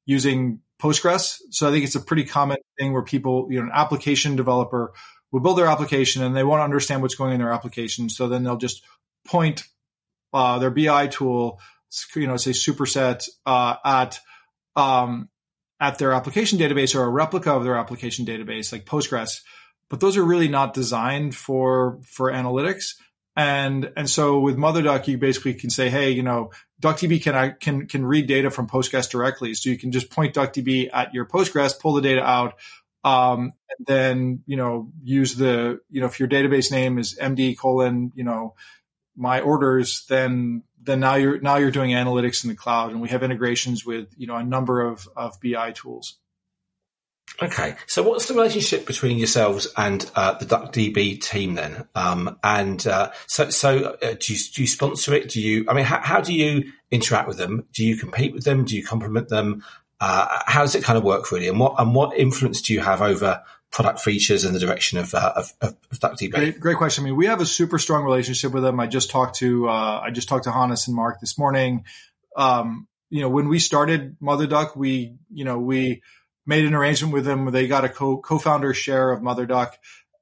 using 0.05 0.59
Postgres. 0.81 1.37
So 1.51 1.69
I 1.69 1.71
think 1.71 1.85
it's 1.85 1.95
a 1.95 2.01
pretty 2.01 2.25
common 2.25 2.57
thing 2.77 2.91
where 2.91 3.03
people, 3.03 3.47
you 3.49 3.59
know, 3.59 3.67
an 3.67 3.71
application 3.73 4.35
developer 4.35 4.91
will 5.35 5.41
build 5.41 5.57
their 5.57 5.67
application 5.67 6.23
and 6.23 6.33
they 6.33 6.45
want 6.45 6.61
to 6.61 6.63
understand 6.63 7.01
what's 7.01 7.15
going 7.15 7.33
in 7.33 7.39
their 7.39 7.51
application. 7.51 8.07
So 8.07 8.29
then 8.29 8.45
they'll 8.45 8.55
just 8.55 8.81
point 9.27 9.63
uh, 10.31 10.59
their 10.59 10.69
BI 10.69 11.07
tool, 11.07 11.59
you 12.15 12.25
know, 12.25 12.37
say 12.37 12.51
superset 12.51 13.27
uh, 13.45 13.75
at 13.83 14.17
um, 14.77 15.27
at 15.81 15.97
their 15.97 16.13
application 16.13 16.57
database 16.57 16.95
or 16.95 17.03
a 17.03 17.09
replica 17.09 17.51
of 17.51 17.65
their 17.65 17.75
application 17.75 18.25
database 18.25 18.71
like 18.71 18.85
Postgres, 18.85 19.41
but 19.89 19.99
those 19.99 20.15
are 20.15 20.23
really 20.23 20.47
not 20.47 20.73
designed 20.73 21.35
for 21.35 21.99
for 22.05 22.31
analytics. 22.31 22.93
And 23.35 23.91
and 23.97 24.09
so 24.09 24.39
with 24.39 24.55
MotherDuck, 24.55 25.05
you 25.07 25.17
basically 25.17 25.55
can 25.55 25.69
say, 25.69 25.89
hey, 25.89 26.11
you 26.11 26.23
know, 26.23 26.51
DuckDB 26.81 27.21
can 27.21 27.57
can 27.59 27.87
can 27.87 28.05
read 28.05 28.25
data 28.25 28.49
from 28.49 28.67
Postgres 28.67 29.09
directly, 29.09 29.53
so 29.53 29.69
you 29.69 29.77
can 29.77 29.91
just 29.91 30.09
point 30.09 30.33
DuckDB 30.33 30.89
at 30.93 31.13
your 31.13 31.25
Postgres, 31.25 31.77
pull 31.77 31.91
the 31.91 32.01
data 32.01 32.23
out, 32.23 32.53
um, 33.05 33.53
and 33.69 33.87
then 33.87 34.43
you 34.45 34.57
know 34.57 34.91
use 35.03 35.35
the 35.35 35.79
you 35.89 36.01
know 36.01 36.07
if 36.07 36.19
your 36.19 36.27
database 36.27 36.71
name 36.71 36.97
is 36.97 37.17
MD 37.21 37.57
colon 37.57 38.11
you 38.15 38.25
know 38.25 38.55
my 39.15 39.39
orders, 39.39 40.05
then 40.09 40.63
then 40.81 40.99
now 40.99 41.15
you're 41.15 41.39
now 41.39 41.55
you're 41.57 41.71
doing 41.71 41.91
analytics 41.91 42.43
in 42.43 42.49
the 42.49 42.55
cloud, 42.55 42.91
and 42.91 43.01
we 43.01 43.09
have 43.09 43.23
integrations 43.23 43.85
with 43.85 44.09
you 44.17 44.27
know 44.27 44.35
a 44.35 44.43
number 44.43 44.81
of 44.81 45.07
of 45.15 45.39
BI 45.41 45.71
tools. 45.71 46.17
Okay, 47.41 47.75
so 47.85 48.01
what's 48.01 48.27
the 48.27 48.33
relationship 48.33 48.85
between 48.85 49.17
yourselves 49.17 49.67
and 49.75 50.09
uh, 50.15 50.37
the 50.37 50.45
DuckDB 50.45 51.21
team 51.21 51.55
then? 51.55 51.85
Um, 51.93 52.37
and 52.43 52.85
uh, 52.87 53.11
so, 53.27 53.49
so 53.49 53.97
uh, 54.01 54.13
do, 54.17 54.33
you, 54.33 54.39
do 54.53 54.61
you 54.61 54.67
sponsor 54.67 55.13
it? 55.13 55.29
Do 55.29 55.41
you? 55.41 55.65
I 55.67 55.73
mean, 55.73 55.83
how, 55.83 55.99
how, 56.01 56.21
do 56.21 56.33
you 56.33 56.71
interact 56.91 57.27
with 57.27 57.37
them? 57.37 57.65
Do 57.73 57.83
you 57.83 57.97
compete 57.97 58.33
with 58.33 58.45
them? 58.45 58.63
Do 58.63 58.77
you 58.77 58.85
complement 58.85 59.27
them? 59.27 59.65
Uh, 59.99 60.39
how 60.45 60.61
does 60.61 60.75
it 60.75 60.83
kind 60.83 60.97
of 60.97 61.03
work 61.03 61.31
really? 61.31 61.47
And 61.47 61.59
what 61.59 61.75
and 61.79 61.95
what 61.95 62.17
influence 62.17 62.61
do 62.61 62.73
you 62.73 62.81
have 62.81 63.01
over 63.01 63.41
product 63.71 63.99
features 63.99 64.43
and 64.43 64.55
the 64.55 64.59
direction 64.59 64.97
of 64.97 65.13
uh, 65.13 65.33
of, 65.35 65.53
of 65.61 65.75
DuckDB? 65.99 66.31
Great, 66.31 66.59
great 66.59 66.77
question. 66.77 67.03
I 67.03 67.05
mean, 67.05 67.15
we 67.15 67.27
have 67.27 67.41
a 67.41 67.45
super 67.45 67.79
strong 67.79 68.03
relationship 68.03 68.51
with 68.51 68.63
them. 68.63 68.79
I 68.79 68.87
just 68.87 69.09
talked 69.09 69.37
to 69.37 69.69
uh, 69.69 70.01
I 70.03 70.11
just 70.11 70.27
talked 70.27 70.45
to 70.45 70.51
Hannes 70.51 70.87
and 70.87 70.95
Mark 70.95 71.19
this 71.19 71.37
morning. 71.37 71.85
Um, 72.35 72.87
you 73.09 73.21
know, 73.21 73.29
when 73.29 73.47
we 73.47 73.59
started 73.59 74.17
Mother 74.19 74.47
Duck, 74.47 74.75
we 74.75 75.15
you 75.33 75.45
know 75.45 75.59
we 75.59 76.01
made 76.45 76.65
an 76.65 76.73
arrangement 76.73 77.13
with 77.13 77.25
them. 77.25 77.51
They 77.51 77.67
got 77.67 77.85
a 77.85 77.89
co- 77.89 78.17
co-founder 78.17 78.73
share 78.73 79.11
of 79.11 79.21
Mother 79.21 79.45
Duck, 79.45 79.77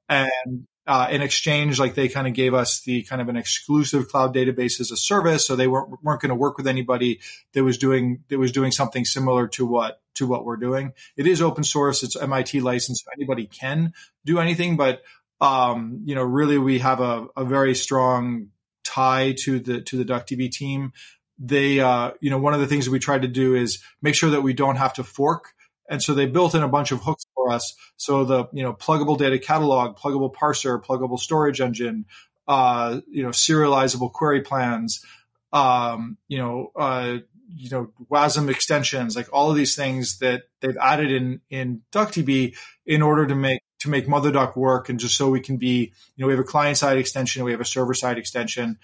and 0.08 0.66
uh, 0.86 1.08
in 1.10 1.22
exchange, 1.22 1.78
like 1.78 1.94
they 1.94 2.08
kind 2.08 2.26
of 2.26 2.34
gave 2.34 2.52
us 2.52 2.80
the 2.80 3.02
kind 3.04 3.22
of 3.22 3.28
an 3.28 3.36
exclusive 3.36 4.08
cloud 4.08 4.34
database 4.34 4.80
as 4.80 4.90
a 4.90 4.96
service. 4.96 5.46
So 5.46 5.56
they 5.56 5.66
weren't 5.66 6.02
weren't 6.02 6.20
going 6.20 6.30
to 6.30 6.34
work 6.34 6.58
with 6.58 6.66
anybody 6.66 7.20
that 7.54 7.64
was 7.64 7.78
doing 7.78 8.22
that 8.28 8.38
was 8.38 8.52
doing 8.52 8.70
something 8.70 9.04
similar 9.04 9.48
to 9.48 9.66
what 9.66 10.00
to 10.14 10.26
what 10.26 10.44
we're 10.44 10.56
doing. 10.56 10.92
It 11.16 11.26
is 11.26 11.40
open 11.40 11.64
source. 11.64 12.02
It's 12.02 12.16
MIT 12.16 12.60
licensed. 12.60 13.04
So 13.04 13.10
anybody 13.16 13.46
can 13.46 13.94
do 14.24 14.38
anything, 14.38 14.76
but 14.76 15.02
um, 15.40 16.02
you 16.04 16.14
know, 16.14 16.22
really, 16.22 16.58
we 16.58 16.78
have 16.80 17.00
a, 17.00 17.26
a 17.36 17.44
very 17.44 17.74
strong 17.74 18.48
tie 18.84 19.34
to 19.44 19.58
the 19.60 19.80
to 19.82 19.96
the 19.96 20.04
DuckDB 20.04 20.50
team. 20.50 20.92
They, 21.38 21.80
uh, 21.80 22.12
you 22.20 22.30
know, 22.30 22.38
one 22.38 22.54
of 22.54 22.60
the 22.60 22.66
things 22.66 22.84
that 22.84 22.92
we 22.92 23.00
tried 23.00 23.22
to 23.22 23.28
do 23.28 23.56
is 23.56 23.82
make 24.00 24.14
sure 24.14 24.30
that 24.30 24.42
we 24.42 24.52
don't 24.52 24.76
have 24.76 24.94
to 24.94 25.04
fork 25.04 25.54
and 25.88 26.02
so 26.02 26.14
they 26.14 26.26
built 26.26 26.54
in 26.54 26.62
a 26.62 26.68
bunch 26.68 26.92
of 26.92 27.02
hooks 27.02 27.23
for 27.44 27.52
us. 27.52 27.74
So 27.96 28.24
the, 28.24 28.48
you 28.52 28.62
know, 28.62 28.72
pluggable 28.72 29.18
data 29.18 29.38
catalog, 29.38 29.96
pluggable 29.96 30.32
parser, 30.32 30.82
pluggable 30.82 31.18
storage 31.18 31.60
engine, 31.60 32.06
uh, 32.48 33.00
you 33.10 33.22
know, 33.22 33.30
serializable 33.30 34.12
query 34.12 34.42
plans, 34.42 35.04
um, 35.52 36.16
you 36.28 36.38
know, 36.38 36.72
uh, 36.76 37.18
you 37.56 37.70
know, 37.70 37.92
WASM 38.10 38.50
extensions, 38.50 39.14
like 39.14 39.28
all 39.32 39.50
of 39.50 39.56
these 39.56 39.76
things 39.76 40.18
that 40.18 40.44
they've 40.60 40.76
added 40.78 41.12
in, 41.12 41.40
in 41.50 41.82
DuckDB 41.92 42.56
in 42.86 43.02
order 43.02 43.26
to 43.26 43.34
make, 43.34 43.60
to 43.80 43.90
make 43.90 44.06
MotherDuck 44.06 44.56
work. 44.56 44.88
And 44.88 44.98
just 44.98 45.16
so 45.16 45.30
we 45.30 45.40
can 45.40 45.56
be, 45.56 45.92
you 46.16 46.22
know, 46.22 46.26
we 46.26 46.32
have 46.32 46.40
a 46.40 46.44
client 46.44 46.78
side 46.78 46.98
extension, 46.98 47.44
we 47.44 47.52
have 47.52 47.60
a 47.60 47.66
server 47.66 47.94
side 47.94 48.18
extension. 48.18 48.78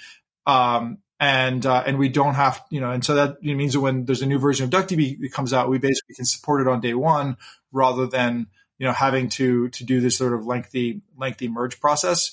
Um, 0.47 0.99
and 1.21 1.67
uh, 1.67 1.85
and 1.87 1.99
we 1.99 2.09
don't 2.09 2.35
have 2.35 2.65
you 2.71 2.81
know 2.81 2.91
and 2.91 3.05
so 3.05 3.15
that 3.15 3.43
means 3.43 3.75
that 3.75 3.81
when 3.81 4.07
there's 4.07 4.23
a 4.23 4.27
new 4.27 4.39
version 4.39 4.65
of 4.65 4.71
DuckDB 4.71 5.21
that 5.21 5.33
comes 5.33 5.53
out, 5.53 5.69
we 5.69 5.79
basically 5.79 6.15
can 6.15 6.25
support 6.25 6.63
it 6.63 6.69
on 6.69 6.81
day 6.81 6.95
one 6.95 7.37
rather 7.71 8.07
than 8.07 8.47
you 8.79 8.87
know 8.87 8.93
having 8.93 9.29
to 9.29 9.69
to 9.69 9.85
do 9.85 10.01
this 10.01 10.17
sort 10.17 10.33
of 10.33 10.47
lengthy 10.47 11.03
lengthy 11.17 11.49
merge 11.49 11.79
process. 11.79 12.33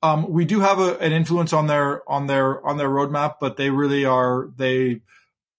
Um, 0.00 0.30
we 0.30 0.44
do 0.44 0.60
have 0.60 0.78
a, 0.78 0.96
an 0.98 1.12
influence 1.12 1.52
on 1.52 1.66
their 1.66 2.08
on 2.08 2.26
their 2.26 2.64
on 2.64 2.76
their 2.76 2.90
roadmap, 2.90 3.36
but 3.40 3.56
they 3.56 3.70
really 3.70 4.04
are 4.04 4.50
they 4.56 5.00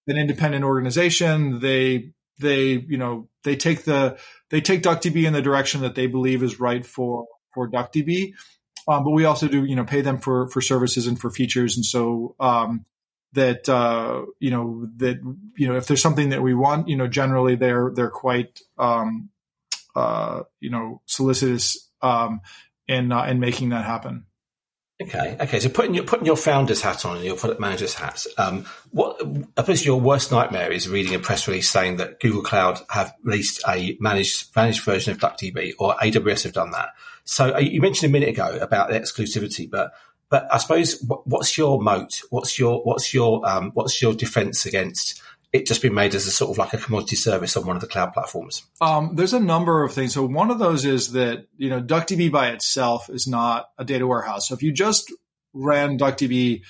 an 0.06 0.16
independent 0.16 0.64
organization. 0.64 1.58
They 1.58 2.12
they 2.38 2.84
you 2.88 2.96
know 2.96 3.28
they 3.42 3.56
take 3.56 3.82
the 3.82 4.16
they 4.50 4.60
take 4.60 4.82
DuckDB 4.82 5.26
in 5.26 5.32
the 5.32 5.42
direction 5.42 5.80
that 5.82 5.96
they 5.96 6.06
believe 6.06 6.42
is 6.42 6.60
right 6.60 6.86
for 6.86 7.26
for 7.52 7.68
DuckDB. 7.68 8.34
Um, 8.90 9.04
but 9.04 9.10
we 9.10 9.24
also 9.24 9.46
do, 9.46 9.64
you 9.64 9.76
know, 9.76 9.84
pay 9.84 10.00
them 10.00 10.18
for 10.18 10.48
for 10.48 10.60
services 10.60 11.06
and 11.06 11.18
for 11.18 11.30
features, 11.30 11.76
and 11.76 11.84
so 11.84 12.34
um, 12.40 12.84
that 13.34 13.68
uh, 13.68 14.22
you 14.40 14.50
know 14.50 14.88
that 14.96 15.20
you 15.56 15.68
know 15.68 15.76
if 15.76 15.86
there's 15.86 16.02
something 16.02 16.30
that 16.30 16.42
we 16.42 16.54
want, 16.54 16.88
you 16.88 16.96
know, 16.96 17.06
generally 17.06 17.54
they're 17.54 17.92
they're 17.94 18.10
quite 18.10 18.60
um, 18.78 19.30
uh, 19.94 20.42
you 20.58 20.70
know 20.70 21.00
solicitous 21.06 21.88
um, 22.02 22.40
in 22.88 23.12
uh, 23.12 23.24
in 23.24 23.38
making 23.38 23.68
that 23.68 23.84
happen. 23.84 24.26
Okay, 25.02 25.36
okay. 25.40 25.60
So 25.60 25.70
putting 25.70 25.94
your 25.94 26.04
putting 26.04 26.26
your 26.26 26.36
founder's 26.36 26.82
hat 26.82 27.06
on 27.06 27.16
and 27.16 27.24
your 27.24 27.36
product 27.36 27.60
manager's 27.60 27.94
hat, 27.94 28.26
um, 28.36 28.66
what 28.90 29.22
I 29.56 29.62
suppose 29.62 29.84
your 29.84 29.98
worst 30.00 30.30
nightmare 30.30 30.70
is 30.70 30.88
reading 30.88 31.14
a 31.14 31.18
press 31.18 31.48
release 31.48 31.70
saying 31.70 31.96
that 31.98 32.20
Google 32.20 32.42
Cloud 32.42 32.80
have 32.90 33.14
released 33.22 33.62
a 33.66 33.96
managed 34.00 34.54
managed 34.54 34.82
version 34.82 35.12
of 35.12 35.18
DuckDB 35.18 35.74
or 35.78 35.94
AWS 35.94 36.42
have 36.42 36.52
done 36.52 36.72
that. 36.72 36.90
So 37.24 37.54
uh, 37.54 37.58
you 37.58 37.80
mentioned 37.80 38.10
a 38.10 38.12
minute 38.12 38.30
ago 38.30 38.58
about 38.60 38.90
the 38.90 38.98
exclusivity, 38.98 39.70
but 39.70 39.92
but 40.30 40.46
I 40.52 40.58
suppose 40.58 41.04
what's 41.24 41.58
your 41.58 41.82
moat? 41.82 42.22
What's 42.30 42.58
your 42.58 42.82
what's 42.82 43.12
your 43.12 43.46
um, 43.48 43.72
what's 43.74 44.00
your 44.00 44.14
defense 44.14 44.64
against 44.64 45.20
it 45.52 45.66
just 45.66 45.82
being 45.82 45.94
made 45.94 46.14
as 46.14 46.26
a 46.26 46.30
sort 46.30 46.52
of 46.52 46.58
like 46.58 46.72
a 46.72 46.78
commodity 46.78 47.16
service 47.16 47.56
on 47.56 47.66
one 47.66 47.76
of 47.76 47.82
the 47.82 47.88
cloud 47.88 48.12
platforms? 48.12 48.62
Um, 48.80 49.16
there's 49.16 49.34
a 49.34 49.40
number 49.40 49.82
of 49.82 49.92
things. 49.92 50.14
So 50.14 50.24
one 50.24 50.50
of 50.50 50.60
those 50.60 50.84
is 50.84 51.12
that 51.12 51.48
you 51.56 51.68
know 51.68 51.82
DuckDB 51.82 52.30
by 52.30 52.50
itself 52.50 53.10
is 53.10 53.26
not 53.26 53.70
a 53.76 53.84
data 53.84 54.06
warehouse. 54.06 54.48
So 54.48 54.54
if 54.54 54.62
you 54.62 54.72
just 54.72 55.12
ran 55.52 55.98
DuckDB, 55.98 56.62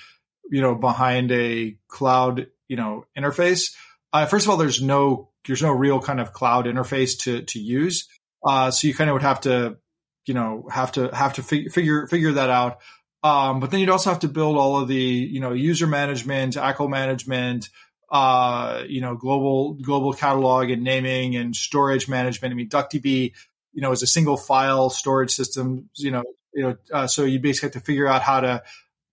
you 0.49 0.61
know, 0.61 0.73
behind 0.73 1.31
a 1.31 1.77
cloud, 1.87 2.47
you 2.67 2.77
know, 2.77 3.05
interface, 3.15 3.75
uh, 4.11 4.25
first 4.25 4.45
of 4.45 4.49
all, 4.49 4.57
there's 4.57 4.81
no 4.81 5.29
there's 5.45 5.61
no 5.61 5.71
real 5.71 5.99
kind 5.99 6.19
of 6.19 6.33
cloud 6.33 6.65
interface 6.65 7.19
to 7.19 7.43
to 7.43 7.59
use. 7.59 8.07
Uh, 8.43 8.71
so 8.71 8.87
you 8.87 8.95
kind 8.95 9.09
of 9.09 9.13
would 9.13 9.21
have 9.21 9.41
to 9.41 9.77
you 10.25 10.33
know 10.33 10.67
have 10.71 10.91
to 10.93 11.09
have 11.13 11.33
to 11.33 11.43
fig- 11.43 11.71
figure 11.71 12.07
figure 12.07 12.33
that 12.33 12.49
out. 12.49 12.79
Um, 13.23 13.59
but 13.59 13.69
then 13.69 13.79
you'd 13.79 13.89
also 13.89 14.09
have 14.09 14.21
to 14.21 14.27
build 14.27 14.57
all 14.57 14.79
of 14.79 14.87
the 14.87 14.95
you 14.95 15.39
know 15.39 15.53
user 15.53 15.87
management, 15.87 16.55
ACL 16.55 16.89
management, 16.89 17.69
uh, 18.11 18.83
you 18.87 19.01
know 19.01 19.15
global 19.15 19.73
global 19.73 20.13
catalog 20.13 20.69
and 20.69 20.83
naming 20.83 21.35
and 21.35 21.55
storage 21.55 22.07
management. 22.07 22.51
I 22.51 22.55
mean 22.55 22.69
DuckDB, 22.69 23.33
you 23.73 23.81
know, 23.81 23.91
is 23.91 24.03
a 24.03 24.07
single 24.07 24.37
file 24.37 24.89
storage 24.89 25.31
system. 25.31 25.89
You 25.95 26.11
know, 26.11 26.23
you 26.53 26.63
know, 26.63 26.75
uh, 26.91 27.07
so 27.07 27.23
you 27.23 27.39
basically 27.39 27.67
have 27.67 27.73
to 27.73 27.79
figure 27.79 28.07
out 28.07 28.21
how 28.21 28.41
to 28.41 28.63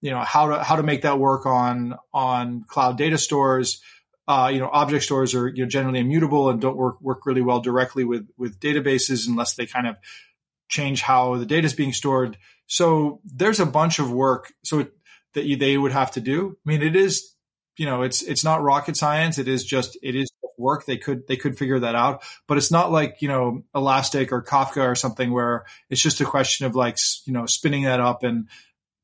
you 0.01 0.11
know 0.11 0.21
how 0.21 0.49
to 0.49 0.63
how 0.63 0.77
to 0.77 0.83
make 0.83 1.03
that 1.03 1.19
work 1.19 1.47
on 1.47 1.97
on 2.13 2.65
cloud 2.67 2.99
data 2.99 3.19
stores. 3.19 3.83
Uh, 4.27 4.51
you 4.53 4.59
know, 4.59 4.69
object 4.71 5.05
stores 5.05 5.35
are 5.35 5.49
you 5.49 5.65
know 5.65 5.69
generally 5.69 6.01
immutable 6.01 6.51
and 6.51 6.61
don't 6.61 6.77
work 6.77 7.01
work 7.01 7.25
really 7.27 7.41
well 7.43 7.61
directly 7.61 8.05
with 8.05 8.29
with 8.37 8.61
databases 8.61 9.27
unless 9.27 9.55
they 9.55 9.67
kind 9.67 9.87
of 9.87 9.97
change 10.69 11.03
how 11.03 11.37
the 11.37 11.47
data 11.47 11.67
is 11.67 11.75
being 11.75 11.93
stored. 11.93 12.37
So 12.67 13.21
there's 13.25 13.61
a 13.61 13.67
bunch 13.67 13.99
of 13.99 14.13
work 14.13 14.53
so 14.63 14.87
that 15.35 15.45
you, 15.45 15.57
they 15.57 15.77
would 15.77 15.93
have 15.93 16.13
to 16.13 16.21
do. 16.21 16.57
I 16.67 16.69
mean, 16.69 16.83
it 16.83 16.97
is, 16.97 17.35
you 17.77 17.87
know, 17.87 18.03
it's 18.03 18.23
it's 18.23 18.45
not 18.45 18.63
rocket 18.63 18.97
science. 18.97 19.39
It 19.39 19.49
is 19.49 19.65
just 19.65 19.97
it 20.03 20.15
is 20.15 20.31
work. 20.59 20.85
They 20.85 20.99
could 20.99 21.27
they 21.27 21.37
could 21.37 21.57
figure 21.57 21.79
that 21.79 21.95
out, 21.95 22.23
but 22.47 22.59
it's 22.59 22.71
not 22.71 22.91
like 22.91 23.23
you 23.23 23.29
know 23.29 23.63
Elastic 23.75 24.33
or 24.33 24.43
Kafka 24.43 24.83
or 24.83 24.95
something 24.95 25.33
where 25.33 25.65
it's 25.89 26.03
just 26.03 26.21
a 26.21 26.25
question 26.25 26.67
of 26.67 26.75
like 26.75 26.99
you 27.25 27.33
know 27.33 27.47
spinning 27.47 27.85
that 27.85 28.01
up 28.01 28.25
and 28.25 28.49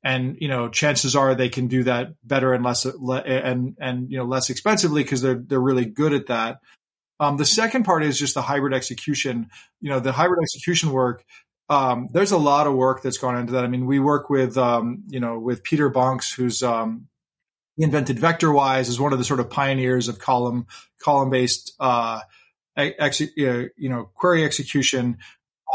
and 0.02 0.36
you 0.40 0.48
know 0.48 0.68
chances 0.68 1.16
are 1.16 1.34
they 1.34 1.48
can 1.48 1.68
do 1.68 1.84
that 1.84 2.14
better 2.24 2.52
and 2.52 2.64
less 2.64 2.84
and 2.84 3.76
and 3.80 4.10
you 4.10 4.18
know 4.18 4.24
less 4.24 4.50
expensively 4.50 5.02
because 5.02 5.22
they're 5.22 5.42
they're 5.46 5.60
really 5.60 5.86
good 5.86 6.12
at 6.12 6.26
that. 6.26 6.58
Um, 7.20 7.36
the 7.36 7.44
second 7.44 7.84
part 7.84 8.02
is 8.02 8.18
just 8.18 8.34
the 8.34 8.42
hybrid 8.42 8.74
execution. 8.74 9.48
You 9.80 9.90
know, 9.90 10.00
the 10.00 10.12
hybrid 10.12 10.40
execution 10.42 10.90
work 10.90 11.24
um, 11.68 12.08
there's 12.12 12.32
a 12.32 12.38
lot 12.38 12.66
of 12.66 12.74
work 12.74 13.02
that's 13.02 13.18
gone 13.18 13.36
into 13.36 13.52
that. 13.52 13.64
I 13.64 13.68
mean, 13.68 13.86
we 13.86 13.98
work 13.98 14.28
with, 14.28 14.58
um, 14.58 15.04
you 15.08 15.20
know, 15.20 15.38
with 15.38 15.62
Peter 15.62 15.90
Boncz, 15.90 16.34
who's 16.34 16.62
um, 16.62 17.08
he 17.76 17.84
invented 17.84 18.18
VectorWise, 18.18 18.88
is 18.88 19.00
one 19.00 19.12
of 19.12 19.18
the 19.18 19.24
sort 19.24 19.40
of 19.40 19.50
pioneers 19.50 20.08
of 20.08 20.18
column 20.18 20.66
column 21.02 21.30
based, 21.30 21.74
uh, 21.80 22.20
ex- 22.76 23.20
you 23.20 23.70
know, 23.76 24.10
query 24.14 24.44
execution. 24.44 25.18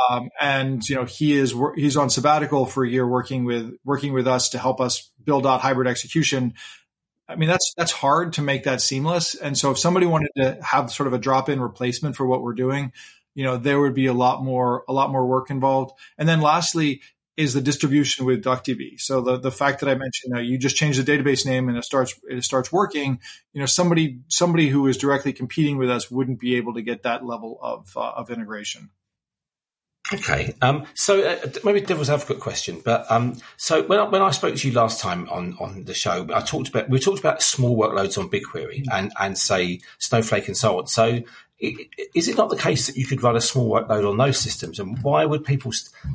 Um, 0.09 0.29
and 0.39 0.87
you 0.87 0.95
know, 0.95 1.05
he 1.05 1.35
is 1.35 1.53
he's 1.75 1.97
on 1.97 2.09
sabbatical 2.09 2.65
for 2.65 2.85
a 2.85 2.89
year, 2.89 3.07
working 3.07 3.43
with 3.43 3.73
working 3.83 4.13
with 4.13 4.27
us 4.27 4.49
to 4.49 4.59
help 4.59 4.79
us 4.79 5.11
build 5.23 5.45
out 5.45 5.61
hybrid 5.61 5.87
execution. 5.87 6.53
I 7.27 7.35
mean, 7.35 7.49
that's 7.49 7.73
that's 7.75 7.91
hard 7.91 8.33
to 8.33 8.41
make 8.41 8.63
that 8.63 8.81
seamless. 8.81 9.35
And 9.35 9.57
so, 9.57 9.71
if 9.71 9.79
somebody 9.79 10.05
wanted 10.05 10.29
to 10.37 10.57
have 10.63 10.91
sort 10.91 11.07
of 11.07 11.13
a 11.13 11.17
drop 11.17 11.49
in 11.49 11.59
replacement 11.59 12.15
for 12.15 12.25
what 12.25 12.41
we're 12.41 12.53
doing, 12.53 12.93
you 13.35 13.43
know, 13.43 13.57
there 13.57 13.79
would 13.79 13.93
be 13.93 14.07
a 14.07 14.13
lot 14.13 14.43
more, 14.43 14.83
a 14.87 14.93
lot 14.93 15.11
more 15.11 15.25
work 15.25 15.49
involved. 15.49 15.93
And 16.17 16.27
then 16.27 16.41
lastly 16.41 17.01
is 17.37 17.53
the 17.53 17.61
distribution 17.61 18.25
with 18.25 18.43
DuckDB. 18.43 18.99
So 18.99 19.21
the, 19.21 19.37
the 19.37 19.51
fact 19.51 19.79
that 19.79 19.87
I 19.87 19.95
mentioned, 19.95 20.35
uh, 20.35 20.39
you 20.39 20.57
just 20.57 20.75
change 20.75 20.97
the 20.97 21.09
database 21.09 21.45
name 21.45 21.69
and 21.69 21.77
it 21.77 21.85
starts, 21.85 22.13
it 22.29 22.43
starts 22.43 22.69
working, 22.71 23.19
you 23.53 23.61
know, 23.61 23.65
somebody, 23.65 24.19
somebody 24.27 24.67
who 24.67 24.87
is 24.87 24.97
directly 24.97 25.31
competing 25.31 25.77
with 25.77 25.89
us 25.89 26.11
wouldn't 26.11 26.39
be 26.39 26.55
able 26.55 26.73
to 26.73 26.81
get 26.81 27.03
that 27.03 27.25
level 27.25 27.57
of, 27.61 27.95
uh, 27.95 28.01
of 28.01 28.29
integration. 28.29 28.89
Okay, 30.11 30.55
um, 30.61 30.85
so 30.95 31.21
uh, 31.21 31.37
maybe 31.63 31.81
devil's 31.81 32.09
advocate 32.09 32.39
question, 32.39 32.81
but 32.83 33.05
um, 33.11 33.37
so 33.57 33.83
when 33.83 33.99
I, 33.99 34.03
when 34.05 34.23
I 34.23 34.31
spoke 34.31 34.55
to 34.55 34.67
you 34.67 34.73
last 34.73 34.99
time 34.99 35.29
on, 35.29 35.55
on 35.59 35.83
the 35.83 35.93
show, 35.93 36.27
I 36.33 36.41
talked 36.41 36.67
about 36.69 36.89
we 36.89 36.99
talked 36.99 37.19
about 37.19 37.43
small 37.43 37.77
workloads 37.77 38.17
on 38.17 38.27
BigQuery 38.27 38.85
and 38.91 39.11
and 39.19 39.37
say 39.37 39.81
Snowflake 39.99 40.47
and 40.47 40.57
so 40.57 40.79
on. 40.79 40.87
So 40.87 41.21
is 41.59 42.29
it 42.29 42.37
not 42.37 42.49
the 42.49 42.55
case 42.55 42.87
that 42.87 42.95
you 42.95 43.05
could 43.05 43.21
run 43.21 43.35
a 43.35 43.41
small 43.41 43.69
workload 43.69 44.09
on 44.09 44.17
those 44.17 44.39
systems? 44.39 44.79
And 44.79 45.01
why 45.03 45.25
would 45.25 45.43
people 45.43 45.73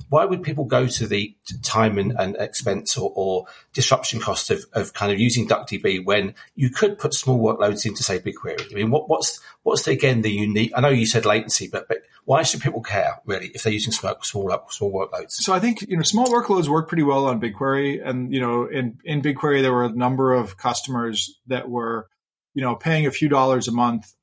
why 0.09 0.25
would 0.25 0.43
people 0.43 0.65
go 0.65 0.87
to 0.87 1.07
the 1.07 1.37
time 1.63 1.99
and, 1.99 2.13
and 2.19 2.37
expense 2.37 2.97
or, 2.97 3.13
or, 3.15 3.47
disruption 3.75 4.21
cost 4.21 4.51
of, 4.51 4.65
of 4.73 4.95
kind 4.95 5.13
of 5.13 5.19
using 5.19 5.47
DuckDB 5.47 6.05
when 6.05 6.35
you 6.55 6.71
could 6.71 6.99
put 6.99 7.13
small 7.13 7.39
workloads 7.39 7.85
into 7.85 8.03
say 8.03 8.19
BigQuery? 8.19 8.73
I 8.73 8.75
mean, 8.75 8.91
what, 8.91 9.09
what's 9.09 9.41
what's 9.65 9.83
the, 9.83 9.91
again 9.91 10.23
the 10.23 10.31
unique? 10.31 10.73
I 10.75 10.81
know 10.81 10.89
you 10.89 11.07
said 11.07 11.27
latency, 11.27 11.69
but 11.69 11.89
but 11.89 11.99
why 12.25 12.43
should 12.43 12.63
people 12.63 12.81
care 12.81 13.21
really 13.27 13.49
if 13.49 13.63
they're 13.63 13.73
using 13.73 13.93
small 13.93 14.17
small, 14.23 14.51
small 14.71 14.93
workloads? 14.93 15.33
So 15.33 15.53
I 15.53 15.61
think 15.61 15.83
you 15.83 15.97
know 15.99 16.03
small 16.03 16.27
workloads 16.27 16.69
work 16.69 16.89
pretty 16.89 17.03
well 17.03 17.27
on 17.27 17.41
BigQuery, 17.41 18.01
and 18.03 18.33
you 18.33 18.41
know 18.41 18.65
in 18.65 18.99
in 19.05 19.21
BigQuery 19.21 19.61
there 19.61 19.75
were 19.75 19.85
a 19.85 19.93
number 19.93 20.33
of 20.33 20.57
customers 20.57 21.39
that 21.49 21.69
were 21.69 22.09
you 22.55 22.63
know 22.63 22.77
paying 22.77 23.07
a 23.07 23.11
few 23.11 23.29
dollars 23.29 23.69
a 23.69 23.73
month 23.73 24.15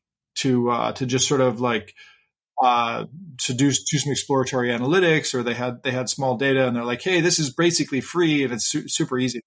to 0.42 0.70
uh, 0.70 0.92
to 0.94 1.06
just 1.06 1.28
sort 1.28 1.42
of 1.42 1.60
like 1.60 1.96
uh, 2.62 3.06
to 3.40 3.54
do 3.54 3.72
do 3.72 3.98
some 3.98 4.12
exploratory 4.12 4.70
analytics, 4.70 5.34
or 5.34 5.42
they 5.44 5.54
had 5.54 5.82
they 5.84 5.92
had 5.92 6.10
small 6.10 6.38
data, 6.38 6.68
and 6.68 6.76
they're 6.76 6.86
like, 6.86 7.02
hey, 7.02 7.22
this 7.22 7.40
is 7.40 7.54
basically 7.54 8.02
free 8.02 8.44
and 8.44 8.54
it's 8.54 8.66
su- 8.66 8.88
super 8.88 9.18
easy. 9.18 9.42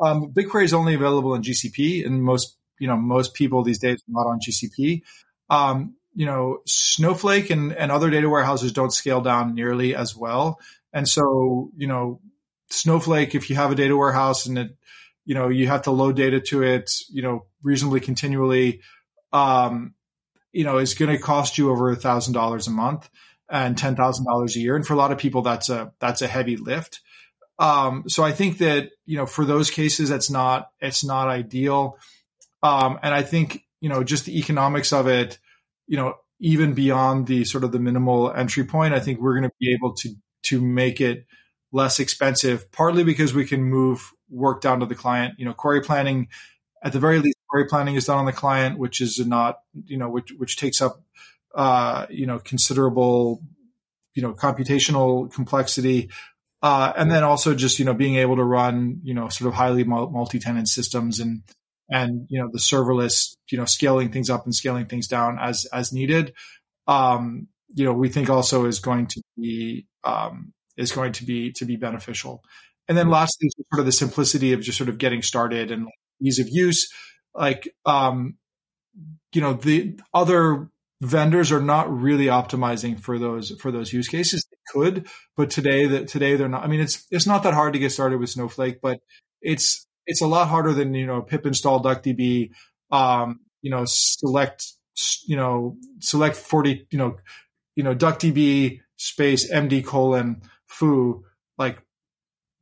Um, 0.00 0.32
BigQuery 0.32 0.64
is 0.64 0.74
only 0.74 0.94
available 0.94 1.34
in 1.34 1.42
GCP, 1.42 2.04
and 2.04 2.22
most 2.22 2.56
you 2.78 2.88
know 2.88 2.96
most 2.96 3.34
people 3.34 3.62
these 3.62 3.78
days 3.78 3.96
are 4.00 4.12
not 4.12 4.26
on 4.26 4.38
GCP. 4.40 5.02
Um, 5.48 5.96
you 6.14 6.26
know, 6.26 6.58
Snowflake 6.66 7.48
and, 7.48 7.72
and 7.72 7.90
other 7.90 8.10
data 8.10 8.28
warehouses 8.28 8.72
don't 8.72 8.92
scale 8.92 9.22
down 9.22 9.54
nearly 9.54 9.94
as 9.94 10.14
well, 10.14 10.58
and 10.92 11.08
so 11.08 11.70
you 11.76 11.86
know, 11.86 12.20
Snowflake, 12.70 13.34
if 13.34 13.48
you 13.48 13.56
have 13.56 13.72
a 13.72 13.76
data 13.76 13.96
warehouse 13.96 14.46
and 14.46 14.58
it, 14.58 14.76
you 15.24 15.34
know, 15.34 15.48
you 15.48 15.68
have 15.68 15.82
to 15.82 15.90
load 15.90 16.16
data 16.16 16.40
to 16.40 16.62
it, 16.62 16.90
you 17.08 17.22
know, 17.22 17.46
reasonably 17.62 18.00
continually. 18.00 18.80
Um, 19.32 19.94
you 20.52 20.64
know, 20.64 20.78
is 20.78 20.94
going 20.94 21.10
to 21.10 21.18
cost 21.18 21.58
you 21.58 21.70
over 21.70 21.90
a 21.90 21.96
thousand 21.96 22.34
dollars 22.34 22.66
a 22.66 22.70
month 22.70 23.08
and 23.48 23.76
ten 23.76 23.96
thousand 23.96 24.24
dollars 24.26 24.56
a 24.56 24.60
year. 24.60 24.76
And 24.76 24.86
for 24.86 24.94
a 24.94 24.96
lot 24.96 25.12
of 25.12 25.18
people, 25.18 25.42
that's 25.42 25.68
a 25.68 25.92
that's 26.00 26.22
a 26.22 26.28
heavy 26.28 26.56
lift. 26.56 27.00
Um, 27.58 28.04
so 28.08 28.24
I 28.24 28.32
think 28.32 28.58
that 28.58 28.90
you 29.06 29.16
know, 29.16 29.26
for 29.26 29.44
those 29.44 29.70
cases, 29.70 30.08
that's 30.08 30.30
not 30.30 30.70
it's 30.80 31.04
not 31.04 31.28
ideal. 31.28 31.98
Um, 32.62 32.98
and 33.02 33.14
I 33.14 33.22
think 33.22 33.64
you 33.80 33.88
know, 33.88 34.04
just 34.04 34.26
the 34.26 34.38
economics 34.38 34.92
of 34.92 35.08
it, 35.08 35.38
you 35.86 35.96
know, 35.96 36.14
even 36.40 36.74
beyond 36.74 37.26
the 37.26 37.44
sort 37.44 37.64
of 37.64 37.72
the 37.72 37.78
minimal 37.78 38.32
entry 38.32 38.64
point, 38.64 38.94
I 38.94 39.00
think 39.00 39.20
we're 39.20 39.34
going 39.34 39.48
to 39.48 39.54
be 39.60 39.72
able 39.74 39.94
to 39.96 40.14
to 40.44 40.60
make 40.60 41.00
it 41.00 41.26
less 41.72 42.00
expensive. 42.00 42.70
Partly 42.72 43.04
because 43.04 43.34
we 43.34 43.46
can 43.46 43.62
move 43.62 44.12
work 44.28 44.60
down 44.60 44.80
to 44.80 44.86
the 44.86 44.94
client. 44.94 45.34
You 45.38 45.44
know, 45.44 45.52
query 45.52 45.82
planning 45.82 46.28
at 46.82 46.92
the 46.92 47.00
very 47.00 47.18
least 47.18 47.36
query 47.52 47.66
planning 47.66 47.96
is 47.96 48.06
done 48.06 48.16
on 48.16 48.24
the 48.24 48.32
client, 48.32 48.78
which 48.78 49.02
is 49.02 49.24
not, 49.26 49.58
you 49.84 49.98
know, 49.98 50.08
which, 50.08 50.32
which 50.38 50.56
takes 50.56 50.80
up, 50.80 51.02
uh, 51.54 52.06
you 52.08 52.26
know, 52.26 52.38
considerable, 52.38 53.42
you 54.14 54.22
know, 54.22 54.32
computational 54.32 55.30
complexity. 55.30 56.10
Uh, 56.62 56.94
and 56.96 57.10
then 57.10 57.22
also 57.22 57.54
just, 57.54 57.78
you 57.78 57.84
know, 57.84 57.92
being 57.92 58.16
able 58.16 58.36
to 58.36 58.44
run, 58.44 59.00
you 59.02 59.12
know, 59.12 59.28
sort 59.28 59.48
of 59.48 59.54
highly 59.54 59.84
multi-tenant 59.84 60.66
systems 60.66 61.20
and, 61.20 61.42
and, 61.90 62.26
you 62.30 62.40
know, 62.40 62.48
the 62.50 62.58
serverless, 62.58 63.36
you 63.50 63.58
know, 63.58 63.66
scaling 63.66 64.10
things 64.10 64.30
up 64.30 64.44
and 64.46 64.54
scaling 64.54 64.86
things 64.86 65.06
down 65.06 65.38
as, 65.38 65.66
as 65.74 65.92
needed. 65.92 66.32
Um, 66.86 67.48
you 67.74 67.84
know, 67.84 67.92
we 67.92 68.08
think 68.08 68.30
also 68.30 68.64
is 68.64 68.80
going 68.80 69.08
to 69.08 69.22
be, 69.36 69.86
um, 70.04 70.54
is 70.78 70.92
going 70.92 71.12
to 71.12 71.24
be, 71.26 71.52
to 71.52 71.66
be 71.66 71.76
beneficial. 71.76 72.42
And 72.88 72.96
then 72.96 73.10
lastly, 73.10 73.50
sort 73.50 73.80
of 73.80 73.84
the 73.84 73.92
simplicity 73.92 74.54
of 74.54 74.62
just 74.62 74.78
sort 74.78 74.88
of 74.88 74.96
getting 74.96 75.20
started 75.20 75.70
and 75.70 75.88
ease 76.22 76.38
of 76.38 76.46
use 76.48 76.88
like 77.34 77.74
um, 77.86 78.36
you 79.32 79.40
know 79.40 79.54
the 79.54 79.98
other 80.12 80.68
vendors 81.00 81.50
are 81.50 81.60
not 81.60 81.92
really 81.92 82.26
optimizing 82.26 82.98
for 82.98 83.18
those 83.18 83.50
for 83.60 83.70
those 83.70 83.92
use 83.92 84.08
cases. 84.08 84.46
They 84.50 84.56
could, 84.72 85.08
but 85.36 85.50
today 85.50 85.86
that 85.86 86.08
today 86.08 86.36
they're 86.36 86.48
not. 86.48 86.64
I 86.64 86.68
mean, 86.68 86.80
it's 86.80 87.06
it's 87.10 87.26
not 87.26 87.42
that 87.42 87.54
hard 87.54 87.72
to 87.74 87.78
get 87.78 87.92
started 87.92 88.18
with 88.18 88.30
Snowflake, 88.30 88.80
but 88.80 89.00
it's 89.40 89.86
it's 90.06 90.22
a 90.22 90.26
lot 90.26 90.48
harder 90.48 90.72
than 90.72 90.94
you 90.94 91.06
know 91.06 91.22
pip 91.22 91.46
install 91.46 91.82
DuckDB, 91.82 92.50
um, 92.90 93.40
you 93.62 93.70
know 93.70 93.84
select 93.86 94.66
you 95.26 95.36
know 95.36 95.76
select 96.00 96.36
forty 96.36 96.86
you 96.90 96.98
know 96.98 97.16
you 97.76 97.82
know 97.82 97.94
DuckDB 97.94 98.80
space 98.96 99.50
MD 99.52 99.84
colon 99.84 100.42
foo 100.66 101.24
like 101.58 101.82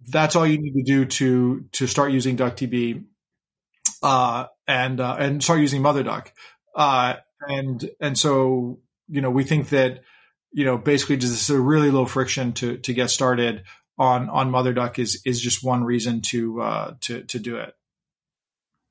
that's 0.09 0.37
all 0.37 0.47
you 0.47 0.59
need 0.59 0.73
to 0.73 0.83
do 0.83 1.05
to 1.05 1.65
to 1.73 1.87
start 1.87 2.13
using 2.13 2.37
DuckDB 2.37 3.05
uh, 4.03 4.47
and 4.67 5.01
uh, 5.01 5.17
and 5.19 5.43
start 5.43 5.61
using 5.61 5.83
MotherDuck. 5.83 6.29
Uh, 6.75 7.15
and 7.49 7.91
and 8.01 8.19
so 8.19 8.81
you 9.09 9.21
know 9.21 9.31
we 9.31 9.45
think 9.45 9.71
that 9.71 10.03
you 10.53 10.65
know 10.65 10.79
basically 10.79 11.17
just 11.17 11.51
a 11.51 11.59
really 11.59 11.91
low 11.91 12.07
friction 12.07 12.53
to 12.55 12.79
to 12.79 12.93
get 12.93 13.11
started 13.11 13.65
on 13.99 14.29
on 14.29 14.51
Mother 14.51 14.73
Duck 14.73 14.99
is 14.99 15.23
is 15.25 15.41
just 15.41 15.65
one 15.65 15.85
reason 15.85 16.23
to 16.23 16.61
uh, 16.63 16.95
to 17.03 17.23
to 17.25 17.39
do 17.39 17.57
it. 17.57 17.75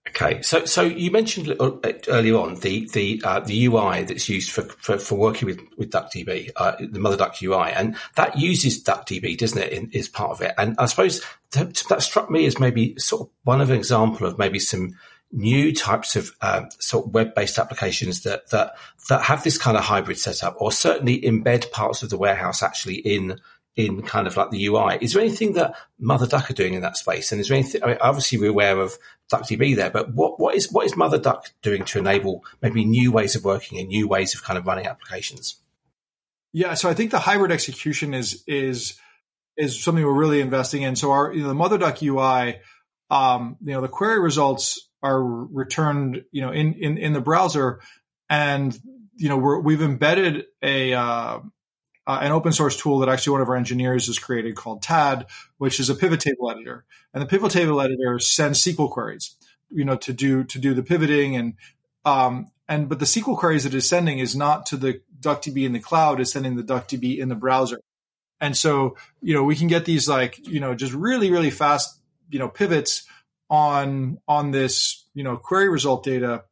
Okay, 0.10 0.42
so 0.42 0.66
so 0.66 0.82
you 0.82 1.12
mentioned 1.12 1.56
earlier 1.60 2.38
on 2.38 2.56
the 2.56 2.90
the 2.94 3.22
uh, 3.24 3.40
the 3.42 3.66
UI 3.66 4.04
that's 4.04 4.28
used 4.28 4.50
for, 4.50 4.64
for, 4.64 4.98
for 4.98 5.16
working 5.16 5.46
with 5.46 5.60
with 5.78 5.92
DuckDB, 5.92 6.50
uh, 6.56 6.76
the 6.80 7.00
MotherDuck 7.00 7.42
UI, 7.44 7.72
and 7.72 7.96
that 8.16 8.38
uses 8.38 8.84
DuckDB, 8.84 9.38
doesn't 9.38 9.62
it? 9.62 9.72
In, 9.72 9.90
is 9.92 10.10
part 10.10 10.32
of 10.32 10.42
it, 10.42 10.54
and 10.58 10.76
I 10.80 10.88
suppose 10.88 11.22
that, 11.52 11.84
that 11.90 12.02
struck 12.02 12.32
me 12.32 12.46
as 12.46 12.60
maybe 12.60 12.96
sort 12.98 13.24
of 13.24 13.30
one 13.44 13.62
of 13.62 13.70
an 13.70 13.76
example 13.76 14.26
of 14.26 14.38
maybe 14.38 14.60
some 14.60 14.96
new 15.32 15.74
types 15.74 16.16
of 16.16 16.32
uh, 16.42 16.64
sort 16.80 17.06
of 17.06 17.14
web-based 17.14 17.60
applications 17.60 18.24
that 18.24 18.50
that 18.50 18.78
that 19.10 19.22
have 19.22 19.44
this 19.44 19.58
kind 19.58 19.78
of 19.78 19.84
hybrid 19.84 20.18
setup, 20.18 20.56
or 20.60 20.72
certainly 20.72 21.22
embed 21.22 21.72
parts 21.72 22.02
of 22.02 22.10
the 22.10 22.18
warehouse 22.18 22.64
actually 22.64 22.96
in 22.96 23.40
in 23.80 24.02
kind 24.02 24.28
of 24.28 24.36
like 24.36 24.52
the 24.52 24.66
UI. 24.66 24.98
Is 25.02 25.14
there 25.14 25.22
anything 25.22 25.54
that 25.54 25.76
Mother 26.00 26.28
Duck 26.28 26.50
are 26.50 26.54
doing 26.54 26.74
in 26.74 26.82
that 26.82 26.98
space? 26.98 27.32
And 27.32 27.40
is 27.40 27.48
there 27.48 27.58
anything? 27.58 27.84
I 27.84 27.88
mean, 27.88 27.98
obviously 28.02 28.38
we're 28.38 28.50
aware 28.50 28.80
of 28.80 28.98
DuckDB 29.32 29.76
there, 29.76 29.90
but 29.90 30.14
what 30.14 30.40
what 30.40 30.56
is 30.56 30.72
what 30.72 30.86
is 30.86 30.96
Mother 30.96 31.20
Duck 31.20 31.52
doing 31.62 31.86
to 31.86 32.00
enable 32.00 32.44
maybe 32.62 32.84
new 32.84 33.12
ways 33.12 33.36
of 33.36 33.44
working 33.44 33.80
and 33.80 33.88
new 33.88 34.08
ways 34.08 34.36
of 34.36 34.44
kind 34.44 34.58
of 34.58 34.66
running 34.66 34.88
applications? 34.88 35.56
Yeah, 36.52 36.74
so 36.74 36.90
I 36.90 36.94
think 36.94 37.12
the 37.12 37.20
hybrid 37.20 37.52
execution 37.52 38.14
is 38.14 38.44
is 38.48 39.00
is 39.58 39.82
something 39.82 40.04
we're 40.04 40.14
really 40.14 40.42
investing 40.42 40.82
in. 40.82 40.96
So 40.96 41.12
our 41.12 41.34
you 41.34 41.44
know 41.44 41.50
the 41.50 41.56
MotherDuck 41.56 42.02
UI, 42.02 42.60
um, 43.10 43.58
you 43.62 43.74
know 43.74 43.82
the 43.82 43.88
query 43.88 44.20
results 44.20 44.90
are 45.02 45.24
returned, 45.24 46.24
you 46.32 46.42
know, 46.42 46.52
in, 46.52 46.74
in, 46.74 46.98
in 46.98 47.14
the 47.14 47.22
browser. 47.22 47.82
And, 48.30 48.78
you 49.16 49.30
know, 49.30 49.38
we 49.38 49.74
have 49.74 49.82
embedded 49.82 50.46
a, 50.62 50.94
uh, 50.94 51.40
uh, 52.10 52.20
an 52.22 52.32
open 52.32 52.52
source 52.52 52.76
tool 52.76 53.00
that 53.00 53.10
actually 53.10 53.34
one 53.34 53.42
of 53.42 53.50
our 53.50 53.56
engineers 53.56 54.08
has 54.08 54.18
created 54.18 54.56
called 54.56 54.82
TAD, 54.82 55.28
which 55.60 55.80
is 55.80 55.92
a 55.92 55.96
pivot 55.96 56.20
table 56.20 56.50
editor. 56.50 56.84
And 57.14 57.22
the 57.22 57.28
pivot 57.28 57.52
table 57.52 57.80
editor 57.80 58.18
sends 58.18 58.64
SQL 58.64 58.90
queries, 58.90 59.36
you 59.70 59.86
know, 59.86 59.96
to 59.98 60.12
do, 60.12 60.44
to 60.46 60.58
do 60.58 60.74
the 60.74 60.82
pivoting 60.82 61.36
and, 61.36 61.54
um, 62.06 62.48
and, 62.68 62.90
but 62.90 62.98
the 62.98 63.06
SQL 63.06 63.38
queries 63.38 63.64
that 63.64 63.76
it's 63.76 63.88
sending 63.88 64.18
is 64.18 64.36
not 64.36 64.66
to 64.68 64.78
the 64.78 65.02
DuckDB 65.20 65.66
in 65.66 65.74
the 65.74 65.80
cloud, 65.80 66.20
it's 66.20 66.34
sending 66.34 66.56
the 66.56 66.64
DuckDB 66.64 67.20
in 67.20 67.30
the 67.30 67.36
browser. 67.36 67.80
And 68.42 68.58
so, 68.58 68.98
you 69.22 69.36
know, 69.36 69.44
we 69.44 69.56
can 69.56 69.68
get 69.68 69.86
these 69.86 70.10
like, 70.10 70.48
you 70.48 70.60
know, 70.60 70.74
just 70.74 70.94
really, 70.94 71.30
really 71.30 71.52
fast, 71.52 72.00
you 72.32 72.40
know, 72.40 72.48
pivots 72.48 73.06
on 73.50 74.20
on 74.28 74.52
this 74.52 75.06
you 75.14 75.24
know 75.24 75.38
query 75.38 75.70
result 75.70 76.04
data 76.04 76.44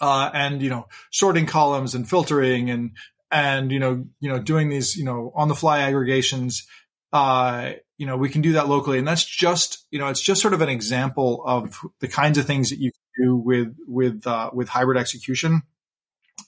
uh, 0.00 0.30
and 0.34 0.60
you 0.60 0.68
know 0.68 0.88
sorting 1.10 1.46
columns 1.46 1.94
and 1.94 2.08
filtering 2.08 2.70
and 2.70 2.92
and 3.30 3.70
you 3.70 3.78
know 3.78 4.04
you 4.20 4.28
know 4.28 4.38
doing 4.38 4.68
these 4.68 4.96
you 4.96 5.04
know 5.04 5.32
on 5.34 5.48
the 5.48 5.54
fly 5.54 5.80
aggregations 5.80 6.66
uh, 7.12 7.72
you 7.98 8.06
know 8.06 8.16
we 8.16 8.28
can 8.28 8.40
do 8.40 8.52
that 8.52 8.68
locally. 8.68 8.98
And 8.98 9.06
that's 9.06 9.24
just 9.24 9.86
you 9.90 9.98
know 9.98 10.08
it's 10.08 10.20
just 10.20 10.40
sort 10.40 10.54
of 10.54 10.60
an 10.60 10.68
example 10.68 11.42
of 11.46 11.78
the 12.00 12.08
kinds 12.08 12.38
of 12.38 12.46
things 12.46 12.70
that 12.70 12.78
you 12.78 12.92
can 12.92 13.26
do 13.26 13.36
with 13.36 13.76
with 13.86 14.26
uh, 14.26 14.50
with 14.52 14.68
hybrid 14.68 14.98
execution. 14.98 15.62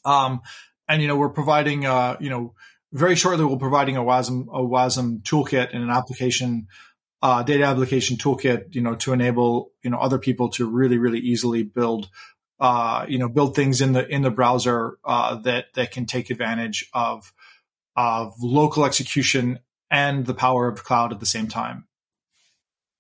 Um, 0.05 0.41
and 0.89 1.03
you 1.03 1.09
know 1.09 1.17
we're 1.17 1.31
providing 1.31 1.87
uh, 1.87 2.17
you 2.21 2.31
know 2.31 2.55
very 2.93 3.17
shortly 3.17 3.45
we're 3.45 3.57
providing 3.57 3.97
a 3.97 4.03
WASM 4.03 4.47
a 4.53 4.61
WASM 4.63 5.23
toolkit 5.23 5.75
and 5.75 5.83
an 5.83 5.91
application 5.91 6.69
uh, 7.23 7.43
data 7.43 7.65
application 7.65 8.17
toolkit, 8.17 8.75
you 8.75 8.81
know, 8.81 8.97
to 8.97 9.13
enable, 9.13 9.71
you 9.85 9.91
know, 9.91 9.99
other 9.99 10.19
people 10.19 10.49
to 10.51 10.69
really, 10.69 10.99
really 10.99 11.21
easily 11.21 11.63
build, 11.63 12.09
uh, 12.61 13.07
you 13.09 13.19
know, 13.19 13.29
build 13.29 13.55
things 13.55 13.81
in 13.81 13.93
the, 13.93 14.07
in 14.09 14.23
the 14.23 14.31
browser, 14.31 14.99
uh, 15.05 15.37
that, 15.37 15.67
that 15.75 15.91
can 15.91 16.07
take 16.07 16.31
advantage 16.31 16.89
of, 16.93 17.33
of 17.97 18.35
local 18.41 18.85
execution 18.85 19.59
and 19.91 20.27
the 20.27 20.35
power 20.35 20.69
of 20.69 20.85
cloud 20.85 21.13
at 21.13 21.21
the 21.21 21.27
same 21.27 21.49
time. 21.49 21.87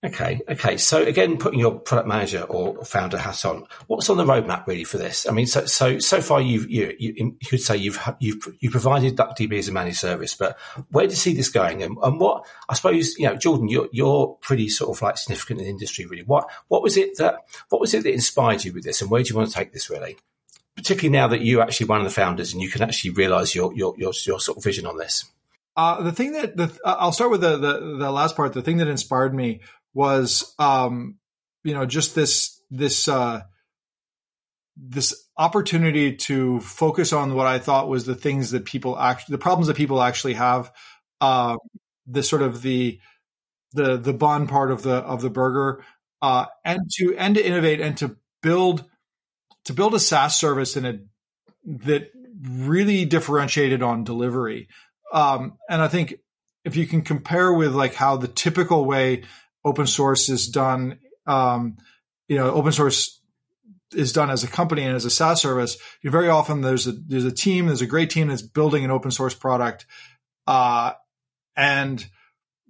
Okay, 0.04 0.40
okay. 0.48 0.78
So 0.78 1.00
again, 1.04 1.38
putting 1.38 1.60
your 1.60 1.78
product 1.78 2.08
manager 2.08 2.42
or 2.42 2.84
founder 2.84 3.16
hat 3.16 3.44
on, 3.44 3.68
what's 3.86 4.10
on 4.10 4.16
the 4.16 4.24
roadmap 4.24 4.66
really 4.66 4.82
for 4.82 4.98
this? 4.98 5.28
I 5.28 5.32
mean, 5.32 5.46
so 5.46 5.64
so 5.66 6.00
so 6.00 6.20
far 6.20 6.40
you've 6.40 6.68
you 6.68 6.92
you, 6.98 7.14
you 7.40 7.48
could 7.48 7.60
say 7.60 7.76
you've 7.76 8.00
you've 8.18 8.48
you 8.58 8.68
provided 8.68 9.14
DuckDB 9.16 9.58
as 9.58 9.68
a 9.68 9.72
managed 9.72 9.98
service, 9.98 10.34
but 10.34 10.58
where 10.90 11.06
do 11.06 11.10
you 11.10 11.16
see 11.16 11.34
this 11.34 11.50
going? 11.50 11.84
And, 11.84 11.96
and 12.02 12.18
what 12.18 12.44
I 12.68 12.74
suppose 12.74 13.16
you 13.16 13.28
know, 13.28 13.36
Jordan, 13.36 13.68
you're 13.68 13.88
you're 13.92 14.36
pretty 14.40 14.68
sort 14.70 14.96
of 14.96 15.00
like 15.02 15.18
significant 15.18 15.60
in 15.60 15.66
the 15.66 15.70
industry, 15.70 16.04
really. 16.06 16.24
What 16.24 16.50
what 16.66 16.82
was 16.82 16.96
it 16.96 17.16
that 17.18 17.36
what 17.68 17.80
was 17.80 17.94
it 17.94 18.02
that 18.02 18.12
inspired 18.12 18.64
you 18.64 18.72
with 18.72 18.82
this, 18.82 19.02
and 19.02 19.10
where 19.10 19.22
do 19.22 19.28
you 19.28 19.36
want 19.36 19.50
to 19.50 19.54
take 19.54 19.72
this 19.72 19.88
really? 19.88 20.16
Particularly 20.74 21.16
now 21.16 21.28
that 21.28 21.42
you're 21.42 21.62
actually 21.62 21.86
one 21.86 22.00
of 22.00 22.04
the 22.04 22.10
founders 22.10 22.52
and 22.52 22.60
you 22.60 22.70
can 22.70 22.82
actually 22.82 23.10
realise 23.10 23.54
your 23.54 23.72
your 23.74 23.94
your 23.96 24.12
your 24.26 24.40
sort 24.40 24.58
of 24.58 24.64
vision 24.64 24.84
on 24.84 24.96
this. 24.96 25.26
Uh, 25.74 26.02
the 26.02 26.12
thing 26.12 26.32
that 26.32 26.56
the, 26.56 26.70
I'll 26.84 27.12
start 27.12 27.30
with 27.30 27.40
the, 27.40 27.56
the, 27.56 27.96
the 27.98 28.10
last 28.10 28.36
part. 28.36 28.52
The 28.52 28.60
thing 28.60 28.76
that 28.78 28.88
inspired 28.88 29.34
me 29.34 29.60
was 29.94 30.54
um, 30.58 31.18
you 31.64 31.74
know 31.74 31.86
just 31.86 32.14
this 32.14 32.60
this 32.70 33.08
uh, 33.08 33.42
this 34.76 35.28
opportunity 35.36 36.16
to 36.16 36.60
focus 36.60 37.12
on 37.12 37.34
what 37.34 37.46
I 37.46 37.58
thought 37.58 37.88
was 37.88 38.06
the 38.06 38.14
things 38.14 38.52
that 38.52 38.64
people 38.64 38.98
actually 38.98 39.34
the 39.34 39.38
problems 39.38 39.66
that 39.68 39.76
people 39.76 40.02
actually 40.02 40.34
have. 40.34 40.72
Uh, 41.20 41.56
the 42.06 42.22
sort 42.22 42.42
of 42.42 42.62
the 42.62 42.98
the 43.72 43.96
the 43.96 44.12
bun 44.12 44.46
part 44.46 44.70
of 44.70 44.82
the 44.82 44.94
of 44.94 45.22
the 45.22 45.30
burger, 45.30 45.84
uh, 46.20 46.46
and 46.64 46.80
to 46.94 47.14
and 47.16 47.36
to 47.36 47.46
innovate 47.46 47.80
and 47.80 47.96
to 47.98 48.16
build 48.42 48.84
to 49.64 49.72
build 49.72 49.94
a 49.94 50.00
SaaS 50.00 50.38
service 50.38 50.76
in 50.76 50.84
a 50.84 50.98
that 51.64 52.10
really 52.42 53.04
differentiated 53.04 53.82
on 53.82 54.04
delivery. 54.04 54.68
Um, 55.12 55.58
and 55.68 55.80
I 55.80 55.88
think 55.88 56.14
if 56.64 56.76
you 56.76 56.86
can 56.86 57.02
compare 57.02 57.52
with 57.52 57.74
like 57.74 57.94
how 57.94 58.16
the 58.16 58.28
typical 58.28 58.84
way 58.84 59.24
open 59.64 59.86
source 59.86 60.28
is 60.28 60.48
done, 60.48 60.98
um, 61.26 61.76
you 62.28 62.36
know, 62.36 62.52
open 62.52 62.72
source 62.72 63.20
is 63.94 64.12
done 64.12 64.30
as 64.30 64.44
a 64.44 64.48
company 64.48 64.82
and 64.82 64.96
as 64.96 65.04
a 65.04 65.10
SaaS 65.10 65.40
service, 65.40 65.76
you 66.02 66.10
very 66.10 66.28
often 66.28 66.60
there's 66.60 66.86
a 66.86 66.92
there's 66.92 67.24
a 67.24 67.32
team, 67.32 67.66
there's 67.66 67.82
a 67.82 67.86
great 67.86 68.10
team 68.10 68.28
that's 68.28 68.42
building 68.42 68.84
an 68.84 68.90
open 68.90 69.10
source 69.10 69.34
product, 69.34 69.86
uh, 70.46 70.92
and 71.56 72.04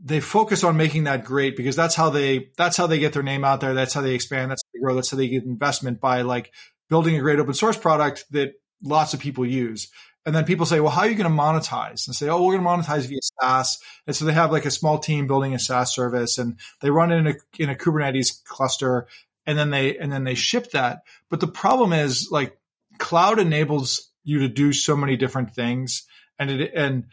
they 0.05 0.21
focus 0.21 0.65
on 0.65 0.77
making 0.77 1.05
that 1.05 1.25
great 1.25 1.57
because 1.57 1.77
that's 1.77 1.95
how 1.95 2.11
they 2.11 2.51
that's 2.57 2.77
how 2.77 2.87
they 2.87 2.99
get 2.99 3.13
their 3.13 3.23
name 3.23 3.45
out 3.45 3.61
there. 3.61 3.75
That's 3.75 3.95
how 3.95 4.01
they 4.01 4.15
expand. 4.15 4.51
That's 4.51 4.63
how 4.63 4.71
they 4.75 4.83
grow. 4.83 4.95
That's 4.95 5.11
how 5.11 5.17
they 5.17 5.29
get 5.29 5.45
investment 5.45 6.01
by 6.01 6.23
like 6.23 6.53
building 6.89 7.17
a 7.17 7.21
great 7.21 7.39
open 7.39 7.55
source 7.55 7.77
product 7.77 8.25
that 8.33 8.55
lots 8.83 9.15
of 9.15 9.21
people 9.21 9.47
use. 9.47 9.89
And 10.25 10.35
then 10.35 10.45
people 10.45 10.67
say, 10.67 10.79
well, 10.81 10.91
how 10.91 11.03
are 11.03 11.09
you 11.09 11.17
going 11.17 11.31
to 11.31 11.43
monetize? 11.43 12.07
And 12.07 12.15
say, 12.15 12.29
oh, 12.29 12.45
we're 12.45 12.57
going 12.57 12.65
to 12.65 12.89
monetize 12.89 13.09
via 13.09 13.19
SaaS. 13.41 13.79
And 14.07 14.15
so 14.15 14.25
they 14.25 14.33
have 14.33 14.53
like 14.53 14.65
a 14.65 14.71
small 14.71 14.99
team 14.99 15.27
building 15.27 15.55
a 15.55 15.59
SaaS 15.59 15.93
service 15.93 16.39
and 16.39 16.59
they 16.81 16.91
run 16.91 17.11
it 17.11 17.17
in 17.17 17.27
a, 17.27 17.35
in 17.59 17.71
a 17.71 17.75
Kubernetes 17.75 18.45
cluster 18.45 19.09
and 19.47 19.59
then 19.59 19.71
they, 19.71 19.99
and 19.99 20.13
then 20.13 20.23
they 20.23 20.37
ship 20.37 20.71
that. 20.71 21.03
But 21.29 21.41
the 21.41 21.49
problem 21.49 21.93
is 21.93 22.29
like 22.31 22.57
cloud 22.99 23.41
enables 23.41 24.11
you 24.23 24.41
to 24.41 24.49
do 24.49 24.73
so 24.73 24.97
many 24.97 25.17
different 25.17 25.55
things. 25.55 26.05
And 26.39 26.51
it, 26.51 26.73
and, 26.75 27.07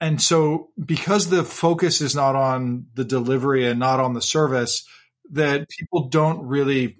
and 0.00 0.22
so 0.22 0.68
because 0.82 1.28
the 1.28 1.42
focus 1.42 2.00
is 2.00 2.14
not 2.14 2.36
on 2.36 2.86
the 2.94 3.04
delivery 3.04 3.66
and 3.66 3.80
not 3.80 3.98
on 3.98 4.14
the 4.14 4.22
service, 4.22 4.86
that 5.32 5.68
people 5.68 6.08
don't 6.08 6.46
really, 6.46 6.98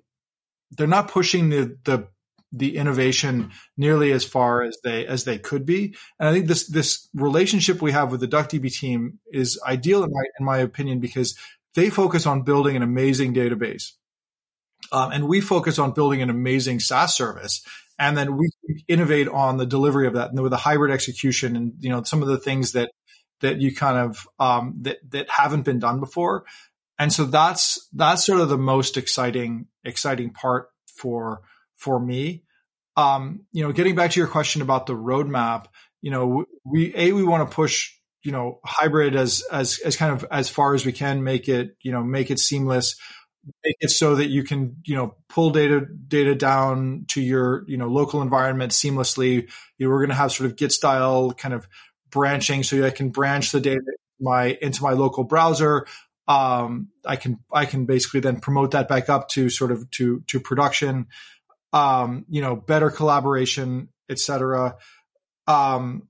they're 0.72 0.88
not 0.88 1.08
pushing 1.08 1.48
the, 1.48 1.78
the 1.84 2.08
the 2.52 2.76
innovation 2.76 3.50
nearly 3.76 4.12
as 4.12 4.24
far 4.24 4.62
as 4.62 4.78
they 4.82 5.06
as 5.06 5.24
they 5.24 5.38
could 5.38 5.66
be. 5.66 5.94
And 6.18 6.28
I 6.28 6.32
think 6.32 6.46
this 6.46 6.66
this 6.66 7.08
relationship 7.14 7.82
we 7.82 7.92
have 7.92 8.10
with 8.10 8.20
the 8.20 8.28
DuckDB 8.28 8.72
team 8.72 9.18
is 9.30 9.60
ideal 9.66 10.02
in 10.02 10.10
my 10.10 10.24
in 10.38 10.46
my 10.46 10.58
opinion 10.58 11.00
because 11.00 11.36
they 11.74 11.90
focus 11.90 12.26
on 12.26 12.42
building 12.42 12.76
an 12.76 12.82
amazing 12.82 13.34
database, 13.34 13.92
um, 14.92 15.12
and 15.12 15.28
we 15.28 15.40
focus 15.40 15.78
on 15.78 15.92
building 15.92 16.22
an 16.22 16.30
amazing 16.30 16.80
SaaS 16.80 17.14
service. 17.14 17.62
And 18.00 18.16
then 18.16 18.36
we 18.36 18.48
innovate 18.86 19.26
on 19.26 19.56
the 19.56 19.66
delivery 19.66 20.06
of 20.06 20.14
that, 20.14 20.30
and 20.30 20.40
with 20.40 20.50
the 20.50 20.56
hybrid 20.56 20.92
execution, 20.92 21.56
and 21.56 21.72
you 21.80 21.90
know 21.90 22.02
some 22.04 22.22
of 22.22 22.28
the 22.28 22.38
things 22.38 22.72
that 22.72 22.90
that 23.40 23.60
you 23.60 23.74
kind 23.74 23.98
of 23.98 24.26
um, 24.38 24.76
that 24.82 24.98
that 25.10 25.28
haven't 25.30 25.62
been 25.62 25.78
done 25.78 26.00
before. 26.00 26.44
And 26.98 27.12
so 27.12 27.24
that's 27.24 27.88
that's 27.92 28.24
sort 28.24 28.40
of 28.40 28.48
the 28.48 28.58
most 28.58 28.96
exciting 28.96 29.66
exciting 29.84 30.30
part 30.30 30.70
for 30.96 31.42
for 31.78 31.98
me. 31.98 32.44
Um, 32.96 33.46
you 33.52 33.62
know, 33.64 33.72
getting 33.72 33.94
back 33.94 34.10
to 34.10 34.20
your 34.20 34.28
question 34.28 34.60
about 34.60 34.86
the 34.86 34.94
roadmap, 34.94 35.66
you 36.02 36.10
know, 36.10 36.44
we 36.64 36.92
a 36.94 37.12
we 37.12 37.24
want 37.24 37.48
to 37.48 37.54
push 37.54 37.92
you 38.22 38.32
know, 38.32 38.60
hybrid 38.64 39.14
as, 39.16 39.42
as, 39.50 39.78
as 39.84 39.96
kind 39.96 40.12
of 40.12 40.26
as 40.30 40.48
far 40.48 40.74
as 40.74 40.84
we 40.84 40.92
can 40.92 41.22
make 41.22 41.48
it, 41.48 41.76
you 41.82 41.92
know, 41.92 42.02
make 42.02 42.30
it 42.30 42.38
seamless, 42.38 42.96
make 43.64 43.76
it 43.80 43.90
so 43.90 44.16
that 44.16 44.26
you 44.26 44.42
can, 44.42 44.76
you 44.84 44.96
know, 44.96 45.14
pull 45.28 45.50
data, 45.50 45.86
data 46.08 46.34
down 46.34 47.04
to 47.08 47.20
your, 47.20 47.64
you 47.68 47.76
know, 47.76 47.86
local 47.88 48.20
environment 48.20 48.72
seamlessly. 48.72 49.48
You 49.78 49.86
know, 49.86 49.88
we're 49.88 50.00
going 50.00 50.10
to 50.10 50.16
have 50.16 50.32
sort 50.32 50.50
of 50.50 50.56
Git 50.56 50.72
style 50.72 51.32
kind 51.32 51.54
of 51.54 51.68
branching 52.10 52.62
so 52.64 52.84
I 52.84 52.90
can 52.90 53.10
branch 53.10 53.52
the 53.52 53.60
data 53.60 53.80
my 54.20 54.58
into 54.60 54.82
my 54.82 54.92
local 54.92 55.24
browser. 55.24 55.86
Um, 56.26 56.88
I 57.06 57.16
can 57.16 57.38
I 57.52 57.64
can 57.64 57.86
basically 57.86 58.20
then 58.20 58.40
promote 58.40 58.72
that 58.72 58.88
back 58.88 59.08
up 59.08 59.28
to 59.30 59.48
sort 59.48 59.70
of 59.70 59.88
to 59.92 60.22
to 60.26 60.40
production. 60.40 61.06
Um, 61.72 62.24
you 62.28 62.40
know, 62.40 62.56
better 62.56 62.90
collaboration, 62.90 63.88
etc. 64.08 64.76
Um, 65.46 66.08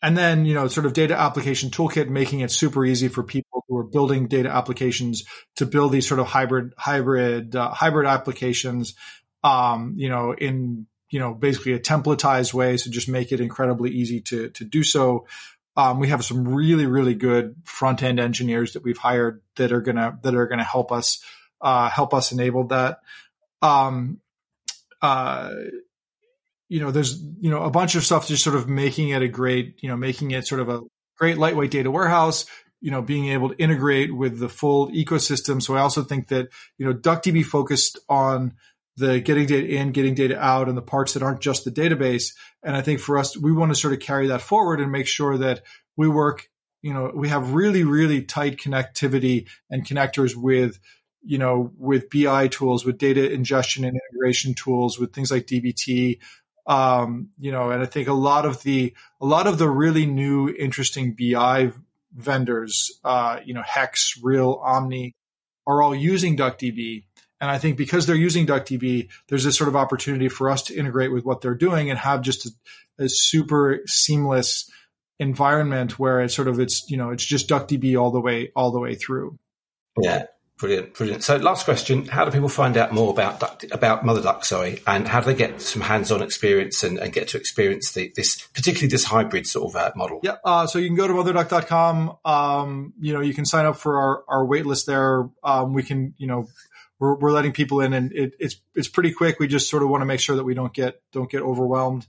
and 0.00 0.16
then 0.16 0.44
you 0.46 0.54
know, 0.54 0.68
sort 0.68 0.86
of 0.86 0.92
data 0.92 1.18
application 1.18 1.70
toolkit, 1.70 2.08
making 2.08 2.40
it 2.40 2.50
super 2.50 2.84
easy 2.84 3.08
for 3.08 3.22
people 3.22 3.64
who 3.68 3.76
are 3.78 3.84
building 3.84 4.28
data 4.28 4.48
applications 4.48 5.24
to 5.56 5.66
build 5.66 5.92
these 5.92 6.06
sort 6.06 6.20
of 6.20 6.26
hybrid 6.26 6.72
hybrid 6.76 7.56
uh, 7.56 7.70
hybrid 7.70 8.06
applications. 8.06 8.94
Um, 9.44 9.94
you 9.96 10.08
know, 10.08 10.32
in 10.32 10.86
you 11.10 11.18
know 11.18 11.34
basically 11.34 11.72
a 11.72 11.80
templatized 11.80 12.54
way, 12.54 12.76
so 12.76 12.90
just 12.90 13.08
make 13.08 13.32
it 13.32 13.40
incredibly 13.40 13.90
easy 13.90 14.20
to 14.22 14.50
to 14.50 14.64
do 14.64 14.82
so. 14.82 15.26
Um, 15.76 16.00
we 16.00 16.08
have 16.08 16.24
some 16.24 16.48
really, 16.48 16.86
really 16.86 17.14
good 17.14 17.54
front 17.62 18.02
end 18.02 18.18
engineers 18.18 18.72
that 18.72 18.82
we've 18.82 18.98
hired 18.98 19.42
that 19.56 19.72
are 19.72 19.80
gonna 19.80 20.18
that 20.22 20.34
are 20.34 20.46
gonna 20.46 20.64
help 20.64 20.90
us 20.90 21.22
uh, 21.60 21.88
help 21.88 22.14
us 22.14 22.32
enable 22.32 22.68
that. 22.68 23.00
Um, 23.62 24.20
uh, 25.02 25.52
you 26.68 26.80
know, 26.80 26.90
there's 26.90 27.20
you 27.40 27.50
know 27.50 27.62
a 27.62 27.70
bunch 27.70 27.94
of 27.94 28.04
stuff 28.04 28.28
just 28.28 28.44
sort 28.44 28.56
of 28.56 28.68
making 28.68 29.10
it 29.10 29.22
a 29.22 29.28
great, 29.28 29.82
you 29.82 29.88
know, 29.88 29.96
making 29.96 30.30
it 30.32 30.46
sort 30.46 30.60
of 30.60 30.68
a 30.68 30.82
great 31.16 31.38
lightweight 31.38 31.70
data 31.70 31.90
warehouse. 31.90 32.46
You 32.80 32.92
know, 32.92 33.02
being 33.02 33.28
able 33.30 33.48
to 33.48 33.56
integrate 33.56 34.14
with 34.14 34.38
the 34.38 34.48
full 34.48 34.88
ecosystem. 34.92 35.60
So 35.60 35.74
I 35.74 35.80
also 35.80 36.04
think 36.04 36.28
that 36.28 36.48
you 36.76 36.86
know 36.86 36.94
DuckDB 36.94 37.44
focused 37.44 37.98
on 38.08 38.54
the 38.98 39.20
getting 39.20 39.46
data 39.46 39.66
in, 39.66 39.92
getting 39.92 40.14
data 40.14 40.38
out, 40.38 40.68
and 40.68 40.76
the 40.76 40.82
parts 40.82 41.14
that 41.14 41.22
aren't 41.22 41.40
just 41.40 41.64
the 41.64 41.70
database. 41.70 42.34
And 42.62 42.76
I 42.76 42.82
think 42.82 43.00
for 43.00 43.16
us, 43.16 43.36
we 43.36 43.52
want 43.52 43.70
to 43.70 43.80
sort 43.80 43.94
of 43.94 44.00
carry 44.00 44.26
that 44.28 44.42
forward 44.42 44.80
and 44.80 44.92
make 44.92 45.06
sure 45.06 45.38
that 45.38 45.62
we 45.96 46.08
work, 46.08 46.48
you 46.82 46.92
know, 46.92 47.12
we 47.14 47.28
have 47.28 47.54
really, 47.54 47.84
really 47.84 48.22
tight 48.22 48.56
connectivity 48.56 49.48
and 49.70 49.86
connectors 49.86 50.34
with, 50.34 50.78
you 51.28 51.38
know, 51.38 51.72
with 51.76 52.10
BI 52.10 52.48
tools, 52.48 52.84
with 52.84 52.98
data 52.98 53.30
ingestion 53.30 53.84
and 53.84 53.98
integration 54.10 54.54
tools, 54.54 54.98
with 54.98 55.12
things 55.12 55.30
like 55.30 55.46
DBT. 55.46 56.18
Um, 56.66 57.30
you 57.38 57.50
know, 57.50 57.70
and 57.70 57.82
I 57.82 57.86
think 57.86 58.08
a 58.08 58.12
lot 58.12 58.44
of 58.44 58.62
the 58.62 58.94
a 59.20 59.26
lot 59.26 59.46
of 59.46 59.58
the 59.58 59.68
really 59.68 60.06
new, 60.06 60.48
interesting 60.48 61.14
BI 61.18 61.72
vendors, 62.14 62.90
uh, 63.04 63.40
you 63.44 63.54
know, 63.54 63.62
Hex, 63.62 64.18
Rill, 64.22 64.60
Omni, 64.62 65.14
are 65.66 65.82
all 65.82 65.94
using 65.94 66.36
DuckDB 66.36 67.04
and 67.40 67.50
I 67.50 67.58
think 67.58 67.76
because 67.76 68.06
they're 68.06 68.16
using 68.16 68.46
DuckDB, 68.46 69.08
there's 69.28 69.44
this 69.44 69.56
sort 69.56 69.68
of 69.68 69.76
opportunity 69.76 70.28
for 70.28 70.50
us 70.50 70.62
to 70.64 70.76
integrate 70.76 71.12
with 71.12 71.24
what 71.24 71.40
they're 71.40 71.54
doing 71.54 71.90
and 71.90 71.98
have 71.98 72.22
just 72.22 72.46
a, 72.46 73.04
a 73.04 73.08
super 73.08 73.80
seamless 73.86 74.70
environment 75.20 75.98
where 75.98 76.20
it's 76.20 76.34
sort 76.34 76.48
of 76.48 76.60
it's 76.60 76.88
you 76.90 76.96
know 76.96 77.10
it's 77.10 77.24
just 77.24 77.48
DuckDB 77.48 78.00
all 78.00 78.10
the 78.10 78.20
way 78.20 78.50
all 78.56 78.72
the 78.72 78.80
way 78.80 78.94
through. 78.94 79.38
Yeah, 80.00 80.24
brilliant, 80.58 80.94
brilliant. 80.94 81.24
So, 81.24 81.36
last 81.36 81.64
question: 81.64 82.06
How 82.06 82.24
do 82.24 82.30
people 82.30 82.48
find 82.48 82.76
out 82.76 82.92
more 82.92 83.10
about 83.10 83.40
Duck, 83.40 83.64
about 83.70 84.04
Mother 84.04 84.22
Duck? 84.22 84.44
Sorry, 84.44 84.82
and 84.86 85.08
how 85.08 85.20
do 85.20 85.26
they 85.26 85.34
get 85.34 85.60
some 85.60 85.82
hands-on 85.82 86.22
experience 86.22 86.82
and, 86.82 86.98
and 86.98 87.12
get 87.12 87.28
to 87.28 87.36
experience 87.36 87.92
the, 87.92 88.12
this, 88.16 88.46
particularly 88.48 88.88
this 88.88 89.04
hybrid 89.04 89.46
sort 89.46 89.74
of 89.74 89.76
uh, 89.76 89.92
model? 89.96 90.20
Yeah, 90.22 90.36
uh, 90.44 90.66
so 90.66 90.78
you 90.78 90.88
can 90.88 90.96
go 90.96 91.06
to 91.06 91.14
motherduck.com. 91.14 92.18
Um, 92.24 92.92
you 93.00 93.14
know, 93.14 93.20
you 93.20 93.34
can 93.34 93.44
sign 93.44 93.66
up 93.66 93.76
for 93.76 93.98
our 93.98 94.24
our 94.28 94.44
wait 94.44 94.66
list 94.66 94.86
there. 94.86 95.28
Um, 95.42 95.72
we 95.72 95.82
can 95.82 96.14
you 96.18 96.26
know 96.26 96.48
we're, 96.98 97.14
we're 97.14 97.32
letting 97.32 97.52
people 97.52 97.80
in 97.80 97.92
and 97.92 98.12
it, 98.12 98.34
it's, 98.38 98.56
it's 98.74 98.88
pretty 98.88 99.12
quick. 99.12 99.38
We 99.38 99.46
just 99.46 99.70
sort 99.70 99.82
of 99.82 99.88
want 99.88 100.02
to 100.02 100.06
make 100.06 100.20
sure 100.20 100.36
that 100.36 100.44
we 100.44 100.54
don't 100.54 100.72
get, 100.72 101.00
don't 101.12 101.30
get 101.30 101.42
overwhelmed. 101.42 102.06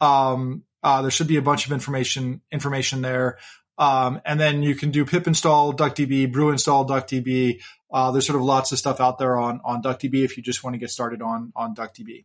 Um, 0.00 0.64
uh, 0.82 1.02
there 1.02 1.10
should 1.10 1.28
be 1.28 1.36
a 1.36 1.42
bunch 1.42 1.66
of 1.66 1.72
information, 1.72 2.40
information 2.52 3.00
there. 3.00 3.38
Um, 3.76 4.20
and 4.24 4.38
then 4.38 4.62
you 4.62 4.74
can 4.74 4.90
do 4.90 5.04
pip 5.04 5.26
install 5.26 5.72
DuckDB, 5.72 6.30
brew 6.30 6.50
install 6.50 6.86
DuckDB. 6.86 7.60
Uh, 7.92 8.10
there's 8.12 8.26
sort 8.26 8.36
of 8.36 8.42
lots 8.42 8.72
of 8.72 8.78
stuff 8.78 9.00
out 9.00 9.18
there 9.18 9.36
on, 9.36 9.60
on 9.64 9.82
DuckDB 9.82 10.24
if 10.24 10.36
you 10.36 10.42
just 10.42 10.62
want 10.62 10.74
to 10.74 10.78
get 10.78 10.90
started 10.90 11.22
on, 11.22 11.52
on 11.56 11.74
DuckDB. 11.74 12.24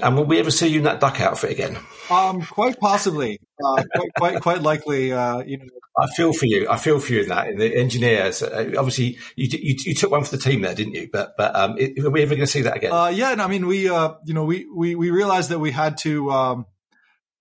And 0.00 0.16
will 0.16 0.26
we 0.26 0.38
ever 0.38 0.52
see 0.52 0.68
you 0.68 0.78
in 0.78 0.84
that 0.84 1.00
duck 1.00 1.20
outfit 1.20 1.50
again? 1.50 1.76
Um, 2.08 2.42
quite 2.42 2.78
possibly, 2.78 3.40
uh, 3.64 3.82
quite, 3.92 4.08
quite, 4.16 4.40
quite 4.42 4.62
likely. 4.62 5.10
Uh, 5.12 5.38
you 5.40 5.58
know, 5.58 5.64
I 5.98 6.06
feel 6.14 6.32
for 6.32 6.46
you. 6.46 6.68
I 6.70 6.76
feel 6.76 7.00
for 7.00 7.12
you 7.12 7.22
in 7.22 7.28
that. 7.30 7.48
In 7.48 7.58
the 7.58 7.76
engineers, 7.76 8.40
uh, 8.40 8.74
obviously, 8.78 9.18
you, 9.34 9.48
you, 9.50 9.74
you 9.84 9.94
took 9.94 10.12
one 10.12 10.22
for 10.22 10.36
the 10.36 10.42
team 10.42 10.62
there, 10.62 10.74
didn't 10.74 10.94
you? 10.94 11.08
But 11.12 11.34
but 11.36 11.56
um, 11.56 11.76
it, 11.78 11.98
are 12.04 12.10
we 12.10 12.22
ever 12.22 12.36
going 12.36 12.46
to 12.46 12.52
see 12.52 12.62
that 12.62 12.76
again? 12.76 12.92
Uh, 12.92 13.08
yeah, 13.08 13.32
and 13.32 13.42
I 13.42 13.48
mean, 13.48 13.66
we 13.66 13.88
uh, 13.88 14.14
you 14.24 14.34
know, 14.34 14.44
we 14.44 14.66
we 14.72 14.94
we 14.94 15.10
realized 15.10 15.50
that 15.50 15.58
we 15.58 15.72
had 15.72 15.98
to 15.98 16.30
um, 16.30 16.66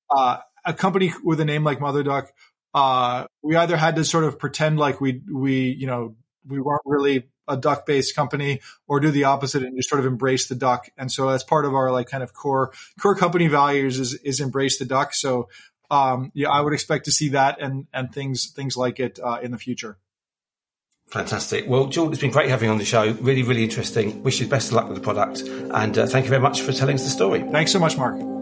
uh, 0.10 0.38
a 0.68 0.74
company 0.74 1.14
with 1.24 1.40
a 1.40 1.46
name 1.46 1.64
like 1.64 1.82
Mother 1.82 2.04
Duck. 2.04 2.32
Uh, 2.74 3.26
we 3.42 3.56
either 3.56 3.78
had 3.78 3.96
to 3.96 4.04
sort 4.04 4.26
of 4.26 4.38
pretend 4.38 4.78
like 4.78 5.02
we 5.02 5.22
we 5.34 5.72
you 5.72 5.88
know 5.88 6.16
we 6.48 6.60
weren't 6.60 6.84
really 6.86 7.24
a 7.48 7.58
duck 7.58 7.86
based 7.86 8.16
company 8.16 8.60
or 8.88 9.00
do 9.00 9.10
the 9.10 9.24
opposite 9.24 9.64
and 9.64 9.76
just 9.78 9.90
sort 9.90 10.00
of 10.00 10.06
embrace 10.06 10.48
the 10.48 10.56
duck. 10.56 10.90
And 10.98 11.12
so 11.12 11.30
that's 11.30 11.44
part 11.44 11.66
of 11.66 11.74
our 11.74 11.92
like 11.92 12.10
kind 12.10 12.22
of 12.22 12.34
core 12.34 12.74
core 13.00 13.16
company 13.16 13.48
values 13.48 14.00
is 14.00 14.14
is 14.16 14.40
embrace 14.40 14.78
the 14.78 14.86
duck. 14.86 15.14
So 15.14 15.50
um, 15.90 16.32
yeah, 16.36 16.50
I 16.50 16.62
would 16.62 16.74
expect 16.74 17.06
to 17.06 17.12
see 17.12 17.30
that 17.30 17.60
and 17.62 17.88
and 17.94 18.14
things 18.14 18.52
things 18.52 18.76
like 18.76 19.00
it 19.00 19.20
uh, 19.24 19.40
in 19.42 19.52
the 19.52 19.58
future. 19.58 19.98
Fantastic. 21.08 21.70
Well, 21.70 21.88
Jordan, 21.88 22.12
it's 22.12 22.22
been 22.22 22.32
great 22.32 22.50
having 22.50 22.68
you 22.68 22.72
on 22.74 22.80
the 22.80 22.86
show. 22.86 23.14
Really, 23.22 23.42
really 23.42 23.64
interesting. 23.64 24.24
Wish 24.24 24.42
you 24.42 24.46
the 24.46 24.50
best 24.50 24.68
of 24.68 24.74
luck 24.74 24.90
with 24.90 24.98
the 24.98 25.04
product, 25.04 25.40
and 25.40 25.98
uh, 25.98 26.06
thank 26.06 26.26
you 26.26 26.30
very 26.30 26.42
much 26.42 26.62
for 26.62 26.74
telling 26.74 26.96
us 26.96 27.06
the 27.06 27.10
story. 27.10 27.44
Thanks 27.50 27.72
so 27.72 27.80
much, 27.80 27.96
Mark. 27.98 28.37